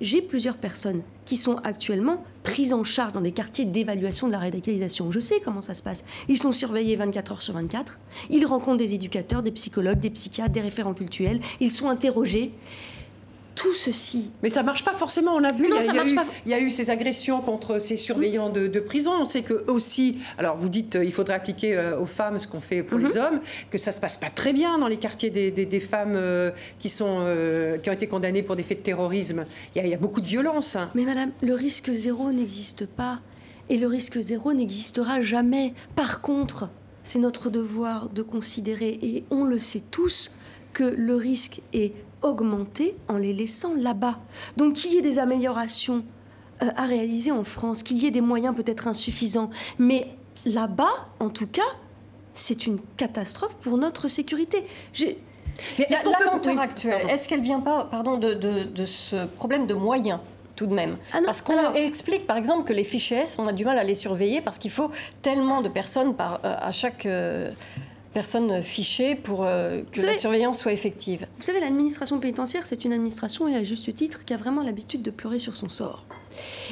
j'ai 0.00 0.22
plusieurs 0.22 0.56
personnes 0.56 1.02
qui 1.24 1.36
sont 1.36 1.56
actuellement 1.64 2.24
prises 2.42 2.72
en 2.72 2.84
charge 2.84 3.12
dans 3.12 3.20
des 3.20 3.32
quartiers 3.32 3.64
d'évaluation 3.64 4.26
de 4.26 4.32
la 4.32 4.38
radicalisation. 4.38 5.10
Je 5.10 5.20
sais 5.20 5.40
comment 5.44 5.62
ça 5.62 5.74
se 5.74 5.82
passe. 5.82 6.04
Ils 6.28 6.38
sont 6.38 6.52
surveillés 6.52 6.96
24 6.96 7.32
heures 7.32 7.42
sur 7.42 7.54
24. 7.54 7.98
Ils 8.30 8.46
rencontrent 8.46 8.78
des 8.78 8.94
éducateurs, 8.94 9.42
des 9.42 9.52
psychologues, 9.52 10.00
des 10.00 10.10
psychiatres, 10.10 10.52
des 10.52 10.60
référents 10.60 10.94
cultuels. 10.94 11.40
Ils 11.60 11.70
sont 11.70 11.88
interrogés 11.88 12.52
tout 13.54 13.72
ceci. 13.74 14.30
Mais 14.42 14.48
ça 14.48 14.62
marche 14.62 14.84
pas 14.84 14.94
forcément. 14.94 15.34
On 15.34 15.44
a 15.44 15.52
vu, 15.52 15.68
non, 15.68 15.76
il, 15.80 15.86
y 15.86 15.88
a, 15.90 15.92
ça 16.02 16.06
eu, 16.08 16.14
pas. 16.14 16.24
il 16.44 16.50
y 16.50 16.54
a 16.54 16.60
eu 16.60 16.70
ces 16.70 16.90
agressions 16.90 17.40
contre 17.40 17.78
ces 17.78 17.96
surveillants 17.96 18.50
de, 18.50 18.66
de, 18.66 18.80
prison. 18.80 19.12
On 19.20 19.24
sait 19.24 19.42
que 19.42 19.64
aussi, 19.70 20.18
alors 20.38 20.56
vous 20.56 20.68
dites, 20.68 20.96
euh, 20.96 21.04
il 21.04 21.12
faudrait 21.12 21.34
appliquer 21.34 21.76
euh, 21.76 21.98
aux 22.00 22.06
femmes 22.06 22.38
ce 22.38 22.46
qu'on 22.48 22.60
fait 22.60 22.82
pour 22.82 22.98
Mhm. 22.98 23.06
les 23.06 23.16
hommes, 23.16 23.40
que 23.70 23.78
ça 23.78 23.92
se 23.92 24.00
passe 24.00 24.18
pas 24.18 24.30
très 24.30 24.52
bien 24.52 24.78
dans 24.78 24.88
les 24.88 24.96
quartiers 24.96 25.30
des, 25.30 25.50
des, 25.50 25.66
des 25.66 25.80
femmes 25.80 26.14
euh, 26.16 26.50
qui 26.78 26.88
sont 26.88 27.18
euh, 27.20 27.78
qui 27.78 27.90
ont 27.90 27.92
été 27.92 28.06
condamnées 28.08 28.42
pour 28.42 28.56
des 28.56 28.62
faits 28.64 28.78
de 28.78 28.82
terrorisme. 28.84 29.44
Il 29.74 29.78
y 29.78 29.80
a, 29.82 29.86
il 29.86 29.90
y 29.90 29.94
a 29.94 29.98
beaucoup 29.98 30.20
de 30.20 30.26
violence. 30.26 30.76
hein. 30.76 30.90
Mais 30.94 31.04
madame, 31.04 31.30
le 31.42 31.54
risque 31.54 31.90
zéro 31.92 32.32
n'existe 32.32 32.86
pas. 32.86 33.20
Et 33.70 33.78
le 33.78 33.86
risque 33.86 34.20
zéro 34.20 34.52
n'existera 34.52 35.22
jamais. 35.22 35.72
Par 35.96 36.20
contre, 36.20 36.68
c'est 37.02 37.18
notre 37.18 37.48
devoir 37.50 38.08
de 38.10 38.22
considérer, 38.22 38.98
et 39.02 39.24
on 39.30 39.44
le 39.44 39.58
sait 39.58 39.82
tous, 39.90 40.32
que 40.74 40.84
le 40.84 41.14
risque 41.14 41.60
est 41.72 41.92
augmenté 42.24 42.96
en 43.08 43.16
les 43.16 43.32
laissant 43.32 43.72
là-bas. 43.74 44.18
Donc 44.56 44.74
qu'il 44.74 44.92
y 44.92 44.96
ait 44.96 45.02
des 45.02 45.18
améliorations 45.20 46.04
euh, 46.62 46.66
à 46.76 46.86
réaliser 46.86 47.30
en 47.30 47.44
France, 47.44 47.82
qu'il 47.82 47.98
y 47.98 48.06
ait 48.06 48.10
des 48.10 48.20
moyens 48.20 48.54
peut-être 48.56 48.88
insuffisants, 48.88 49.50
mais 49.78 50.08
là-bas, 50.46 51.08
en 51.20 51.28
tout 51.30 51.46
cas, 51.46 51.62
c'est 52.34 52.66
une 52.66 52.78
catastrophe 52.96 53.56
pour 53.56 53.78
notre 53.78 54.08
sécurité. 54.08 54.64
J'ai- 54.92 55.18
Mais 55.78 55.86
La- 55.88 55.96
est-ce 55.96 56.04
qu'on 56.04 56.10
la 56.10 56.16
peut 56.18 56.24
lenteur 56.24 56.52
lenteur 56.54 56.64
actuelle, 56.64 57.06
est-ce 57.10 57.28
qu'elle 57.28 57.40
vient 57.42 57.60
pas, 57.60 57.84
pardon, 57.84 58.16
de, 58.18 58.32
de- 58.34 58.64
de 58.64 58.84
ce 58.84 59.24
problème 59.26 59.66
de 59.68 59.74
moyens 59.74 60.18
tout 60.56 60.66
de 60.66 60.74
même 60.74 60.96
Ah 61.12 61.18
Parce 61.24 61.40
qu'on 61.40 61.74
explique 61.74 62.26
par 62.28 62.36
exemple 62.36 62.64
que 62.64 62.72
les 62.72 62.84
fichiers 62.84 63.18
S, 63.18 63.36
on 63.38 63.46
a 63.48 63.52
du 63.52 63.64
mal 63.64 63.76
à 63.78 63.82
les 63.84 63.94
surveiller 63.96 64.40
parce 64.40 64.58
qu'il 64.58 64.70
faut 64.70 64.90
tellement 65.22 65.60
de 65.62 65.68
personnes 65.68 66.14
par, 66.14 66.40
euh, 66.44 66.54
à 66.60 66.70
chaque 66.70 67.06
euh, 67.06 67.50
personne 68.14 68.62
fichée 68.62 69.14
pour 69.16 69.44
euh, 69.44 69.82
que 69.92 70.00
la 70.00 70.16
surveillance 70.16 70.60
soit 70.60 70.72
effective. 70.72 71.26
Vous 71.36 71.44
savez, 71.44 71.60
l'administration 71.60 72.18
pénitentiaire, 72.20 72.64
c'est 72.64 72.84
une 72.84 72.92
administration, 72.92 73.48
et 73.48 73.56
à 73.56 73.62
juste 73.62 73.94
titre, 73.94 74.24
qui 74.24 74.32
a 74.32 74.36
vraiment 74.36 74.62
l'habitude 74.62 75.02
de 75.02 75.10
pleurer 75.10 75.38
sur 75.38 75.56
son 75.56 75.68
sort. 75.68 76.06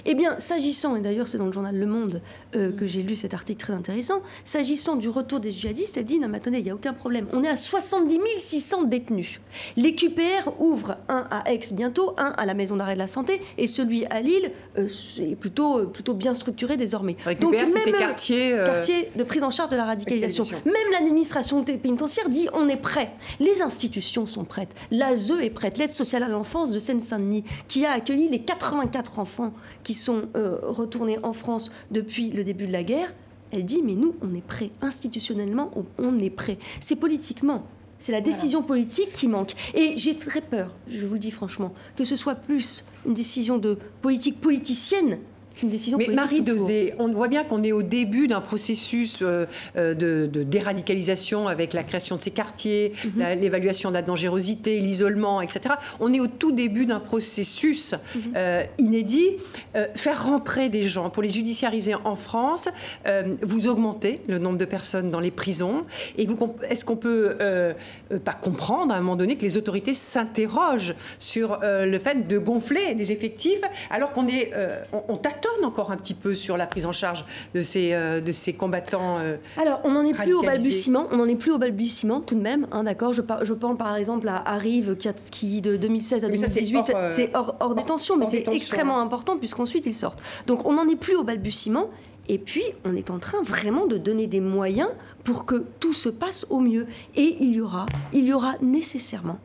Eh 0.04 0.14
bien, 0.14 0.38
s'agissant, 0.38 0.96
et 0.96 1.00
d'ailleurs 1.00 1.28
c'est 1.28 1.38
dans 1.38 1.46
le 1.46 1.52
journal 1.52 1.76
Le 1.76 1.86
Monde 1.86 2.20
euh, 2.54 2.72
que 2.72 2.86
j'ai 2.86 3.02
lu 3.02 3.16
cet 3.16 3.34
article 3.34 3.60
très 3.60 3.72
intéressant, 3.72 4.20
s'agissant 4.44 4.96
du 4.96 5.08
retour 5.08 5.40
des 5.40 5.50
djihadistes, 5.50 5.96
elle 5.96 6.04
dit, 6.04 6.18
non 6.18 6.28
mais 6.28 6.38
attendez, 6.38 6.58
il 6.58 6.64
n'y 6.64 6.70
a 6.70 6.74
aucun 6.74 6.92
problème, 6.92 7.26
on 7.32 7.42
est 7.44 7.48
à 7.48 7.56
70 7.56 8.18
600 8.38 8.84
détenus. 8.84 9.40
Les 9.76 9.94
QPR 9.94 10.50
ouvrent 10.58 10.96
un 11.08 11.26
à 11.30 11.50
Aix 11.50 11.60
bientôt, 11.72 12.14
un 12.18 12.32
à 12.36 12.46
la 12.46 12.54
Maison 12.54 12.76
d'arrêt 12.76 12.94
de 12.94 12.98
la 12.98 13.08
Santé, 13.08 13.40
et 13.58 13.66
celui 13.66 14.04
à 14.06 14.20
Lille, 14.20 14.52
euh, 14.78 14.88
c'est 14.88 15.36
plutôt, 15.36 15.78
euh, 15.78 15.86
plutôt 15.86 16.14
bien 16.14 16.34
structuré 16.34 16.76
désormais. 16.76 17.14
QPR, 17.14 17.68
c'est 17.68 17.78
ces 17.78 17.92
quartiers, 17.92 18.56
quartiers 18.64 19.08
de 19.16 19.24
prise 19.24 19.42
en 19.42 19.50
charge 19.50 19.70
de 19.70 19.76
la 19.76 19.84
radicalisation. 19.84 20.44
Radicalisation. 20.44 20.82
Même 20.82 20.92
l'administration 20.92 21.64
pénitentiaire 21.64 22.28
dit 22.28 22.48
on 22.54 22.68
est 22.68 22.76
prêt. 22.76 23.12
Les 23.40 23.62
institutions 23.62 24.26
sont 24.26 24.44
prêtes. 24.44 24.74
L'ASE 24.90 25.32
est 25.42 25.50
prête. 25.50 25.78
L'aide 25.78 25.90
sociale 25.90 26.22
à 26.22 26.28
l'enfance 26.28 26.70
de 26.70 26.78
Seine-Saint-Denis, 26.78 27.44
qui 27.68 27.86
a 27.86 27.92
accueilli 27.92 28.28
les 28.28 28.42
84 28.42 29.18
enfants 29.18 29.51
qui 29.82 29.94
sont 29.94 30.22
euh, 30.36 30.58
retournés 30.62 31.18
en 31.22 31.32
France 31.32 31.70
depuis 31.90 32.30
le 32.30 32.44
début 32.44 32.66
de 32.66 32.72
la 32.72 32.82
guerre, 32.82 33.14
elle 33.50 33.64
dit 33.64 33.82
mais 33.82 33.94
nous, 33.94 34.14
on 34.22 34.34
est 34.34 34.46
prêt. 34.46 34.70
Institutionnellement, 34.80 35.70
on, 35.76 35.84
on 35.98 36.18
est 36.18 36.30
prêt. 36.30 36.58
C'est 36.80 36.96
politiquement. 36.96 37.64
C'est 37.98 38.12
la 38.12 38.20
décision 38.20 38.62
politique 38.62 39.12
qui 39.12 39.28
manque. 39.28 39.52
Et 39.74 39.96
j'ai 39.96 40.16
très 40.16 40.40
peur, 40.40 40.74
je 40.88 41.06
vous 41.06 41.14
le 41.14 41.20
dis 41.20 41.30
franchement, 41.30 41.72
que 41.94 42.04
ce 42.04 42.16
soit 42.16 42.34
plus 42.34 42.84
une 43.06 43.14
décision 43.14 43.58
de 43.58 43.78
politique 44.00 44.40
politicienne 44.40 45.18
qu'une 45.54 45.70
décision 45.70 45.98
Mais. 45.98 46.08
Marie. 46.08 46.42
Dosé, 46.42 46.94
on 46.98 47.08
voit 47.12 47.28
bien 47.28 47.44
qu'on 47.44 47.62
est 47.62 47.72
au 47.72 47.82
début 47.82 48.26
d'un 48.28 48.40
processus 48.40 49.18
euh, 49.22 49.46
euh, 49.76 49.94
de, 49.94 50.26
de 50.30 50.42
déradicalisation 50.42 51.46
avec 51.48 51.72
la 51.72 51.82
création 51.82 52.16
de 52.16 52.22
ces 52.22 52.30
quartiers, 52.30 52.92
Mhm. 53.04 53.40
l'évaluation 53.40 53.88
de 53.90 53.94
la 53.94 54.02
dangerosité, 54.02 54.80
l'isolement, 54.80 55.40
etc. 55.40 55.74
On 56.00 56.12
est 56.12 56.20
au 56.20 56.26
tout 56.26 56.52
début 56.52 56.86
d'un 56.86 57.00
processus 57.00 57.94
Mhm. 58.14 58.20
euh, 58.36 58.62
inédit. 58.78 59.30
Euh, 59.76 59.86
faire 59.94 60.24
rentrer 60.26 60.68
des 60.68 60.84
gens 60.88 61.10
pour 61.10 61.22
les 61.22 61.28
judiciariser 61.28 61.94
en 62.04 62.14
France, 62.14 62.68
vous 63.42 63.68
augmentez 63.68 64.20
le 64.28 64.38
nombre 64.38 64.58
de 64.58 64.64
personnes 64.64 65.10
dans 65.10 65.20
les 65.20 65.30
prisons. 65.30 65.84
Et 66.18 66.26
est-ce 66.68 66.84
qu'on 66.84 66.96
peut 66.96 67.36
pas 68.24 68.32
comprendre 68.34 68.92
à 68.94 68.96
un 68.96 69.00
moment 69.00 69.16
donné 69.16 69.36
que 69.36 69.42
les 69.42 69.56
autorités 69.56 69.94
s'interrogent 69.94 70.94
sur 71.18 71.58
le 71.62 71.98
fait 71.98 72.26
de 72.28 72.38
gonfler 72.38 72.94
des 72.94 73.12
effectifs 73.12 73.60
alors 73.90 74.12
qu'on 74.12 74.26
est, 74.28 74.50
on, 74.92 75.02
on 75.08 75.16
tâtonne 75.16 75.51
encore 75.64 75.90
un 75.92 75.96
petit 75.96 76.14
peu 76.14 76.34
sur 76.34 76.56
la 76.56 76.66
prise 76.66 76.86
en 76.86 76.92
charge 76.92 77.24
de 77.54 77.62
ces, 77.62 77.92
euh, 77.92 78.20
de 78.20 78.32
ces 78.32 78.52
combattants. 78.52 79.18
euh, 79.18 79.36
Alors, 79.60 79.80
on 79.84 79.90
n'en 79.92 80.02
est 80.04 80.12
plus 80.14 80.34
au 80.34 80.42
balbutiement, 80.42 81.06
on 81.12 81.16
n'en 81.16 81.26
est 81.26 81.34
plus 81.36 81.52
au 81.52 81.58
balbutiement 81.58 82.20
tout 82.20 82.34
de 82.34 82.40
même, 82.40 82.66
hein, 82.72 82.84
d'accord 82.84 83.12
je, 83.12 83.22
je 83.42 83.52
pense 83.52 83.76
par 83.78 83.94
exemple 83.96 84.28
à 84.28 84.36
Arrive 84.48 84.96
qui, 84.96 85.08
a- 85.08 85.12
qui 85.12 85.60
de 85.62 85.76
2016 85.76 86.24
à 86.24 86.28
Mais 86.28 86.36
ça, 86.36 86.46
c'est 86.48 86.60
2018, 86.62 86.90
hors, 86.94 87.00
euh, 87.00 87.10
c'est 87.14 87.30
hors, 87.36 87.56
hors 87.60 87.74
détention, 87.74 88.16
mais 88.16 88.24
hors 88.24 88.30
c'est 88.30 88.48
extrêmement 88.48 88.98
hein. 88.98 89.02
important 89.02 89.36
puisqu'ensuite 89.38 89.86
ils 89.86 89.94
sortent. 89.94 90.20
Donc 90.46 90.66
on 90.66 90.72
n'en 90.74 90.88
est 90.88 90.96
plus 90.96 91.14
au 91.16 91.24
balbutiement, 91.24 91.88
et 92.28 92.38
puis 92.38 92.62
on 92.84 92.94
est 92.96 93.10
en 93.10 93.18
train 93.18 93.42
vraiment 93.42 93.86
de 93.86 93.96
donner 93.98 94.26
des 94.26 94.40
moyens 94.40 94.88
pour 95.24 95.44
que 95.46 95.64
tout 95.80 95.92
se 95.92 96.08
passe 96.08 96.46
au 96.50 96.60
mieux. 96.60 96.86
Et 97.16 97.36
il 97.40 97.52
y 97.54 97.60
aura, 97.60 97.86
il 98.12 98.24
y 98.24 98.32
aura 98.32 98.54
nécessairement 98.62 99.38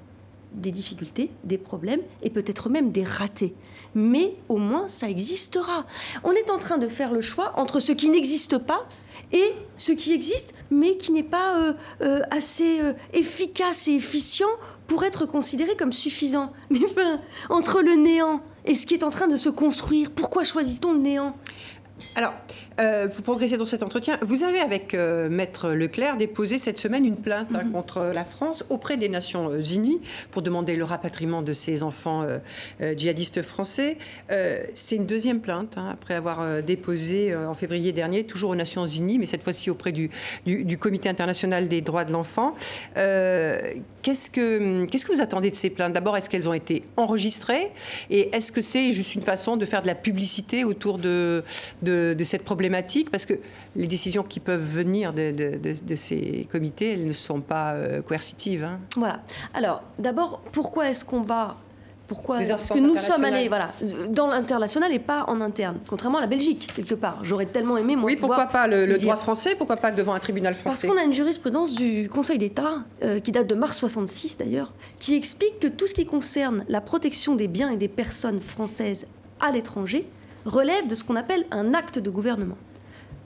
des 0.53 0.71
difficultés, 0.71 1.29
des 1.43 1.57
problèmes 1.57 1.99
et 2.23 2.29
peut-être 2.29 2.69
même 2.69 2.91
des 2.91 3.03
ratés. 3.03 3.53
Mais 3.95 4.35
au 4.49 4.57
moins, 4.57 4.87
ça 4.87 5.09
existera. 5.09 5.85
On 6.23 6.31
est 6.31 6.49
en 6.49 6.57
train 6.57 6.77
de 6.77 6.87
faire 6.87 7.11
le 7.11 7.21
choix 7.21 7.53
entre 7.57 7.79
ce 7.79 7.91
qui 7.91 8.09
n'existe 8.09 8.57
pas 8.57 8.87
et 9.31 9.53
ce 9.75 9.91
qui 9.91 10.13
existe, 10.13 10.53
mais 10.71 10.97
qui 10.97 11.11
n'est 11.11 11.23
pas 11.23 11.57
euh, 11.57 11.73
euh, 12.01 12.21
assez 12.31 12.79
euh, 12.81 12.93
efficace 13.13 13.87
et 13.87 13.95
efficient 13.95 14.47
pour 14.87 15.03
être 15.03 15.25
considéré 15.25 15.75
comme 15.75 15.91
suffisant. 15.91 16.53
Mais 16.69 16.79
enfin, 16.85 17.19
entre 17.49 17.81
le 17.81 17.95
néant 17.95 18.41
et 18.65 18.75
ce 18.75 18.85
qui 18.85 18.93
est 18.93 19.03
en 19.03 19.09
train 19.09 19.27
de 19.27 19.37
se 19.37 19.49
construire, 19.49 20.11
pourquoi 20.11 20.43
choisit-on 20.43 20.93
le 20.93 20.99
néant? 20.99 21.35
Alors, 22.15 22.33
euh, 22.79 23.07
pour 23.07 23.23
progresser 23.23 23.57
dans 23.57 23.65
cet 23.65 23.83
entretien, 23.83 24.17
vous 24.21 24.43
avez 24.43 24.59
avec 24.59 24.93
euh, 24.93 25.29
Maître 25.29 25.69
Leclerc 25.69 26.17
déposé 26.17 26.57
cette 26.57 26.77
semaine 26.77 27.05
une 27.05 27.17
plainte 27.17 27.47
hein, 27.53 27.69
contre 27.71 28.11
la 28.13 28.25
France 28.25 28.65
auprès 28.69 28.97
des 28.97 29.09
Nations 29.09 29.49
euh, 29.49 29.61
Unies 29.61 29.99
pour 30.31 30.41
demander 30.41 30.75
le 30.75 30.83
rapatriement 30.83 31.41
de 31.41 31.53
ces 31.53 31.83
enfants 31.83 32.23
euh, 32.23 32.93
djihadistes 32.95 33.41
français. 33.41 33.97
C'est 34.73 34.95
une 34.95 35.05
deuxième 35.05 35.39
plainte 35.39 35.77
hein, 35.77 35.89
après 35.91 36.13
avoir 36.13 36.61
déposé 36.63 37.35
en 37.35 37.53
février 37.53 37.91
dernier, 37.91 38.23
toujours 38.25 38.51
aux 38.51 38.55
Nations 38.55 38.85
Unies, 38.87 39.19
mais 39.19 39.25
cette 39.25 39.43
fois-ci 39.43 39.69
auprès 39.69 39.91
du, 39.91 40.09
du- 40.45 40.63
du 40.63 40.77
Comité 40.77 41.09
international 41.09 41.67
des 41.67 41.81
droits 41.81 42.05
de 42.05 42.11
l'enfant. 42.11 42.55
Qu'est-ce 42.95 44.29
que 44.29 44.85
qu'est-ce 44.85 45.05
que 45.05 45.13
vous 45.13 45.21
attendez 45.21 45.49
de 45.49 45.55
ces 45.55 45.69
plaintes? 45.69 45.93
D'abord, 45.93 46.15
est-ce 46.17 46.29
qu'elles 46.29 46.47
ont 46.47 46.53
été 46.53 46.83
enregistrées? 46.97 47.71
Et 48.09 48.33
est-ce 48.35 48.51
que 48.51 48.61
c'est 48.61 48.91
juste 48.91 49.15
une 49.15 49.21
façon 49.21 49.57
de 49.57 49.65
faire 49.65 49.81
de 49.81 49.87
la 49.87 49.95
publicité 49.95 50.63
autour 50.63 50.97
de, 50.97 51.43
de, 51.81 52.13
de 52.17 52.23
cette 52.23 52.43
problématique? 52.43 52.66
Parce 53.11 53.25
que 53.25 53.33
les 53.75 53.87
décisions 53.87 54.23
qui 54.23 54.39
peuvent 54.39 54.63
venir 54.63 55.13
de, 55.13 55.31
de- 55.31 55.57
de- 55.57 55.75
de 55.85 55.95
ces 55.95 56.47
comités, 56.51 56.93
elles 56.93 57.05
ne 57.05 57.13
sont 57.13 57.41
pas 57.41 57.73
euh, 57.73 58.01
coercitives. 58.01 58.63
hein. 58.63 58.79
Voilà. 58.95 59.21
Alors, 59.53 59.83
d'abord, 59.99 60.41
pourquoi 60.51 60.89
est-ce 60.89 61.05
qu'on 61.05 61.21
va 61.21 61.57
pourquoi 62.07 62.37
Parce 62.39 62.69
que 62.69 62.79
nous 62.79 62.95
sommes 62.95 63.25
allés 63.25 63.49
voilà, 63.49 63.69
dans 64.11 64.27
l'international 64.27 64.93
et 64.93 64.99
pas 64.99 65.25
en 65.27 65.41
interne, 65.41 65.77
contrairement 65.89 66.19
à 66.19 66.21
la 66.21 66.27
Belgique, 66.27 66.71
quelque 66.73 66.95
part. 66.95 67.19
J'aurais 67.23 67.47
tellement 67.47 67.75
aimé, 67.75 67.97
moi, 67.97 68.05
Oui, 68.05 68.15
pourquoi 68.15 68.45
pas 68.45 68.65
le, 68.65 68.97
droit 68.97 69.17
français 69.17 69.55
Pourquoi 69.57 69.75
pas 69.75 69.91
devant 69.91 70.13
un 70.13 70.19
tribunal 70.19 70.53
Parce 70.53 70.61
français 70.61 70.87
qu'on 70.87 70.97
a 70.97 71.03
une 71.03 71.13
jurisprudence 71.13 71.75
du 71.75 72.07
Conseil 72.07 72.37
d'État, 72.37 72.85
euh, 73.03 73.19
qui 73.19 73.33
date 73.33 73.47
de 73.47 73.55
mars 73.55 73.77
66 73.79 74.37
d'ailleurs, 74.37 74.71
qui 74.99 75.15
explique 75.15 75.59
que 75.59 75.67
tout 75.67 75.85
ce 75.85 75.93
qui 75.93 76.05
concerne 76.05 76.63
la 76.69 76.79
protection 76.79 77.35
des 77.35 77.49
biens 77.49 77.71
et 77.71 77.77
des 77.77 77.89
personnes 77.89 78.39
françaises 78.39 79.07
à 79.41 79.51
l'étranger 79.51 80.07
relève 80.47 80.87
de 80.87 80.95
ce 80.95 81.03
qu'on 81.03 81.15
appelle 81.15 81.45
un 81.51 81.73
acte 81.73 81.99
de 81.99 82.09
gouvernement, 82.09 82.57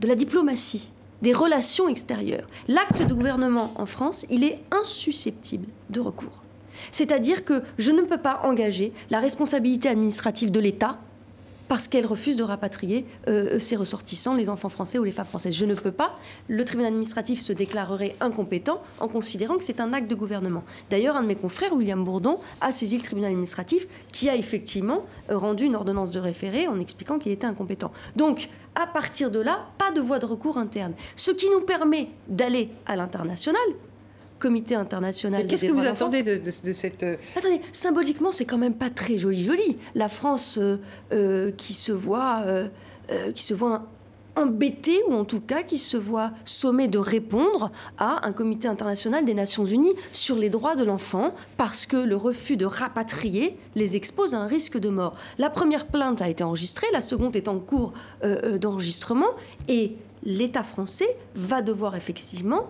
de 0.02 0.08
la 0.08 0.16
diplomatie, 0.16 0.92
des 1.22 1.34
relations 1.34 1.88
extérieures. 1.88 2.48
L'acte 2.68 3.08
de 3.08 3.14
gouvernement 3.14 3.72
en 3.76 3.86
France, 3.86 4.26
il 4.30 4.44
est 4.44 4.60
insusceptible 4.72 5.68
de 5.90 6.00
recours. 6.00 6.42
C'est-à-dire 6.90 7.46
que 7.46 7.62
je 7.78 7.92
ne 7.92 8.02
peux 8.02 8.18
pas 8.18 8.42
engager 8.44 8.92
la 9.12 9.20
responsabilité 9.20 9.88
administrative 9.88 10.52
de 10.52 10.60
l'État 10.60 10.98
parce 11.72 11.88
qu'elle 11.88 12.06
refuse 12.06 12.36
de 12.36 12.44
rapatrier 12.44 13.06
euh, 13.30 13.58
ses 13.58 13.78
ressortissants, 13.78 14.34
les 14.36 14.50
enfants 14.50 14.68
français 14.68 15.00
ou 15.00 15.06
les 15.06 15.14
femmes 15.14 15.26
françaises. 15.26 15.56
Je 15.56 15.66
ne 15.66 15.74
peux 15.74 15.94
pas. 15.94 16.20
Le 16.50 16.66
tribunal 16.66 16.90
administratif 16.92 17.40
se 17.40 17.54
déclarerait 17.54 18.14
incompétent 18.20 18.82
en 19.00 19.08
considérant 19.08 19.56
que 19.56 19.64
c'est 19.64 19.80
un 19.80 19.94
acte 19.94 20.10
de 20.10 20.16
gouvernement. 20.16 20.66
D'ailleurs, 20.90 21.16
un 21.16 21.22
de 21.22 21.28
mes 21.28 21.36
confrères, 21.36 21.72
William 21.72 22.04
Bourdon, 22.04 22.40
a 22.60 22.74
saisi 22.74 22.98
le 22.98 23.04
tribunal 23.04 23.32
administratif 23.32 23.88
qui 24.12 24.30
a 24.30 24.36
effectivement 24.36 25.06
euh, 25.30 25.38
rendu 25.38 25.64
une 25.64 25.76
ordonnance 25.76 26.12
de 26.12 26.20
référé 26.20 26.68
en 26.68 26.78
expliquant 26.78 27.20
qu'il 27.20 27.32
était 27.32 27.48
incompétent. 27.48 27.94
Donc, 28.18 28.50
à 28.76 28.86
partir 28.86 29.32
de 29.32 29.40
là, 29.40 29.68
pas 29.78 29.92
de 29.92 30.02
voie 30.02 30.20
de 30.20 30.26
recours 30.26 30.58
interne. 30.58 30.92
Ce 31.16 31.32
qui 31.32 31.50
nous 31.52 31.62
permet 31.62 32.10
d'aller 32.28 32.70
à 32.86 32.98
l'international, 32.98 33.62
comité 34.42 34.76
international. 34.76 35.48
Qu'est-ce 35.48 35.66
que 35.66 35.72
vous 35.72 35.86
attendez 35.86 36.24
de, 36.24 36.52
cette... 36.52 37.04
Euh, 37.04 37.16
Attendez, 37.38 37.62
symboliquement, 37.72 38.32
c'est 38.32 38.46
quand 38.46 38.58
même 38.58 38.74
pas 38.74 38.90
très 38.90 39.18
joli, 39.18 39.44
joli. 39.44 39.78
La 39.96 40.10
France 40.10 40.58
euh, 40.60 40.78
euh, 41.14 41.52
qui 41.52 41.74
se 41.74 41.94
voit, 41.94 42.44
qui 43.36 43.44
se 43.44 43.54
voit 43.54 43.88
embêtée, 44.38 45.02
ou 45.10 45.14
en 45.14 45.26
tout 45.26 45.42
cas 45.42 45.62
qui 45.62 45.78
se 45.78 45.98
voit 45.98 46.32
sommée 46.46 46.88
de 46.88 46.98
répondre 46.98 47.72
à 47.98 48.26
un 48.26 48.32
comité 48.32 48.68
international 48.68 49.26
des 49.26 49.34
Nations 49.34 49.66
Unies 49.66 49.94
sur 50.14 50.38
les 50.38 50.50
droits 50.50 50.76
de 50.76 50.84
l'enfant, 50.84 51.36
parce 51.58 51.86
que 51.86 51.98
le 51.98 52.16
refus 52.16 52.58
de 52.58 52.66
rapatrier 52.66 53.58
les 53.76 53.96
expose 53.96 54.34
à 54.34 54.40
un 54.40 54.48
risque 54.48 54.80
de 54.80 54.90
mort. 54.90 55.16
La 55.38 55.50
première 55.50 55.88
plainte 55.88 56.22
a 56.22 56.30
été 56.30 56.44
enregistrée, 56.44 56.88
la 56.94 57.02
seconde 57.02 57.36
est 57.36 57.48
en 57.50 57.60
cours 57.60 57.94
d'enregistrement, 58.60 59.32
et 59.68 59.98
l'État 60.24 60.64
français 60.64 61.18
va 61.36 61.62
devoir 61.62 61.96
effectivement 61.96 62.68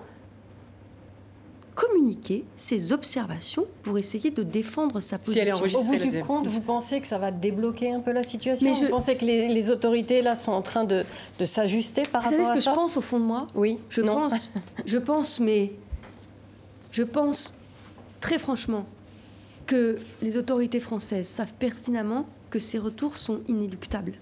communiquer 1.82 2.46
ses 2.56 2.94
observations 2.94 3.66
pour 3.82 3.98
essayer 3.98 4.30
de 4.30 4.44
défendre 4.44 5.00
sa 5.00 5.18
position. 5.18 5.56
Au 5.56 5.84
bout 5.84 5.96
du 5.96 6.20
compte, 6.20 6.48
vous 6.48 6.62
pensez 6.62 7.02
que 7.02 7.08
ça 7.08 7.18
va 7.18 7.32
débloquer 7.32 7.92
un 7.92 8.02
peu 8.02 8.12
la 8.12 8.24
situation 8.24 8.68
Mais 8.68 8.74
Vous 8.74 8.88
pensez 8.88 9.16
que 9.18 9.26
les, 9.26 9.70
autorités 9.72 10.22
là 10.22 10.36
sont 10.36 10.52
en 10.52 10.62
train 10.62 10.84
de, 10.84 11.04
s'ajuster 11.44 12.04
par 12.04 12.24
rapport 12.24 12.28
à 12.28 12.32
ça 12.32 12.42
Vous 12.42 12.48
savez 12.48 12.62
ce 12.62 12.66
que 12.66 12.72
je 12.72 12.76
pense 12.76 12.98
au 12.98 13.02
fond 13.02 13.20
de 13.20 13.26
moi? 13.26 13.48
Oui. 13.56 13.80
Je 13.90 14.02
non. 14.02 14.30
pense. 14.30 14.52
je 14.86 14.98
pense, 15.00 15.40
mais 15.40 15.72
je 16.92 17.04
pense 17.04 17.58
très 18.20 18.38
franchement 18.38 18.86
que 19.66 19.98
les 20.22 20.38
autorités 20.38 20.80
françaises 20.80 21.28
savent 21.28 21.54
pertinemment 21.58 22.26
que 22.52 22.60
ces 22.60 22.78
retours 22.78 23.18
sont 23.18 23.40
inéluctables 23.48 24.14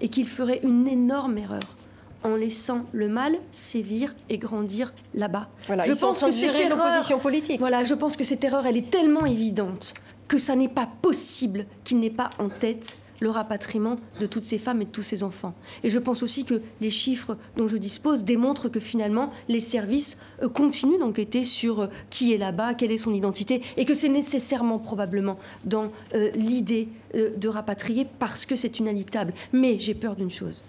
et 0.00 0.08
qu'ils 0.08 0.28
feraient 0.28 0.60
une 0.62 0.88
énorme 0.88 1.36
erreur 1.36 1.76
en 2.24 2.36
laissant 2.36 2.86
le 2.92 3.08
mal 3.08 3.36
sévir 3.50 4.14
et 4.28 4.38
grandir 4.38 4.92
là-bas. 5.14 5.48
Voilà, 5.66 5.84
je 5.84 5.92
pense 5.92 6.22
que 6.22 6.30
cette 6.30 6.54
erreur, 6.54 7.20
politique. 7.20 7.58
Voilà, 7.60 7.84
je 7.84 7.94
pense 7.94 8.16
que 8.16 8.24
cette 8.24 8.44
erreur, 8.44 8.66
elle 8.66 8.76
est 8.76 8.90
tellement 8.90 9.26
évidente 9.26 9.94
que 10.28 10.38
ça 10.38 10.56
n'est 10.56 10.68
pas 10.68 10.88
possible 11.02 11.66
qu'il 11.84 11.98
n'ait 11.98 12.10
pas 12.10 12.30
en 12.38 12.48
tête 12.48 12.96
le 13.22 13.30
rapatriement 13.30 13.96
de 14.20 14.26
toutes 14.26 14.42
ces 14.42 14.58
femmes 14.58 14.82
et 14.82 14.84
de 14.84 14.90
tous 14.90 15.02
ces 15.02 15.22
enfants. 15.22 15.54
Et 15.84 15.90
je 15.90 15.98
pense 16.00 16.24
aussi 16.24 16.44
que 16.44 16.60
les 16.80 16.90
chiffres 16.90 17.36
dont 17.56 17.68
je 17.68 17.76
dispose 17.76 18.24
démontrent 18.24 18.68
que 18.68 18.80
finalement 18.80 19.32
les 19.48 19.60
services 19.60 20.18
euh, 20.42 20.48
continuent 20.48 20.98
d'enquêter 20.98 21.44
sur 21.44 21.82
euh, 21.82 21.86
qui 22.10 22.32
est 22.32 22.38
là-bas, 22.38 22.74
quelle 22.74 22.90
est 22.90 22.98
son 22.98 23.14
identité, 23.14 23.62
et 23.76 23.84
que 23.84 23.94
c'est 23.94 24.08
nécessairement 24.08 24.80
probablement 24.80 25.38
dans 25.64 25.92
euh, 26.14 26.30
l'idée 26.34 26.88
de 27.14 27.48
rapatrier 27.48 28.06
parce 28.18 28.46
que 28.46 28.56
c'est 28.56 28.78
inéluctable. 28.78 29.34
Mais 29.52 29.78
j'ai 29.78 29.94
peur 29.94 30.16
d'une 30.16 30.30
chose 30.30 30.62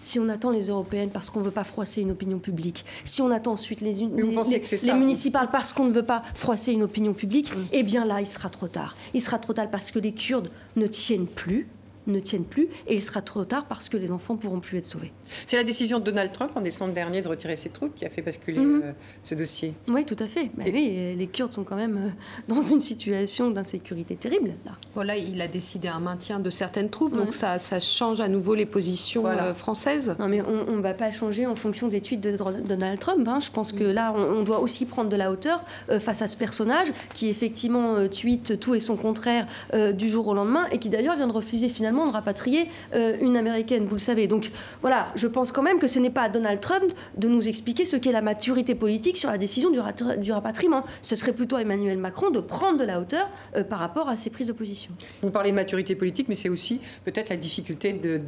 si 0.00 0.18
on 0.18 0.28
attend 0.28 0.50
les 0.50 0.68
européennes 0.68 1.10
parce 1.10 1.30
qu'on 1.30 1.40
ne 1.40 1.44
veut 1.44 1.50
pas 1.50 1.64
froisser 1.64 2.00
une 2.00 2.10
opinion 2.10 2.38
publique, 2.38 2.84
si 3.04 3.22
on 3.22 3.30
attend 3.30 3.52
ensuite 3.52 3.80
les, 3.80 3.92
les, 3.92 4.92
municipales 4.94 5.50
parce 5.52 5.72
qu'on 5.72 5.84
ne 5.84 5.92
veut 5.92 6.04
pas 6.04 6.22
froisser 6.34 6.72
une 6.72 6.82
opinion 6.82 7.12
publique, 7.12 7.52
eh 7.72 7.82
bien 7.82 8.04
là, 8.04 8.20
il 8.20 8.26
sera 8.26 8.48
trop 8.48 8.68
tard. 8.68 8.96
Il 9.14 9.20
sera 9.20 9.38
trop 9.38 9.52
tard 9.52 9.70
parce 9.70 9.90
que 9.90 9.98
les 9.98 10.12
Kurdes 10.12 10.50
ne 10.76 10.86
tiennent 10.86 11.26
plus 11.26 11.68
ne 12.06 12.18
tiennent 12.18 12.44
plus 12.44 12.68
et 12.86 12.94
il 12.94 13.02
sera 13.02 13.22
trop 13.22 13.44
tard 13.44 13.66
parce 13.66 13.88
que 13.88 13.96
les 13.96 14.10
enfants 14.10 14.36
pourront 14.36 14.60
plus 14.60 14.78
être 14.78 14.86
sauvés. 14.86 15.12
C'est 15.46 15.56
la 15.56 15.64
décision 15.64 15.98
de 15.98 16.04
Donald 16.04 16.32
Trump 16.32 16.52
en 16.54 16.60
décembre 16.60 16.92
dernier 16.94 17.22
de 17.22 17.28
retirer 17.28 17.56
ses 17.56 17.70
troupes 17.70 17.94
qui 17.94 18.04
a 18.04 18.10
fait 18.10 18.22
basculer 18.22 18.60
mhm. 18.60 18.82
euh, 18.84 18.92
ce 19.22 19.34
dossier. 19.34 19.74
Oui, 19.88 20.04
tout 20.04 20.16
à 20.18 20.26
fait. 20.26 20.50
Bah 20.56 20.64
oui, 20.72 21.14
les 21.16 21.26
Kurdes 21.26 21.52
sont 21.52 21.64
quand 21.64 21.76
même 21.76 21.96
euh, 21.96 22.10
dans 22.48 22.62
une 22.62 22.80
situation 22.80 23.50
d'insécurité 23.50 24.16
terrible. 24.16 24.52
Là. 24.64 24.72
Voilà, 24.94 25.16
il 25.16 25.40
a 25.40 25.48
décidé 25.48 25.88
un 25.88 26.00
maintien 26.00 26.40
de 26.40 26.50
certaines 26.50 26.90
troupes, 26.90 27.16
donc 27.16 27.32
ça, 27.32 27.58
ça, 27.58 27.80
change 27.80 28.20
à 28.20 28.28
nouveau 28.28 28.54
les 28.54 28.66
positions 28.66 29.26
euh, 29.26 29.54
françaises. 29.54 30.14
Non, 30.18 30.28
mais 30.28 30.42
on 30.42 30.76
ne 30.76 30.82
va 30.82 30.94
pas 30.94 31.10
changer 31.10 31.46
en 31.46 31.56
fonction 31.56 31.88
des 31.88 32.00
tweets 32.00 32.20
de 32.20 32.36
Donald 32.36 32.98
Trump. 32.98 33.26
Hein. 33.28 33.40
Je 33.40 33.50
pense 33.50 33.72
que 33.72 33.84
là, 33.84 34.12
on, 34.14 34.42
doit 34.42 34.60
aussi 34.60 34.86
prendre 34.86 35.10
de 35.10 35.16
la 35.16 35.30
hauteur 35.30 35.64
face 35.98 36.22
à 36.22 36.26
ce 36.26 36.36
personnage 36.36 36.88
qui 37.14 37.28
effectivement 37.28 38.06
tweet 38.08 38.58
tout 38.58 38.74
et 38.74 38.80
son 38.80 38.96
contraire 38.96 39.46
du 39.94 40.08
jour 40.08 40.28
au 40.28 40.34
lendemain 40.34 40.66
et 40.72 40.78
qui 40.78 40.88
d'ailleurs 40.88 41.16
vient 41.16 41.26
de 41.26 41.32
refuser 41.32 41.68
finalement 41.68 42.06
de 42.06 42.12
rapatrier 42.12 42.68
euh, 42.94 43.16
une 43.20 43.36
américaine, 43.36 43.86
vous 43.86 43.94
le 43.94 44.00
savez. 44.00 44.26
Donc 44.26 44.50
voilà, 44.80 45.06
je 45.20 45.28
pense 45.28 45.52
quand 45.52 45.62
même 45.62 45.78
que 45.78 45.86
ce 45.86 45.98
n'est 45.98 46.10
pas 46.10 46.22
à 46.22 46.28
Donald 46.28 46.60
Trump 46.60 46.90
de 47.16 47.28
nous 47.28 47.46
expliquer 47.46 47.84
ce 47.84 47.96
qu'est 47.96 48.12
la 48.12 48.22
maturité 48.22 48.74
politique 48.74 49.18
sur 49.18 49.30
la 49.30 49.38
décision 49.38 49.70
du, 49.70 49.78
du, 50.18 50.32
rapatriement. 50.32 50.84
Ce 51.02 51.14
serait 51.14 51.34
plutôt 51.34 51.56
à 51.56 51.60
Emmanuel 51.60 51.98
Macron 51.98 52.30
de 52.30 52.40
prendre 52.40 52.78
de 52.78 52.84
la 52.84 53.00
hauteur 53.00 53.28
euh, 53.56 53.62
par 53.62 53.78
rapport 53.78 54.08
à 54.08 54.16
ses 54.16 54.30
prises 54.30 54.46
de 54.46 54.52
position. 54.52 54.92
Vous 55.22 55.30
parlez 55.30 55.50
de 55.50 55.56
maturité 55.56 55.94
politique, 55.94 56.28
mais 56.28 56.34
c'est 56.34 56.48
aussi 56.48 56.80
peut-être 57.04 57.28
la 57.28 57.36
difficulté 57.36 57.92
de, 57.92 58.20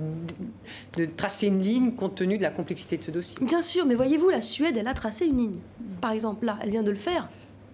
de, 0.96 1.06
tracer 1.06 1.46
une 1.46 1.60
ligne 1.60 1.92
compte 1.92 2.14
tenu 2.14 2.36
de 2.36 2.42
la 2.42 2.50
complexité 2.50 2.98
de 2.98 3.02
ce 3.02 3.10
dossier. 3.10 3.38
Bien 3.40 3.62
sûr, 3.62 3.86
mais 3.86 3.94
voyez-vous, 3.94 4.28
la 4.28 4.42
Suède, 4.42 4.76
elle 4.76 4.88
a 4.88 4.94
tracé 4.94 5.26
une 5.26 5.38
ligne. 5.38 5.58
Par 6.00 6.12
exemple, 6.12 6.44
là, 6.44 6.58
elle 6.62 6.70
vient 6.70 6.82
de 6.82 6.90
le 6.90 6.96
faire. 6.96 7.30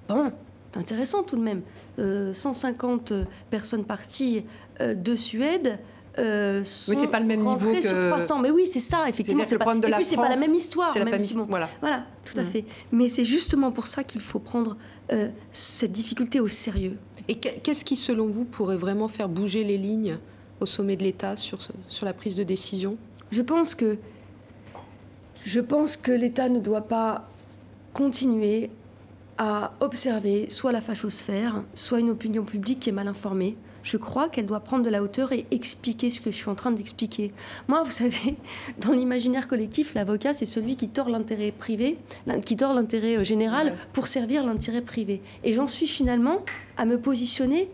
Bon, 0.09 0.31
c'est 0.73 0.79
intéressant 0.79 1.25
tout 1.25 1.37
de 1.37 1.43
même. 1.43 1.62
150 2.33 3.11
euh, 3.11 3.25
personnes 3.51 3.85
parties 3.85 4.45
euh, 4.81 4.95
de 4.95 5.16
Suède. 5.16 5.81
Euh, 6.19 6.64
sont 6.64 6.93
oui, 6.93 6.99
c'est 7.01 7.07
pas 7.07 7.21
le 7.21 7.27
même 7.27 7.41
niveau 7.41 7.73
que... 7.73 7.87
sur 7.87 8.09
300. 8.09 8.41
Mais 8.41 8.51
oui, 8.51 8.66
c'est 8.66 8.81
ça, 8.81 9.09
effectivement. 9.09 9.45
C'est 9.45 9.59
pas... 9.59 9.75
Et 9.75 9.81
puis, 9.93 10.05
c'est 10.05 10.16
pas 10.16 10.29
la 10.29 10.37
même 10.37 10.55
histoire, 10.55 10.93
c'est 10.93 10.99
la 10.99 11.05
même 11.05 11.21
Voilà. 11.49 11.69
voilà, 11.81 12.05
tout 12.25 12.39
à 12.39 12.43
mm. 12.43 12.47
fait. 12.47 12.64
Mais 12.93 13.09
c'est 13.09 13.25
justement 13.25 13.71
pour 13.71 13.87
ça 13.87 14.05
qu'il 14.05 14.21
faut 14.21 14.41
prendre 14.41 14.77
euh, 15.12 15.29
cette 15.53 15.93
difficulté 15.93 16.41
au 16.41 16.49
sérieux. 16.49 16.97
Et 17.29 17.37
qu'est-ce 17.37 17.85
qui, 17.85 17.97
selon 17.97 18.27
vous, 18.27 18.45
pourrait 18.45 18.77
vraiment 18.77 19.09
faire 19.09 19.29
bouger 19.29 19.64
les 19.64 19.79
lignes 19.79 20.19
au 20.61 20.66
sommet 20.66 20.97
de 20.97 21.03
l'État 21.03 21.37
sur, 21.37 21.59
sur 21.87 22.05
la 22.05 22.12
prise 22.12 22.35
de 22.37 22.43
décision? 22.43 22.97
Je 23.31 23.43
pense 23.43 23.75
que 23.75 23.99
je 25.45 25.61
pense 25.61 25.97
que 25.97 26.11
l'État 26.12 26.49
ne 26.49 26.59
doit 26.59 26.83
pas 26.83 27.29
continuer 27.93 28.71
à 29.39 29.73
observer 29.81 30.51
soit 30.51 30.73
la 30.73 30.81
fachosphère, 30.81 31.62
soit 31.75 32.01
une 32.01 32.11
opinion 32.11 32.45
publique 32.45 32.81
qui 32.81 32.91
est 32.91 32.93
mal 32.93 33.09
informée. 33.09 33.57
Je 33.89 33.97
crois 33.97 34.28
qu'elle 34.28 34.45
doit 34.45 34.61
prendre 34.61 34.84
de 34.84 34.91
la 34.91 35.03
hauteur 35.03 35.32
et 35.32 35.47
expliquer 35.51 36.11
ce 36.11 36.20
que 36.20 36.30
je 36.30 36.36
suis 36.36 36.51
en 36.51 36.55
train 36.55 36.70
d'expliquer. 36.70 37.32
Moi, 37.68 37.82
vous 37.82 37.91
savez, 38.03 38.36
dans 38.76 38.93
l'imaginaire 38.93 39.49
collectif, 39.49 39.95
l'avocat, 39.95 40.34
c'est 40.34 40.45
celui 40.45 40.76
qui 40.76 40.91
tord 40.91 41.09
l'intérêt 41.09 41.53
privé, 41.53 41.97
qui 42.45 42.55
tord 42.55 42.74
l'intérêt 42.74 43.16
euh, 43.16 43.24
général 43.24 43.74
pour 43.95 44.07
servir 44.07 44.45
l'intérêt 44.45 44.82
privé. 44.82 45.22
Et 45.43 45.55
j'en 45.55 45.68
suis 45.68 45.86
finalement 45.86 46.45
à 46.76 46.84
me 46.84 47.01
positionner 47.01 47.70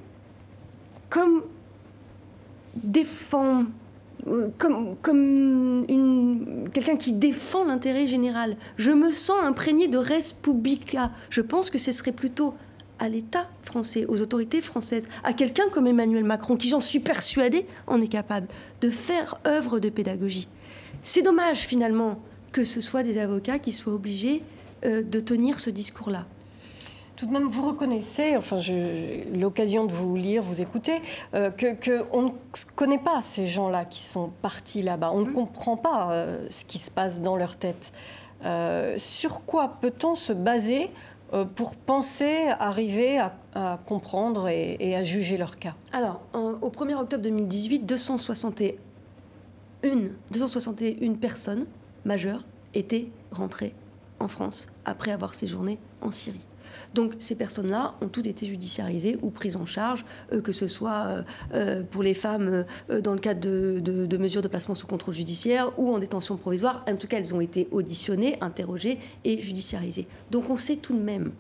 comme 1.11 1.43
défend 2.77 3.65
euh, 4.29 4.51
comme, 4.57 4.95
comme 5.03 5.85
quelqu'un 6.73 6.97
qui 6.97 7.13
défend 7.13 7.65
l'intérêt 7.65 8.07
général. 8.07 8.57
Je 8.77 8.93
me 8.93 9.11
sens 9.11 9.43
imprégné 9.43 9.89
de 9.89 9.99
res 9.99 10.33
publica. 10.41 11.11
Je 11.29 11.41
pense 11.41 11.71
que 11.71 11.79
ce 11.79 11.91
serait 11.91 12.13
plutôt 12.13 12.55
à 12.99 13.09
l'État 13.09 13.49
français, 13.63 14.07
aux 14.07 14.21
autorités 14.21 14.61
françaises, 14.61 15.07
à 15.23 15.33
quelqu'un 15.33 15.69
comme 15.71 15.87
Emmanuel 15.87 16.25
Macron, 16.25 16.57
qui 16.57 16.69
j'en 16.69 16.81
suis 16.81 17.01
persuadé 17.01 17.67
en 17.87 18.01
est 18.01 18.09
capable, 18.09 18.49
de 18.81 18.91
faire 18.91 19.39
œuvre 19.47 19.79
de 19.79 19.89
pédagogie. 19.89 20.49
C'est 21.03 21.23
dommage 21.23 21.61
finalement 21.61 22.19
que 22.53 22.65
ce 22.65 22.81
soit 22.81 23.03
des 23.03 23.19
avocats 23.19 23.59
qui 23.59 23.73
soient 23.73 23.93
obligés 23.93 24.43
euh, 24.85 25.03
de 25.03 25.21
tenir 25.21 25.59
ce 25.59 25.71
discours-là. 25.71 26.25
Tout 27.17 27.27
de 27.27 27.33
même, 27.33 27.47
vous 27.47 27.67
reconnaissez, 27.67 28.37
enfin, 28.37 28.57
j'ai 28.57 29.27
l'occasion 29.33 29.85
de 29.85 29.93
vous 29.93 30.17
lire, 30.17 30.43
vous 30.43 30.61
écouter, 30.61 31.01
euh, 31.35 31.51
qu'on 31.51 32.23
ne 32.23 32.31
connaît 32.75 32.99
pas 32.99 33.21
ces 33.21 33.47
gens-là 33.47 33.85
qui 33.85 34.01
sont 34.01 34.31
partis 34.43 34.83
là-bas. 34.83 35.11
On 35.13 35.21
ne 35.21 35.31
mmh. 35.31 35.33
comprend 35.33 35.77
pas 35.77 36.11
euh, 36.11 36.47
ce 36.51 36.65
qui 36.65 36.79
se 36.79 36.91
passe 36.91 37.21
dans 37.21 37.37
leur 37.37 37.57
tête. 37.57 37.93
Sur 38.99 39.47
quoi 39.47 39.79
peut-on 39.81 40.17
se 40.17 40.35
baser 40.35 40.91
pour 41.55 41.77
penser 41.77 42.49
arriver 42.59 43.19
à, 43.19 43.79
comprendre 43.87 44.49
et, 44.49 44.95
à 44.95 45.03
juger 45.03 45.37
leur 45.37 45.59
cas 45.59 45.75
Alors, 45.93 46.21
au 46.33 46.69
1er 46.69 46.95
octobre 46.95 47.23
2018, 47.23 47.81
261, 47.87 48.75
261 50.31 51.15
personnes 51.15 51.67
majeures 52.05 52.45
étaient 52.75 53.09
rentrées 53.31 53.75
en 54.21 54.29
France 54.29 54.69
après 54.85 55.11
avoir 55.11 55.35
séjourné 55.35 55.79
en 56.01 56.11
Syrie. 56.11 56.47
Donc 56.95 57.15
ces 57.19 57.35
personnes-là 57.35 57.95
ont 58.01 58.09
toutes 58.09 58.27
été 58.27 58.47
judiciarisées 58.47 59.19
ou 59.23 59.31
prises 59.31 59.57
en 59.57 59.67
charge, 59.67 60.05
euh, 60.33 60.41
que 60.41 60.53
ce 60.53 60.67
soit 60.67 61.05
euh, 61.07 61.23
euh, 61.55 61.83
pour 61.83 62.03
les 62.03 62.15
femmes 62.15 62.65
dans 63.03 63.13
le 63.13 63.19
cadre 63.19 63.41
de, 63.41 64.17
mesures 64.17 64.43
de 64.43 64.49
placement 64.49 64.75
sous 64.75 64.87
contrôle 64.87 65.15
judiciaire 65.15 65.79
ou 65.79 65.93
en 65.93 65.99
détention 65.99 66.37
provisoire. 66.37 66.85
En 66.89 66.97
tout 66.97 67.07
cas, 67.07 67.19
elles 67.19 67.35
ont 67.35 67.41
été 67.41 67.69
auditionnées, 67.71 68.37
interrogées 68.41 68.99
et 69.25 69.41
judiciarisées. 69.41 70.07
Donc 70.31 70.51
on 70.51 70.57
sait 70.57 70.77
tout 70.77 70.95
de 70.95 71.03
même 71.03 71.33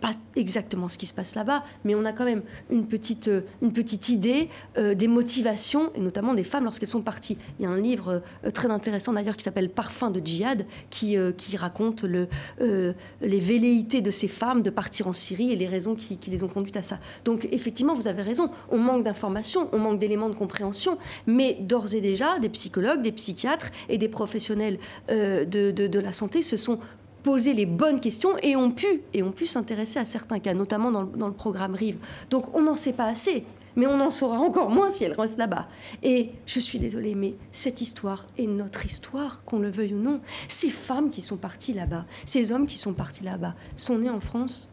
pas 0.00 0.14
exactement 0.36 0.88
ce 0.88 0.98
qui 0.98 1.06
se 1.06 1.14
passe 1.14 1.34
là-bas, 1.34 1.64
mais 1.84 1.94
on 1.94 2.04
a 2.04 2.12
quand 2.12 2.24
même 2.24 2.42
une 2.70 2.86
petite, 2.86 3.28
euh, 3.28 3.42
une 3.62 3.72
petite 3.72 4.08
idée 4.08 4.48
euh, 4.78 4.94
des 4.94 5.08
motivations, 5.08 5.92
et 5.94 6.00
notamment 6.00 6.34
des 6.34 6.44
femmes 6.44 6.64
lorsqu'elles 6.64 6.88
sont 6.88 7.02
parties. 7.02 7.36
Il 7.58 7.64
y 7.64 7.66
a 7.66 7.70
un 7.70 7.80
livre 7.80 8.22
euh, 8.44 8.50
très 8.50 8.70
intéressant 8.70 9.12
d'ailleurs 9.12 9.36
qui 9.36 9.44
s'appelle 9.44 9.68
Parfum 9.68 10.10
de 10.10 10.20
djihad, 10.24 10.66
qui, 10.88 11.16
qui 11.36 11.56
raconte 11.56 12.02
le, 12.04 12.28
les 12.60 13.40
velléités 13.40 14.00
de 14.00 14.10
ces 14.10 14.28
femmes 14.28 14.62
de 14.62 14.70
partir 14.70 15.06
en 15.06 15.12
Syrie 15.12 15.52
et 15.52 15.56
les 15.56 15.66
raisons 15.66 15.94
qui, 15.94 16.18
les 16.30 16.44
ont 16.44 16.48
conduites 16.48 16.76
à 16.76 16.82
ça. 16.82 16.98
Donc 17.24 17.48
effectivement, 17.52 17.94
vous 17.94 18.08
avez 18.08 18.22
raison, 18.22 18.50
on 18.70 18.78
manque 18.78 19.02
d'informations, 19.02 19.68
on 19.72 19.78
manque 19.78 19.98
d'éléments 19.98 20.28
de 20.28 20.34
compréhension, 20.34 20.98
mais 21.26 21.56
d'ores 21.60 21.94
et 21.94 22.00
déjà, 22.00 22.38
des 22.38 22.48
psychologues, 22.48 23.02
des 23.02 23.12
psychiatres 23.12 23.70
et 23.88 23.98
des 23.98 24.08
professionnels 24.08 24.78
de, 25.08 25.44
de 25.70 25.98
la 25.98 26.12
santé 26.12 26.42
se 26.42 26.56
sont 26.56 26.78
poser 27.22 27.52
les 27.52 27.66
bonnes 27.66 28.00
questions 28.00 28.36
et 28.42 28.56
ont 28.56 28.70
pu, 28.70 29.02
et 29.12 29.22
ont 29.22 29.32
pu 29.32 29.46
s'intéresser 29.46 29.98
à 29.98 30.04
certains 30.04 30.38
cas, 30.38 30.54
notamment 30.54 30.90
dans 30.90 31.26
le, 31.26 31.32
programme 31.32 31.74
RIVE. 31.74 31.98
Donc 32.30 32.54
on 32.54 32.62
n'en 32.62 32.76
sait 32.76 32.92
pas 32.92 33.06
assez, 33.06 33.44
mais 33.76 33.86
on 33.86 34.00
en 34.00 34.10
saura 34.10 34.38
encore 34.38 34.70
moins 34.70 34.90
si 34.90 35.04
elle 35.04 35.12
reste 35.12 35.38
là-bas. 35.38 35.68
Et 36.02 36.30
je 36.46 36.60
suis 36.60 36.78
désolée, 36.78 37.14
mais 37.14 37.34
cette 37.50 37.80
histoire 37.80 38.26
est 38.38 38.46
notre 38.46 38.84
histoire, 38.86 39.44
qu'on 39.44 39.58
le 39.58 39.70
veuille 39.70 39.94
ou 39.94 40.00
non. 40.00 40.20
Ces 40.48 40.70
femmes 40.70 41.10
qui 41.10 41.20
sont 41.20 41.36
parties 41.36 41.72
là-bas, 41.72 42.04
ces 42.24 42.52
hommes 42.52 42.66
qui 42.66 42.78
sont 42.78 42.94
partis 42.94 43.24
là-bas, 43.24 43.54
sont 43.76 43.98
nés 43.98 44.10
en 44.10 44.20
France, 44.20 44.70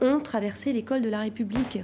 ont 0.00 0.20
traversé 0.20 0.72
l'école 0.72 1.02
de 1.02 1.08
la 1.08 1.20
République, 1.20 1.80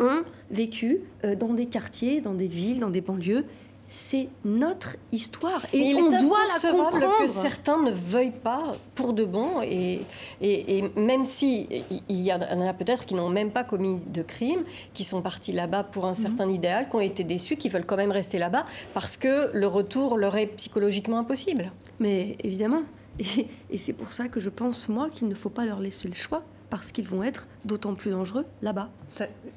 ont 0.00 0.24
vécu 0.50 1.00
euh, 1.24 1.34
dans 1.34 1.54
des 1.54 1.66
quartiers, 1.66 2.20
dans 2.20 2.34
des 2.34 2.48
villes, 2.48 2.80
dans 2.80 2.90
des 2.90 3.00
banlieues, 3.00 3.44
c'est 3.86 4.28
notre 4.44 4.96
histoire 5.12 5.64
et 5.72 5.94
on 5.94 6.10
doit 6.10 6.38
la 6.44 6.70
comprendre. 6.70 7.18
que 7.20 7.26
certains 7.28 7.80
ne 7.82 7.92
veuillent 7.92 8.30
pas 8.30 8.74
pour 8.94 9.12
de 9.12 9.24
bon 9.24 9.62
et, 9.62 10.02
et, 10.40 10.84
même 10.96 11.24
si 11.24 11.68
il 12.08 12.20
y 12.20 12.32
en 12.32 12.60
a 12.60 12.74
peut-être 12.74 13.06
qui 13.06 13.14
n'ont 13.14 13.28
même 13.28 13.52
pas 13.52 13.62
commis 13.62 14.00
de 14.06 14.22
crime, 14.22 14.62
qui 14.92 15.04
sont 15.04 15.22
partis 15.22 15.52
là-bas 15.52 15.84
pour 15.84 16.04
un 16.06 16.10
mhm. 16.10 16.14
certain 16.14 16.48
idéal, 16.48 16.88
qui 16.88 16.96
ont 16.96 17.00
été 17.00 17.22
déçus, 17.22 17.56
qui 17.56 17.68
veulent 17.68 17.86
quand 17.86 17.96
même 17.96 18.10
rester 18.10 18.38
là-bas 18.38 18.66
parce 18.92 19.16
que 19.16 19.50
le 19.52 19.66
retour 19.66 20.16
leur 20.16 20.36
est 20.36 20.46
psychologiquement 20.48 21.18
impossible. 21.18 21.70
Mais 22.00 22.36
évidemment, 22.42 22.82
et, 23.20 23.46
et 23.70 23.78
c'est 23.78 23.92
pour 23.92 24.12
ça 24.12 24.28
que 24.28 24.40
je 24.40 24.50
pense 24.50 24.88
moi 24.88 25.08
qu'il 25.10 25.28
ne 25.28 25.34
faut 25.34 25.50
pas 25.50 25.64
leur 25.64 25.78
laisser 25.78 26.08
le 26.08 26.14
choix 26.14 26.42
parce 26.70 26.90
qu'ils 26.90 27.06
vont 27.08 27.22
être 27.22 27.46
d'autant 27.64 27.94
plus 27.94 28.10
dangereux 28.10 28.44
là-bas. 28.62 28.90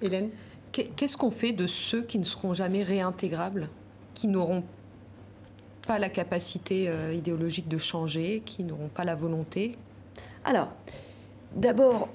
Hélène? 0.01 0.29
Qu'est-ce 0.71 1.17
qu'on 1.17 1.31
fait 1.31 1.51
de 1.51 1.65
ceux 1.65 2.03
qui 2.03 2.19
ne 2.19 2.23
seront 2.23 2.53
jamais 2.53 2.83
réintégrables? 2.83 3.69
Qui 4.19 4.27
n'auront 4.27 4.65
pas 5.87 5.97
la 5.97 6.09
capacité 6.09 6.89
euh, 6.89 7.13
idéologique 7.13 7.69
de 7.69 7.77
changer, 7.77 8.41
qui 8.45 8.65
n'auront 8.65 8.89
pas 8.89 9.05
la 9.05 9.15
volonté. 9.15 9.77
Alors, 10.43 10.73
d'abord, 11.55 12.09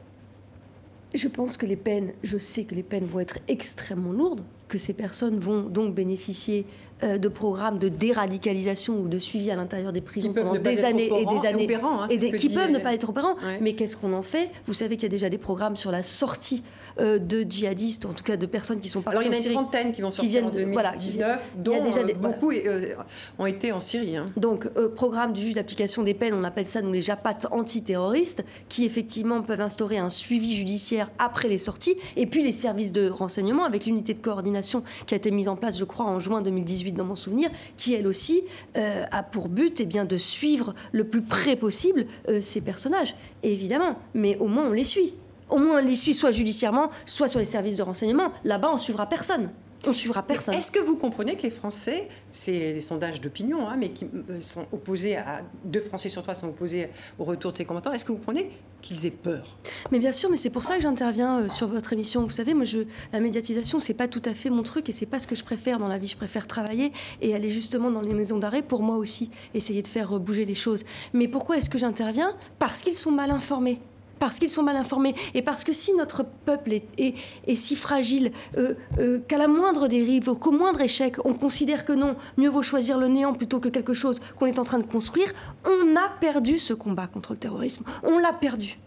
je 1.15 1.27
pense 1.29 1.57
que 1.57 1.65
les 1.65 1.77
peines, 1.77 2.13
je 2.23 2.37
sais 2.37 2.65
que 2.65 2.75
les 2.75 2.83
peines 2.83 3.07
vont 3.07 3.21
être 3.21 3.39
extrêmement 3.49 4.13
lourdes, 4.13 4.43
que 4.75 4.81
ces 4.81 4.93
personnes 4.93 5.39
vont 5.39 5.63
donc 5.63 5.95
bénéficier 5.95 6.67
euh, 7.05 7.17
de 7.17 7.29
programmes 7.29 7.79
de 7.79 7.89
déradicalisation 7.89 8.99
ou 8.99 9.09
de 9.09 9.19
suivi 9.21 9.51
à 9.53 9.57
l'intérieur 9.57 9.93
des 9.93 10.01
prisons 10.01 10.33
pendant 10.33 10.57
des 10.57 10.85
années 10.85 11.07
et 11.07 11.27
des 11.27 11.47
années, 11.47 11.71
et, 11.71 11.75
hein, 11.77 12.07
qui 12.39 12.49
peuvent 12.49 12.73
ne 12.73 12.79
pas 12.79 12.93
être 12.93 13.11
opérants. 13.11 13.37
Mais 13.61 13.75
qu'est-ce 13.75 13.97
qu'on 13.97 14.13
en 14.13 14.23
fait? 14.23 14.51
Vous 14.67 14.75
savez 14.75 14.97
qu'il 14.97 15.05
y 15.05 15.07
a 15.07 15.11
déjà 15.11 15.29
des 15.29 15.39
programmes 15.39 15.77
sur 15.77 15.93
la 15.93 16.03
sortie 16.03 16.65
euh, 17.01 17.19
de 17.19 17.43
djihadistes, 17.43 18.07
en 18.07 18.13
tout 18.13 18.23
cas 18.23 18.37
de 18.37 18.47
personnes 18.47 18.79
qui 18.79 18.89
sont 18.89 19.03
parties 19.03 19.19
Alors 19.19 19.29
il 19.29 19.37
y 19.37 19.41
en 19.41 19.43
a 19.43 19.45
une 19.45 19.53
trentaine 19.55 19.93
qui 19.93 20.01
vont 20.01 20.13
sortir 20.13 20.31
viennent 20.31 20.47
en 20.47 20.51
2019, 20.51 21.41
dont 21.57 21.83
déjà 21.83 22.01
euh, 22.01 22.15
beaucoup 22.15 22.53
euh, 22.53 22.95
ont 23.41 23.47
été 23.47 23.73
en 23.73 23.81
Syrie. 23.81 24.17
Hein. 24.17 24.27
Donc, 24.37 24.69
programme 24.95 25.33
du 25.33 25.43
juge 25.43 25.55
d'application 25.55 26.05
des 26.05 26.15
peines, 26.15 26.35
on 26.35 26.45
appelle 26.45 26.69
ça 26.69 26.81
nous 26.81 26.93
les 26.93 27.03
JAPAT 27.03 27.49
antiterroristes, 27.51 28.45
qui 28.69 28.85
effectivement 28.85 29.43
peuvent 29.43 29.61
instaurer 29.61 29.99
un 29.99 30.09
suivi 30.09 30.55
judiciaire 30.55 31.11
après 31.19 31.49
les 31.49 31.59
sorties, 31.59 31.97
et 32.17 32.27
puis 32.27 32.45
les 32.45 32.53
services 32.53 32.93
de 32.93 33.11
renseignement 33.11 33.65
avec 33.65 33.87
l'unité 33.87 34.15
de 34.15 34.21
coordination 34.21 34.64
qui 35.07 35.15
a 35.15 35.17
été 35.17 35.31
mise 35.31 35.49
en 35.49 35.57
place, 35.57 35.79
je 35.79 35.85
crois, 35.85 36.07
en 36.07 36.21
juin 36.21 36.43
2018 36.43 36.93
dans 36.93 37.05
mon 37.05 37.17
souvenir, 37.17 37.51
qui 37.77 37.95
elle 37.95 38.07
aussi 38.07 38.43
a 38.75 39.23
pour 39.23 39.49
but 39.49 39.81
eh 39.81 39.85
bien, 39.85 40.05
de 40.05 40.17
suivre 40.17 40.75
le 40.93 41.05
plus 41.05 41.23
près 41.23 41.57
possible 41.57 42.07
ces 42.43 42.61
personnages. 42.61 43.15
évidemment, 43.43 43.97
mais 44.15 44.37
au 44.39 44.47
moins 44.47 44.67
on 44.67 44.73
les 44.73 44.85
suit 44.85 45.15
au 45.51 45.59
moins 45.59 45.81
les 45.81 45.95
suit 45.95 46.15
soit 46.15 46.33
judiciairement, 46.33 46.91
soit 47.05 47.29
sur 47.29 47.39
les 47.39 47.45
services 47.45 47.77
de 47.77 47.83
renseignement. 47.83 48.33
Là-bas, 48.45 48.71
on 48.73 48.79
suivra 48.79 49.07
personne. 49.07 49.51
On 49.87 49.93
suivra 49.93 50.23
personne. 50.23 50.55
Est-ce 50.55 50.71
que 50.71 50.81
vous 50.81 50.97
comprenez 50.97 51.37
que 51.37 51.43
les 51.43 51.51
Français, 51.51 52.09
c'est 52.31 52.73
des 52.73 52.81
sondages 52.81 53.21
d'opinion, 53.21 53.69
hein, 53.69 53.77
mais 53.79 53.91
qui 53.91 54.07
euh, 54.07 54.41
sont 54.41 54.67
opposés 54.73 55.17
à 55.17 55.43
deux 55.65 55.81
Français 55.81 56.09
sur 56.09 56.23
trois 56.23 56.35
sont 56.35 56.49
opposés 56.49 56.89
au 57.19 57.25
retour 57.25 57.53
de 57.53 57.57
ces 57.59 57.65
combattants. 57.65 57.93
Est-ce 57.93 58.05
que 58.05 58.13
vous 58.13 58.19
comprenez 58.19 58.51
qu'ils 58.81 59.05
aient 59.07 59.11
peur? 59.11 59.59
Mais 59.93 59.99
bien 59.99 60.13
sûr, 60.13 60.31
mais 60.31 60.37
c'est 60.37 60.51
pour 60.51 60.65
ça 60.65 60.77
que 60.77 60.83
j'interviens 60.83 61.41
euh, 61.41 61.49
sur 61.49 61.69
votre 61.69 61.93
émission. 61.93 62.23
Vous 62.23 62.31
savez, 62.31 62.55
moi, 62.55 62.65
je, 62.65 62.81
la 63.13 63.21
médiatisation, 63.21 63.81
c'est 63.81 63.95
pas 63.95 64.09
tout 64.09 64.23
à 64.25 64.35
fait 64.35 64.51
mon 64.51 64.63
truc 64.63 64.89
et 64.89 64.93
c'est 64.93 65.07
pas 65.07 65.19
ce 65.19 65.27
que 65.27 65.35
je 65.35 65.45
préfère 65.45 65.79
dans 65.79 65.89
la 65.89 65.99
vie. 65.99 66.09
Je 66.09 66.17
préfère 66.17 66.47
travailler 66.47 66.93
et 67.21 67.35
aller 67.35 67.51
justement 67.51 67.91
dans 67.91 68.01
les 68.01 68.15
maisons 68.15 68.39
d'arrêt 68.39 68.63
pour 68.63 68.83
moi 68.83 68.97
aussi 68.97 69.31
essayer 69.53 69.83
de 69.83 69.89
faire 69.89 70.17
euh, 70.17 70.19
bouger 70.19 70.45
les 70.45 70.55
choses. 70.55 70.85
Mais 71.13 71.29
pourquoi 71.29 71.59
est-ce 71.59 71.69
que 71.69 71.79
j'interviens? 71.79 72.37
Parce 72.59 72.81
qu'ils 72.81 72.95
sont 72.95 73.11
mal 73.11 73.31
informés 73.31 73.81
parce 74.19 74.39
qu'ils 74.39 74.51
sont 74.51 74.63
mal 74.63 74.77
informés 74.77 75.15
et 75.35 75.43
parce 75.43 75.65
que 75.65 75.73
si 75.73 75.95
notre 75.95 76.25
peuple 76.45 76.81
est, 76.99 77.15
si 77.55 77.77
fragile 77.77 78.33
euh, 78.57 78.75
euh, 78.99 79.21
qu'à 79.27 79.39
la 79.39 79.49
moindre 79.49 79.89
dérive, 79.89 80.35
qu'au 80.35 80.53
moindre 80.53 80.81
échec, 80.81 81.17
on 81.25 81.35
considère 81.35 81.85
que 81.85 81.93
non, 81.93 82.17
mieux 82.37 82.51
vaut 82.51 82.63
choisir 82.63 82.99
le 82.99 83.09
néant 83.09 83.35
plutôt 83.35 83.61
que 83.61 83.69
quelque 83.69 83.95
chose 83.95 84.21
qu'on 84.37 84.47
est 84.47 84.59
en 84.59 84.65
train 84.65 84.79
de 84.79 84.85
construire, 84.85 85.33
on 85.65 85.97
a 85.97 86.09
perdu 86.21 86.59
ce 86.59 86.75
combat 86.75 87.07
contre 87.07 87.33
le 87.33 87.39
terrorisme. 87.39 87.85
On 88.03 88.19
l'a 88.19 88.33
perdu. 88.33 88.79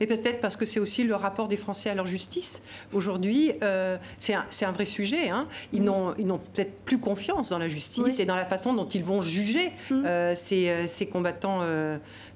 Mais 0.00 0.06
peut-être 0.06 0.40
parce 0.40 0.56
que 0.56 0.64
c'est 0.64 0.80
aussi 0.80 1.04
le 1.04 1.14
rapport 1.14 1.48
des 1.48 1.58
Français 1.58 1.90
à 1.90 1.94
leur 1.94 2.06
justice. 2.06 2.62
Aujourd'hui, 2.94 3.52
euh, 3.62 3.98
c'est 4.18 4.34
un, 4.34 4.70
vrai 4.70 4.86
sujet. 4.86 5.28
Hein. 5.28 5.46
Ils 5.74 5.84
n'ont 5.84 6.14
peut-être 6.54 6.72
plus 6.84 6.98
confiance 6.98 7.50
dans 7.50 7.58
la 7.58 7.68
justice 7.68 8.18
et 8.18 8.24
dans 8.24 8.36
la 8.36 8.46
façon 8.46 8.72
dont 8.72 8.88
ils 8.88 9.04
vont 9.04 9.20
juger 9.20 9.72
mm. 9.90 10.34
ces, 10.34 10.86
ces, 10.86 11.06
combattants 11.06 11.60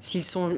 s'ils 0.02 0.24
sont 0.24 0.50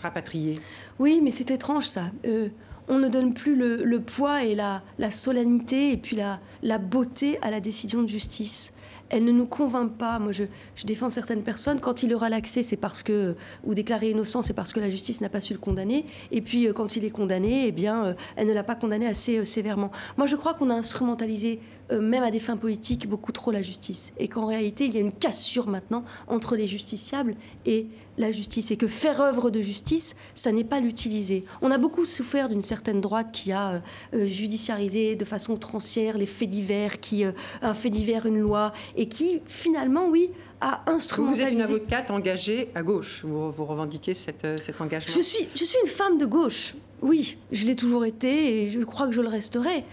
rapatriés. 0.00 0.58
Oui, 0.98 1.20
mais 1.22 1.30
c'est 1.30 1.50
étrange 1.50 1.86
ça. 1.86 2.04
Euh, 2.26 2.48
on 2.88 2.98
ne 2.98 3.08
donne 3.08 3.34
plus 3.34 3.56
le, 3.56 4.00
poids 4.00 4.44
et 4.44 4.54
la, 4.54 4.82
solennité 5.10 5.92
et 5.92 5.96
puis 5.96 6.16
la, 6.16 6.78
beauté 6.78 7.38
à 7.42 7.50
la 7.50 7.60
décision 7.60 8.02
de 8.02 8.08
justice. 8.08 8.72
Elle 9.08 9.24
ne 9.24 9.30
nous 9.30 9.46
convainc 9.46 9.92
pas. 9.92 10.18
Moi, 10.18 10.32
je, 10.32 10.44
défends 10.84 11.10
certaines 11.10 11.42
personnes. 11.42 11.80
Quand 11.80 12.02
il 12.02 12.12
aura 12.12 12.28
l'accès, 12.28 12.62
c'est 12.62 12.76
parce 12.76 13.04
que, 13.04 13.36
ou 13.64 13.74
déclaré 13.74 14.10
innocent, 14.10 14.42
c'est 14.42 14.52
parce 14.52 14.72
que 14.72 14.80
la 14.80 14.90
justice 14.90 15.20
n'a 15.20 15.28
pas 15.28 15.40
su 15.40 15.52
le 15.52 15.60
condamner. 15.60 16.06
Et 16.32 16.40
puis, 16.40 16.66
euh, 16.66 16.72
quand 16.72 16.96
il 16.96 17.04
est 17.04 17.10
condamné, 17.10 17.66
eh 17.68 17.72
bien, 17.72 18.04
euh, 18.04 18.14
elle 18.34 18.48
ne 18.48 18.52
l'a 18.52 18.64
pas 18.64 18.74
condamné 18.74 19.06
assez 19.06 19.44
sévèrement. 19.44 19.92
Moi, 20.16 20.26
je 20.26 20.34
crois 20.34 20.54
qu'on 20.54 20.70
a 20.70 20.74
instrumentalisé 20.74 21.60
même 21.88 22.24
à 22.24 22.32
des 22.32 22.40
fins 22.40 22.56
politiques, 22.56 23.08
beaucoup 23.08 23.30
trop 23.30 23.52
la 23.52 23.62
justice. 23.62 24.12
Et 24.18 24.26
qu'en 24.26 24.46
réalité, 24.46 24.86
il 24.86 24.94
y 24.94 24.96
a 24.96 25.00
une 25.00 25.12
cassure 25.12 25.68
maintenant 25.68 26.04
entre 26.26 26.56
les 26.56 26.66
justiciables 26.66 27.36
et 27.64 27.86
la 28.18 28.32
justice. 28.32 28.70
Et 28.70 28.76
que 28.76 28.86
faire 28.86 29.20
œuvre 29.20 29.50
de 29.50 29.60
justice, 29.60 30.16
ça 30.34 30.52
n'est 30.52 30.64
pas 30.64 30.80
l'utiliser. 30.80 31.44
On 31.62 31.70
a 31.70 31.78
beaucoup 31.78 32.04
souffert 32.04 32.48
d'une 32.48 32.62
certaine 32.62 33.00
droite 33.00 33.28
qui 33.32 33.52
a 33.52 33.72
euh, 33.72 33.80
euh, 34.14 34.26
judiciarisé 34.26 35.16
de 35.16 35.24
façon 35.24 35.56
transière 35.56 36.18
les 36.18 36.26
faits 36.26 36.50
divers, 36.50 37.00
qui, 37.00 37.24
un 37.62 37.74
fait 37.74 37.90
divers, 37.90 38.26
une 38.26 38.38
loi, 38.38 38.72
et 38.96 39.08
qui, 39.08 39.40
finalement, 39.46 40.08
oui, 40.08 40.30
a 40.60 40.90
instrumentalisé. 40.90 41.44
Vous 41.44 41.48
êtes 41.48 41.54
une 41.54 41.74
avocate 41.74 42.10
engagée 42.10 42.68
à 42.74 42.82
gauche. 42.82 43.24
Vous, 43.24 43.50
vous 43.50 43.64
revendiquez 43.64 44.14
cet 44.14 44.44
engagement 44.80 45.14
je 45.14 45.20
suis, 45.20 45.46
je 45.54 45.64
suis 45.64 45.78
une 45.82 45.90
femme 45.90 46.18
de 46.18 46.26
gauche. 46.26 46.74
Oui, 47.02 47.36
je 47.52 47.66
l'ai 47.66 47.76
toujours 47.76 48.04
été 48.04 48.62
et 48.62 48.70
je 48.70 48.80
crois 48.80 49.06
que 49.06 49.12
je 49.12 49.20
le 49.20 49.28
resterai 49.28 49.84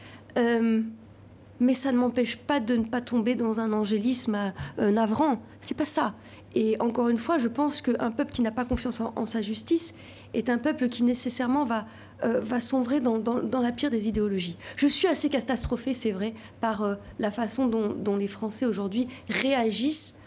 mais 1.63 1.74
ça 1.74 1.91
ne 1.91 1.97
m'empêche 1.97 2.38
pas 2.38 2.59
de 2.59 2.76
ne 2.76 2.84
pas 2.84 3.01
tomber 3.01 3.36
dans 3.36 3.59
un 3.59 3.74
angélisme 3.74 4.53
euh, 4.80 4.91
navrant. 4.91 5.41
C'est 5.61 5.78
pas 5.78 5.86
ça. 5.86 6.13
Et 6.56 6.80
encore 6.80 7.10
une 7.10 7.18
fois, 7.18 7.39
je 7.39 7.47
pense 7.47 7.82
qu'un 7.82 8.12
peuple 8.12 8.32
qui 8.32 8.41
n'a 8.41 8.51
pas 8.51 8.66
confiance 8.66 9.01
en, 9.01 9.26
sa 9.26 9.41
justice 9.41 9.93
est 10.34 10.49
un 10.49 10.58
peuple 10.58 10.89
qui 10.89 11.04
nécessairement 11.04 11.66
va, 11.66 11.86
euh, 12.24 12.39
va 12.41 12.60
sombrer 12.60 12.99
dans, 12.99 13.22
la 13.62 13.72
pire 13.72 13.89
des 13.89 14.08
idéologies. 14.08 14.58
Je 14.76 14.88
suis 14.88 15.08
assez 15.08 15.30
catastrophée, 15.30 15.93
c'est 15.93 16.12
vrai, 16.12 16.34
par 16.62 16.84
euh, 16.84 16.95
la 17.20 17.32
façon 17.32 17.68
dont, 17.68 18.16
les 18.16 18.28
Français 18.28 18.66
aujourd'hui 18.66 19.08
réagissent 19.30 20.20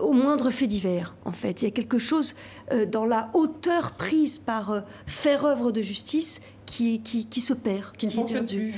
au 0.00 0.12
moindre 0.12 0.50
fait 0.50 0.66
divers, 0.66 1.14
en 1.24 1.32
fait. 1.32 1.62
Il 1.62 1.64
y 1.64 1.68
a 1.68 1.70
quelque 1.70 1.98
chose 1.98 2.34
dans 2.88 3.06
la 3.06 3.30
hauteur 3.34 3.92
prise 3.92 4.38
par 4.38 4.82
faire 5.06 5.44
œuvre 5.44 5.72
de 5.72 5.80
justice 5.80 6.40
qui, 6.66 7.00
qui, 7.00 7.40
se 7.40 7.52
perd. 7.52 7.96
Qui 7.96 8.06
ne 8.06 8.10
fonctionne 8.10 8.46
plus. 8.46 8.74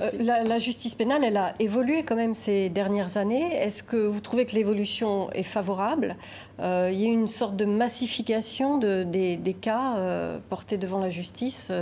Euh, 0.00 0.10
la, 0.18 0.58
justice 0.58 0.94
pénale, 0.94 1.24
elle 1.24 1.36
a 1.36 1.54
évolué 1.58 2.02
quand 2.02 2.16
même 2.16 2.34
ces 2.34 2.68
dernières 2.68 3.16
années. 3.16 3.54
Est-ce 3.54 3.82
que 3.82 3.96
vous 3.96 4.20
trouvez 4.20 4.46
que 4.46 4.54
l'évolution 4.54 5.30
est 5.32 5.42
favorable? 5.42 6.16
Euh, 6.60 6.90
Il 6.92 7.00
y 7.00 7.06
a 7.06 7.08
une 7.08 7.28
sorte 7.28 7.56
de 7.56 7.64
massification 7.64 8.78
des, 8.78 9.56
cas 9.60 9.96
euh, 9.96 10.38
portés 10.48 10.78
devant 10.78 11.00
la 11.00 11.10
justice. 11.10 11.72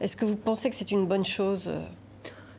Est-ce 0.00 0.16
que 0.16 0.24
vous 0.24 0.36
pensez 0.36 0.70
que 0.70 0.76
c'est 0.76 0.90
une 0.90 1.06
bonne 1.06 1.24
chose 1.24 1.70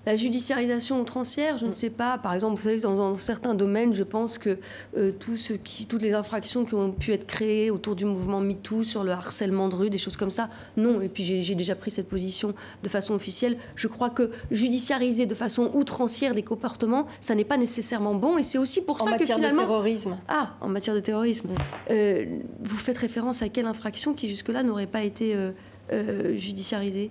La 0.05 0.17
judiciarisation 0.17 0.99
outrancière, 0.99 1.57
je 1.57 1.65
ne 1.65 1.71
sais 1.71 1.89
pas. 1.89 2.17
Par 2.17 2.33
exemple, 2.33 2.57
vous 2.57 2.63
savez, 2.63 2.81
dans, 2.81 3.15
certains 3.15 3.53
domaines, 3.53 3.95
je 3.95 4.03
pense 4.03 4.37
que 4.37 4.57
euh, 4.97 5.11
tout 5.17 5.37
ce 5.37 5.53
qui, 5.53 5.85
toutes 5.85 6.01
les 6.01 6.13
infractions 6.13 6.65
qui 6.65 6.75
ont 6.75 6.91
pu 6.91 7.13
être 7.13 7.25
créées 7.25 7.71
autour 7.71 7.95
du 7.95 8.03
mouvement 8.03 8.41
MeToo, 8.41 8.83
sur 8.83 9.05
le 9.05 9.11
harcèlement 9.13 9.69
de 9.69 9.75
rue, 9.75 9.89
des 9.89 9.97
choses 9.97 10.17
comme 10.17 10.31
ça, 10.31 10.49
non. 10.75 10.99
Et 11.01 11.07
puis 11.07 11.23
j'ai 11.23 11.55
déjà 11.55 11.75
pris 11.75 11.89
cette 11.89 12.09
position 12.09 12.53
de 12.83 12.89
façon 12.89 13.13
officielle. 13.13 13.57
Je 13.75 13.87
crois 13.87 14.09
que 14.09 14.31
judiciariser 14.51 15.25
de 15.25 15.35
façon 15.35 15.71
outrancière 15.73 16.35
des 16.35 16.43
comportements, 16.43 17.07
ça 17.21 17.33
n'est 17.33 17.45
pas 17.45 17.57
nécessairement 17.57 18.13
bon. 18.13 18.37
Et 18.37 18.43
c'est 18.43 18.57
aussi 18.57 18.81
pour 18.81 18.99
ça 18.99 19.17
que 19.17 19.23
finalement... 19.23 19.47
En 19.47 19.51
matière 19.51 19.65
de 19.65 19.67
terrorisme. 19.67 20.17
Ah, 20.27 20.55
en 20.59 20.67
matière 20.67 20.95
de 20.95 20.99
terrorisme. 20.99 21.49
Euh, 21.89 22.25
vous 22.59 22.77
faites 22.77 22.97
référence 22.97 23.41
à 23.41 23.47
quelle 23.47 23.67
infraction 23.67 24.13
qui 24.13 24.27
jusque-là 24.27 24.63
n'aurait 24.63 24.85
pas 24.85 25.03
été 25.03 25.33
euh, 25.91 26.35
judiciarisée? 26.35 27.09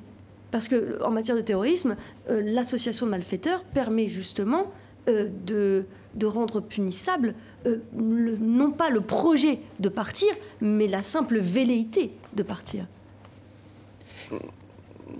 Parce 0.52 0.68
qu'en 0.68 1.10
matière 1.10 1.34
de 1.34 1.40
terrorisme, 1.40 1.96
euh, 2.30 2.42
l'association 2.44 3.06
de 3.06 3.10
malfaiteurs 3.10 3.64
permet 3.64 4.06
justement 4.06 4.66
euh, 5.08 5.28
de, 5.44 5.86
rendre 6.24 6.60
punissable 6.60 7.34
euh, 7.66 7.78
non 7.94 8.70
pas 8.70 8.90
le 8.90 9.00
projet 9.00 9.58
de 9.80 9.88
partir, 9.88 10.28
mais 10.60 10.86
la 10.86 11.02
simple 11.02 11.38
velléité 11.38 12.12
de 12.34 12.42
partir. 12.44 12.86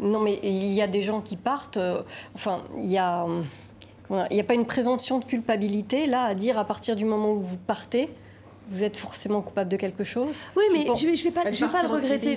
Non, 0.01 0.21
mais 0.21 0.39
il 0.45 0.73
y 0.73 0.83
a 0.83 0.87
des 0.87 1.03
gens 1.03 1.21
qui 1.21 1.37
partent. 1.37 1.79
enfin, 2.35 2.63
il. 2.79 3.01
Il 4.11 4.35
n'y 4.35 4.41
a 4.41 4.45
pas 4.45 4.53
une 4.53 4.67
présomption 4.67 5.21
de 5.21 5.25
culpabilité, 5.25 6.07
là, 6.07 6.25
à 6.25 6.35
dire 6.35 6.59
à 6.59 6.67
partir 6.67 6.97
du 6.97 7.07
moment 7.07 7.33
où 7.33 7.41
vous 7.41 7.57
partez, 7.57 8.11
vous 8.73 8.83
êtes 8.83 8.97
forcément 8.97 9.43
coupable 9.43 9.71
de 9.71 9.77
quelque 9.77 10.05
chose. 10.05 10.35
Oui, 10.57 10.65
mais 10.73 10.87
je 10.97 11.05
ne 11.05 11.11
vais, 11.11 11.17
je 11.17 11.25
vais, 11.25 11.31
pas, 11.31 11.53
je 11.53 11.65
vais 11.65 11.71
pas 11.71 11.83
le 11.83 11.89
regretter. 11.89 12.37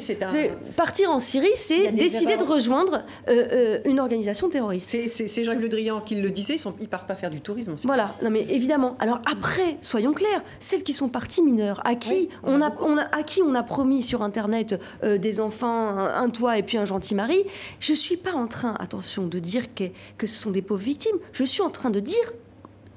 Partir 0.76 1.12
en 1.12 1.20
Syrie, 1.20 1.48
c'est 1.56 1.92
décider 1.92 2.38
de 2.38 2.44
rejoindre 2.44 3.04
euh, 3.28 3.46
euh, 3.52 3.80
une 3.86 4.00
organisation 4.00 4.50
terroriste. 4.50 4.96
C'est 5.10 5.44
Jean-Yves 5.44 5.62
Le 5.62 5.70
Drian 5.70 6.02
qui 6.02 6.16
le 6.16 6.30
disait, 6.30 6.56
ils 6.56 6.82
ne 6.82 6.88
partent 6.88 7.08
pas 7.08 7.16
faire 7.16 7.30
du 7.30 7.42
tourisme. 7.42 7.76
Voilà, 7.84 8.16
non 8.22 8.30
mais 8.30 8.46
évidemment. 8.50 8.96
Alors 9.00 9.22
après, 9.30 9.78
soyons 9.82 10.14
clairs, 10.14 10.44
celles 10.60 10.84
qui 10.84 10.94
sont 10.94 11.10
parties 11.10 11.42
mineures, 11.42 11.82
à 11.86 11.96
qui, 11.96 12.30
on, 12.44 12.62
a, 12.62 12.74
on 12.82 12.98
a, 12.98 13.04
à 13.16 13.24
qui 13.24 13.42
on 13.42 13.56
a 13.56 13.64
promis 13.64 14.04
sur 14.04 14.22
Internet 14.22 14.80
euh, 15.04 15.18
des 15.18 15.40
enfants, 15.40 15.98
un, 15.98 16.30
toit 16.30 16.58
et 16.58 16.64
puis 16.64 16.78
un 16.78 16.86
gentil 16.86 17.16
mari, 17.16 17.46
je 17.80 17.94
ne 17.94 17.98
suis 17.98 18.18
pas 18.18 18.34
en 18.34 18.48
train, 18.48 18.76
attention, 18.80 19.28
de 19.28 19.40
dire 19.40 19.74
que, 19.74 19.86
que 20.18 20.28
ce 20.28 20.38
sont 20.38 20.52
des 20.52 20.62
pauvres 20.62 20.84
victimes. 20.84 21.18
Je 21.34 21.44
suis 21.44 21.62
en 21.62 21.70
train 21.70 21.90
de 21.90 22.00
dire 22.00 22.32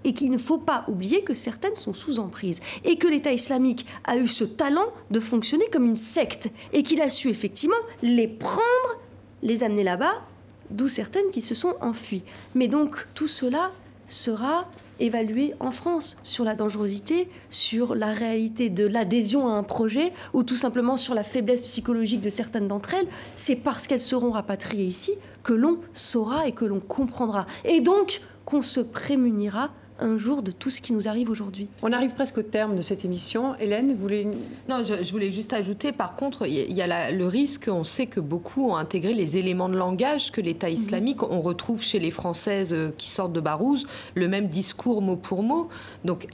et 0.05 0.13
qu'il 0.15 0.31
ne 0.31 0.39
faut 0.39 0.59
pas 0.59 0.85
oublier 0.89 1.23
que 1.23 1.35
certaines 1.35 1.75
sont 1.75 1.95
sous 1.95 2.19
emprise 2.19 2.61
et 2.85 2.97
que 2.97 3.09
l'État 3.09 3.33
islamique 3.33 3.87
a 4.05 4.17
eu 4.17 4.29
ce 4.29 4.45
talent 4.45 4.87
de 5.11 5.21
fonctionner 5.21 5.67
comme 5.73 5.87
une 5.87 5.97
secte 5.97 6.51
et 6.73 6.83
qu'il 6.83 7.01
a 7.01 7.11
su 7.11 7.29
effectivement 7.29 7.77
les 8.03 8.29
prendre, 8.29 9.01
les 9.43 9.63
amener 9.63 9.85
là-bas, 9.85 10.23
d'où 10.71 10.89
certaines 10.89 11.31
qui 11.33 11.43
se 11.43 11.55
sont 11.55 11.75
enfuies. 11.81 12.23
Mais 12.55 12.69
donc 12.69 13.07
tout 13.15 13.29
cela 13.29 13.71
sera 14.09 14.69
évalué 15.01 15.55
en 15.61 15.71
France 15.71 16.19
sur 16.23 16.45
la 16.45 16.55
dangerosité, 16.55 17.29
sur 17.51 17.95
la 17.95 18.13
réalité 18.13 18.69
de 18.69 18.87
l'adhésion 18.87 19.49
à 19.49 19.53
un 19.53 19.63
projet 19.63 20.13
ou 20.33 20.43
tout 20.43 20.57
simplement 20.57 20.97
sur 20.97 21.15
la 21.15 21.23
faiblesse 21.23 21.61
psychologique 21.61 22.21
de 22.21 22.31
certaines 22.31 22.69
d'entre 22.69 22.95
elles. 22.95 23.07
C'est 23.37 23.57
parce 23.57 23.87
qu'elles 23.87 24.01
seront 24.01 24.33
rapatriées 24.33 24.85
ici 24.85 25.13
que 25.43 25.53
l'on 25.53 25.79
saura 25.93 26.47
et 26.47 26.53
que 26.53 26.65
l'on 26.65 26.81
comprendra. 26.81 27.47
Et 27.65 27.81
donc 27.81 28.21
qu'on 28.45 28.63
se 28.63 28.81
prémunira 28.81 29.71
un 30.01 30.19
jour 30.19 30.43
de 30.43 30.51
tout 30.51 30.71
ce 30.71 30.81
qui 30.81 30.93
nous 30.93 31.09
arrive 31.09 31.31
aujourd'hui. 31.31 31.69
On 31.83 31.93
arrive 31.93 32.15
presque 32.15 32.39
au 32.39 32.43
terme 32.43 32.77
de 32.77 32.83
cette 32.83 33.05
émission. 33.05 33.55
Hélène, 33.57 33.93
vous 33.95 34.01
voulez... 34.01 34.27
Non, 34.69 34.83
je, 34.85 35.11
voulais 35.13 35.33
juste 35.33 35.53
ajouter, 35.53 35.93
par 35.93 36.17
contre, 36.17 36.47
il 36.47 36.73
y 36.73 36.83
a 36.83 37.11
le 37.11 37.27
risque, 37.27 37.69
on 37.73 37.85
sait 37.85 38.07
que 38.07 38.21
beaucoup 38.21 38.71
ont 38.71 38.77
intégré 38.77 39.13
les 39.13 39.37
éléments 39.37 39.69
de 39.69 39.77
langage 39.77 40.31
que 40.31 40.41
l'État 40.41 40.69
mhm. 40.69 40.75
islamique, 40.75 41.23
on 41.23 41.41
retrouve 41.41 41.83
chez 41.83 41.99
les 41.99 42.11
Françaises 42.11 42.73
euh, 42.73 42.91
qui 42.97 43.11
sortent 43.11 43.33
de 43.33 43.41
Barouz, 43.41 43.87
le 44.15 44.29
même 44.29 44.49
discours 44.49 45.03
mot 45.03 45.17
pour 45.17 45.43
mot. 45.43 45.69
Donc 46.05 46.27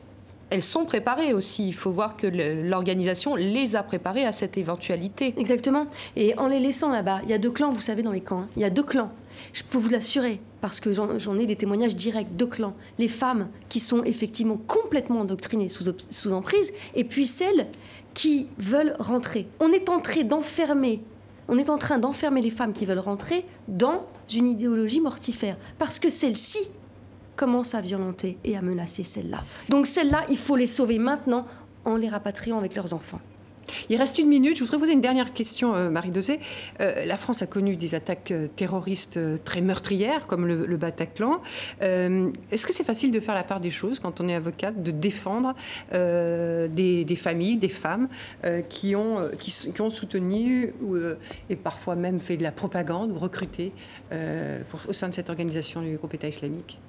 elles 0.51 0.63
sont 0.63 0.85
préparées 0.85 1.33
aussi. 1.33 1.67
Il 1.67 1.75
faut 1.75 1.91
voir 1.91 2.17
que 2.17 2.27
l'organisation 2.27 3.35
les 3.35 3.77
a 3.77 3.83
préparées 3.83 4.25
à 4.25 4.33
cette 4.33 4.57
éventualité. 4.57 5.35
Exactement. 5.37 5.87
Et 6.17 6.39
en 6.39 6.47
les 6.47 6.61
laissant 6.61 6.91
là-bas, 6.91 7.21
il 7.25 7.31
y 7.31 7.33
a 7.33 7.39
deux 7.39 7.51
clans, 7.51 7.73
vous 7.73 7.81
savez, 7.81 8.03
dans 8.03 8.13
les 8.13 8.21
camps. 8.21 8.43
Hein. 8.43 8.49
Il 8.57 8.63
y 8.63 8.65
a 8.65 8.71
deux 8.71 8.83
clans. 8.83 9.11
Je 9.53 9.63
peux 9.63 9.79
vous 9.79 9.91
l'assurer, 9.91 10.41
parce 10.65 10.81
que 10.81 10.95
j'en 10.95 11.39
ai 11.39 11.45
des 11.45 11.57
témoignages 11.57 11.95
directs 11.95 12.37
de 12.37 12.47
clans. 12.47 12.73
Les 12.99 13.07
femmes 13.07 13.49
qui 13.69 13.81
sont 13.81 14.03
effectivement 14.03 14.57
complètement 14.57 15.21
endoctrinées 15.21 15.69
sous, 15.69 16.33
emprise, 16.33 16.73
et 16.95 17.05
puis 17.05 17.27
celles 17.27 17.67
qui 18.15 18.47
veulent 18.57 18.97
rentrer. 18.99 19.47
On 19.61 19.73
est 19.73 19.91
en 19.91 20.01
train 20.01 20.23
d'enfermer, 20.23 21.03
on 21.49 21.59
est 21.59 21.69
en 21.69 21.77
train 21.77 21.99
d'enfermer 21.99 22.41
les 22.41 22.49
femmes 22.49 22.73
qui 22.73 22.87
veulent 22.87 22.99
rentrer 22.99 23.45
dans 23.69 24.07
une 24.35 24.49
idéologie 24.49 25.03
mortifère, 25.03 25.59
parce 25.79 25.99
que 25.99 26.09
celle-ci 26.09 26.61
commence 27.37 27.75
à 27.75 27.83
violenter 27.83 28.39
et 28.43 28.57
à 28.57 28.63
menacer 28.63 29.05
celles-là. 29.05 29.45
Donc 29.69 29.87
celles-là, 29.87 30.25
il 30.31 30.39
faut 30.39 30.57
les 30.57 30.67
sauver 30.67 30.99
maintenant 30.99 31.47
en 31.85 31.97
les 31.97 32.09
rapatriant 32.09 32.57
avec 32.57 32.75
leurs 32.75 32.95
enfants. 32.95 33.21
Il 33.89 33.97
reste 33.97 34.19
une 34.19 34.29
minute. 34.29 34.57
Je 34.57 34.65
voudrais 34.65 34.79
poser 34.79 34.93
une 34.93 35.01
dernière 35.01 35.33
question, 35.33 35.75
euh, 35.75 35.91
Marie 35.91 36.11
Dosé. 36.11 36.41
Euh, 36.81 37.05
la 37.05 37.17
France 37.17 37.43
a 37.43 37.47
connu 37.47 37.77
des 37.77 37.95
attaques 37.95 38.31
euh, 38.31 38.49
terroristes 38.49 39.19
très 39.45 39.61
meurtrières, 39.61 40.27
comme 40.27 40.47
le, 40.47 40.77
Bataclan. 40.77 41.41
Est-ce 41.81 42.67
que 42.67 42.73
c'est 42.73 42.85
facile 42.85 43.13
de 43.13 43.21
faire 43.21 43.35
la 43.35 43.45
part 43.45 43.61
des 43.61 43.71
choses 43.71 44.01
quand 44.01 44.21
on 44.21 44.29
est 44.29 44.35
avocate, 44.35 44.83
de 44.83 44.91
défendre 44.91 45.55
des, 45.93 47.17
familles, 47.17 47.57
des 47.57 47.69
femmes 47.69 48.09
qui, 48.69 48.97
ont, 48.97 49.31
qui, 49.39 49.51
soutenu 49.51 50.75
et 51.49 51.57
parfois 51.57 51.95
même 51.95 52.19
fait 52.19 52.37
de 52.37 52.43
la 52.43 52.51
propagande 52.51 53.13
ou 53.13 53.19
recruté 53.19 53.73
au 54.89 54.93
sein 54.93 55.09
de 55.09 55.15
cette 55.15 55.31
organisation 55.31 55.81
du 55.81 55.97
groupe 55.97 56.15
État 56.15 56.29
islamique? 56.29 56.81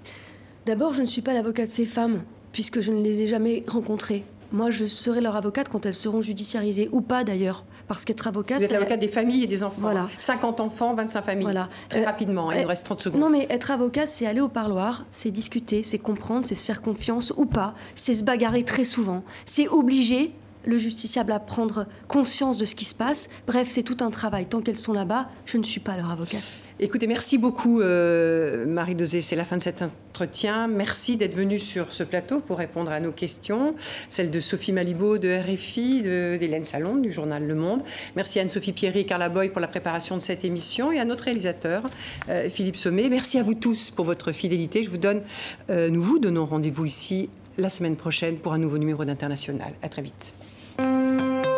D'abord, 0.65 0.93
je 0.93 1.01
ne 1.01 1.05
suis 1.05 1.21
pas 1.21 1.33
l'avocat 1.33 1.67
de 1.67 1.71
ces 1.71 1.85
femmes, 1.85 2.23
puisque 2.51 2.81
je 2.81 2.91
ne 2.91 3.01
les 3.01 3.21
ai 3.21 3.27
jamais 3.27 3.63
rencontrées. 3.67 4.23
Moi, 4.55 4.71
je 4.71 4.85
serai 4.85 5.19
leur 5.19 5.35
avocate 5.35 5.67
quand 5.67 5.85
elles 5.85 5.93
seront 5.93 6.21
judiciarisées, 6.21 6.87
ou 6.93 7.01
pas 7.01 7.25
d'ailleurs. 7.25 7.65
Parce 7.89 8.05
qu'être 8.05 8.25
avocate. 8.25 8.59
Vous 8.59 8.63
êtes 8.63 8.71
l'avocate 8.71 9.01
des 9.01 9.09
familles 9.09 9.43
et 9.43 9.47
des 9.47 9.63
enfants. 9.63 9.81
Voilà. 9.81 10.07
50 10.17 10.61
enfants, 10.61 10.95
25 10.95 11.21
familles. 11.25 11.43
Voilà. 11.43 11.67
Très 11.89 12.03
euh, 12.03 12.05
rapidement, 12.05 12.53
il 12.53 12.61
nous 12.61 12.67
reste 12.69 12.85
30 12.85 13.01
secondes. 13.01 13.19
Non, 13.19 13.29
mais 13.29 13.47
être 13.49 13.69
avocat, 13.71 14.07
c'est 14.07 14.25
aller 14.25 14.39
au 14.39 14.47
parloir, 14.47 15.03
c'est 15.11 15.29
discuter, 15.29 15.83
c'est 15.83 15.99
comprendre, 15.99 16.45
c'est 16.45 16.55
se 16.55 16.63
faire 16.63 16.81
confiance 16.81 17.33
ou 17.35 17.45
pas, 17.45 17.75
c'est 17.95 18.13
se 18.13 18.23
bagarrer 18.23 18.63
très 18.63 18.85
souvent, 18.85 19.23
c'est 19.43 19.67
obliger 19.67 20.31
le 20.65 20.77
justiciable 20.77 21.31
à 21.31 21.39
prendre 21.39 21.85
conscience 22.07 22.57
de 22.57 22.65
ce 22.65 22.75
qui 22.75 22.85
se 22.85 22.95
passe. 22.95 23.29
Bref, 23.47 23.67
c'est 23.69 23.83
tout 23.83 23.97
un 24.01 24.09
travail. 24.09 24.45
Tant 24.45 24.61
qu'elles 24.61 24.77
sont 24.77 24.93
là-bas, 24.93 25.29
je 25.45 25.57
ne 25.57 25.63
suis 25.63 25.79
pas 25.79 25.95
leur 25.95 26.11
avocate. 26.11 26.43
Écoutez, 26.77 27.07
merci 27.07 27.37
beaucoup 27.37 27.79
euh, 27.79 28.65
Marie 28.65 28.95
Dosé. 28.95 29.21
C'est 29.21 29.37
la 29.37 29.45
fin 29.45 29.55
de 29.55 29.63
cet 29.63 29.81
entretien. 29.81 30.67
Merci 30.67 31.15
d'être 31.15 31.33
venue 31.33 31.57
sur 31.57 31.93
ce 31.93 32.03
plateau 32.03 32.41
pour 32.41 32.57
répondre 32.57 32.91
à 32.91 32.99
nos 32.99 33.13
questions. 33.13 33.75
Celle 34.09 34.29
de 34.29 34.41
Sophie 34.41 34.73
Malibaud 34.73 35.17
de 35.17 35.29
RFI, 35.29 36.01
d'Hélène 36.01 36.65
Salon 36.65 36.95
du 36.95 37.13
journal 37.13 37.47
Le 37.47 37.55
Monde. 37.55 37.81
Merci 38.17 38.39
à 38.39 38.41
Anne-Sophie 38.41 38.73
Pierry 38.73 38.99
et 38.99 39.05
Carla 39.05 39.29
Boy 39.29 39.49
pour 39.49 39.61
la 39.61 39.69
préparation 39.69 40.17
de 40.17 40.21
cette 40.21 40.43
émission 40.43 40.91
et 40.91 40.99
à 40.99 41.05
notre 41.05 41.23
réalisateur 41.23 41.83
euh, 42.27 42.49
Philippe 42.49 42.75
Sommet. 42.75 43.07
Merci 43.09 43.39
à 43.39 43.43
vous 43.43 43.55
tous 43.55 43.89
pour 43.89 44.03
votre 44.03 44.33
fidélité. 44.33 44.83
Je 44.83 44.89
vous 44.89 44.97
donne, 44.97 45.21
euh, 45.69 45.89
nous 45.89 46.03
vous 46.03 46.19
donnons 46.19 46.45
rendez-vous 46.45 46.83
ici 46.83 47.29
la 47.57 47.69
semaine 47.69 47.95
prochaine 47.95 48.35
pour 48.35 48.51
un 48.51 48.57
nouveau 48.57 48.77
numéro 48.77 49.05
d'International. 49.05 49.71
À 49.81 49.87
très 49.87 50.01
vite. 50.01 50.33
Música 50.77 51.54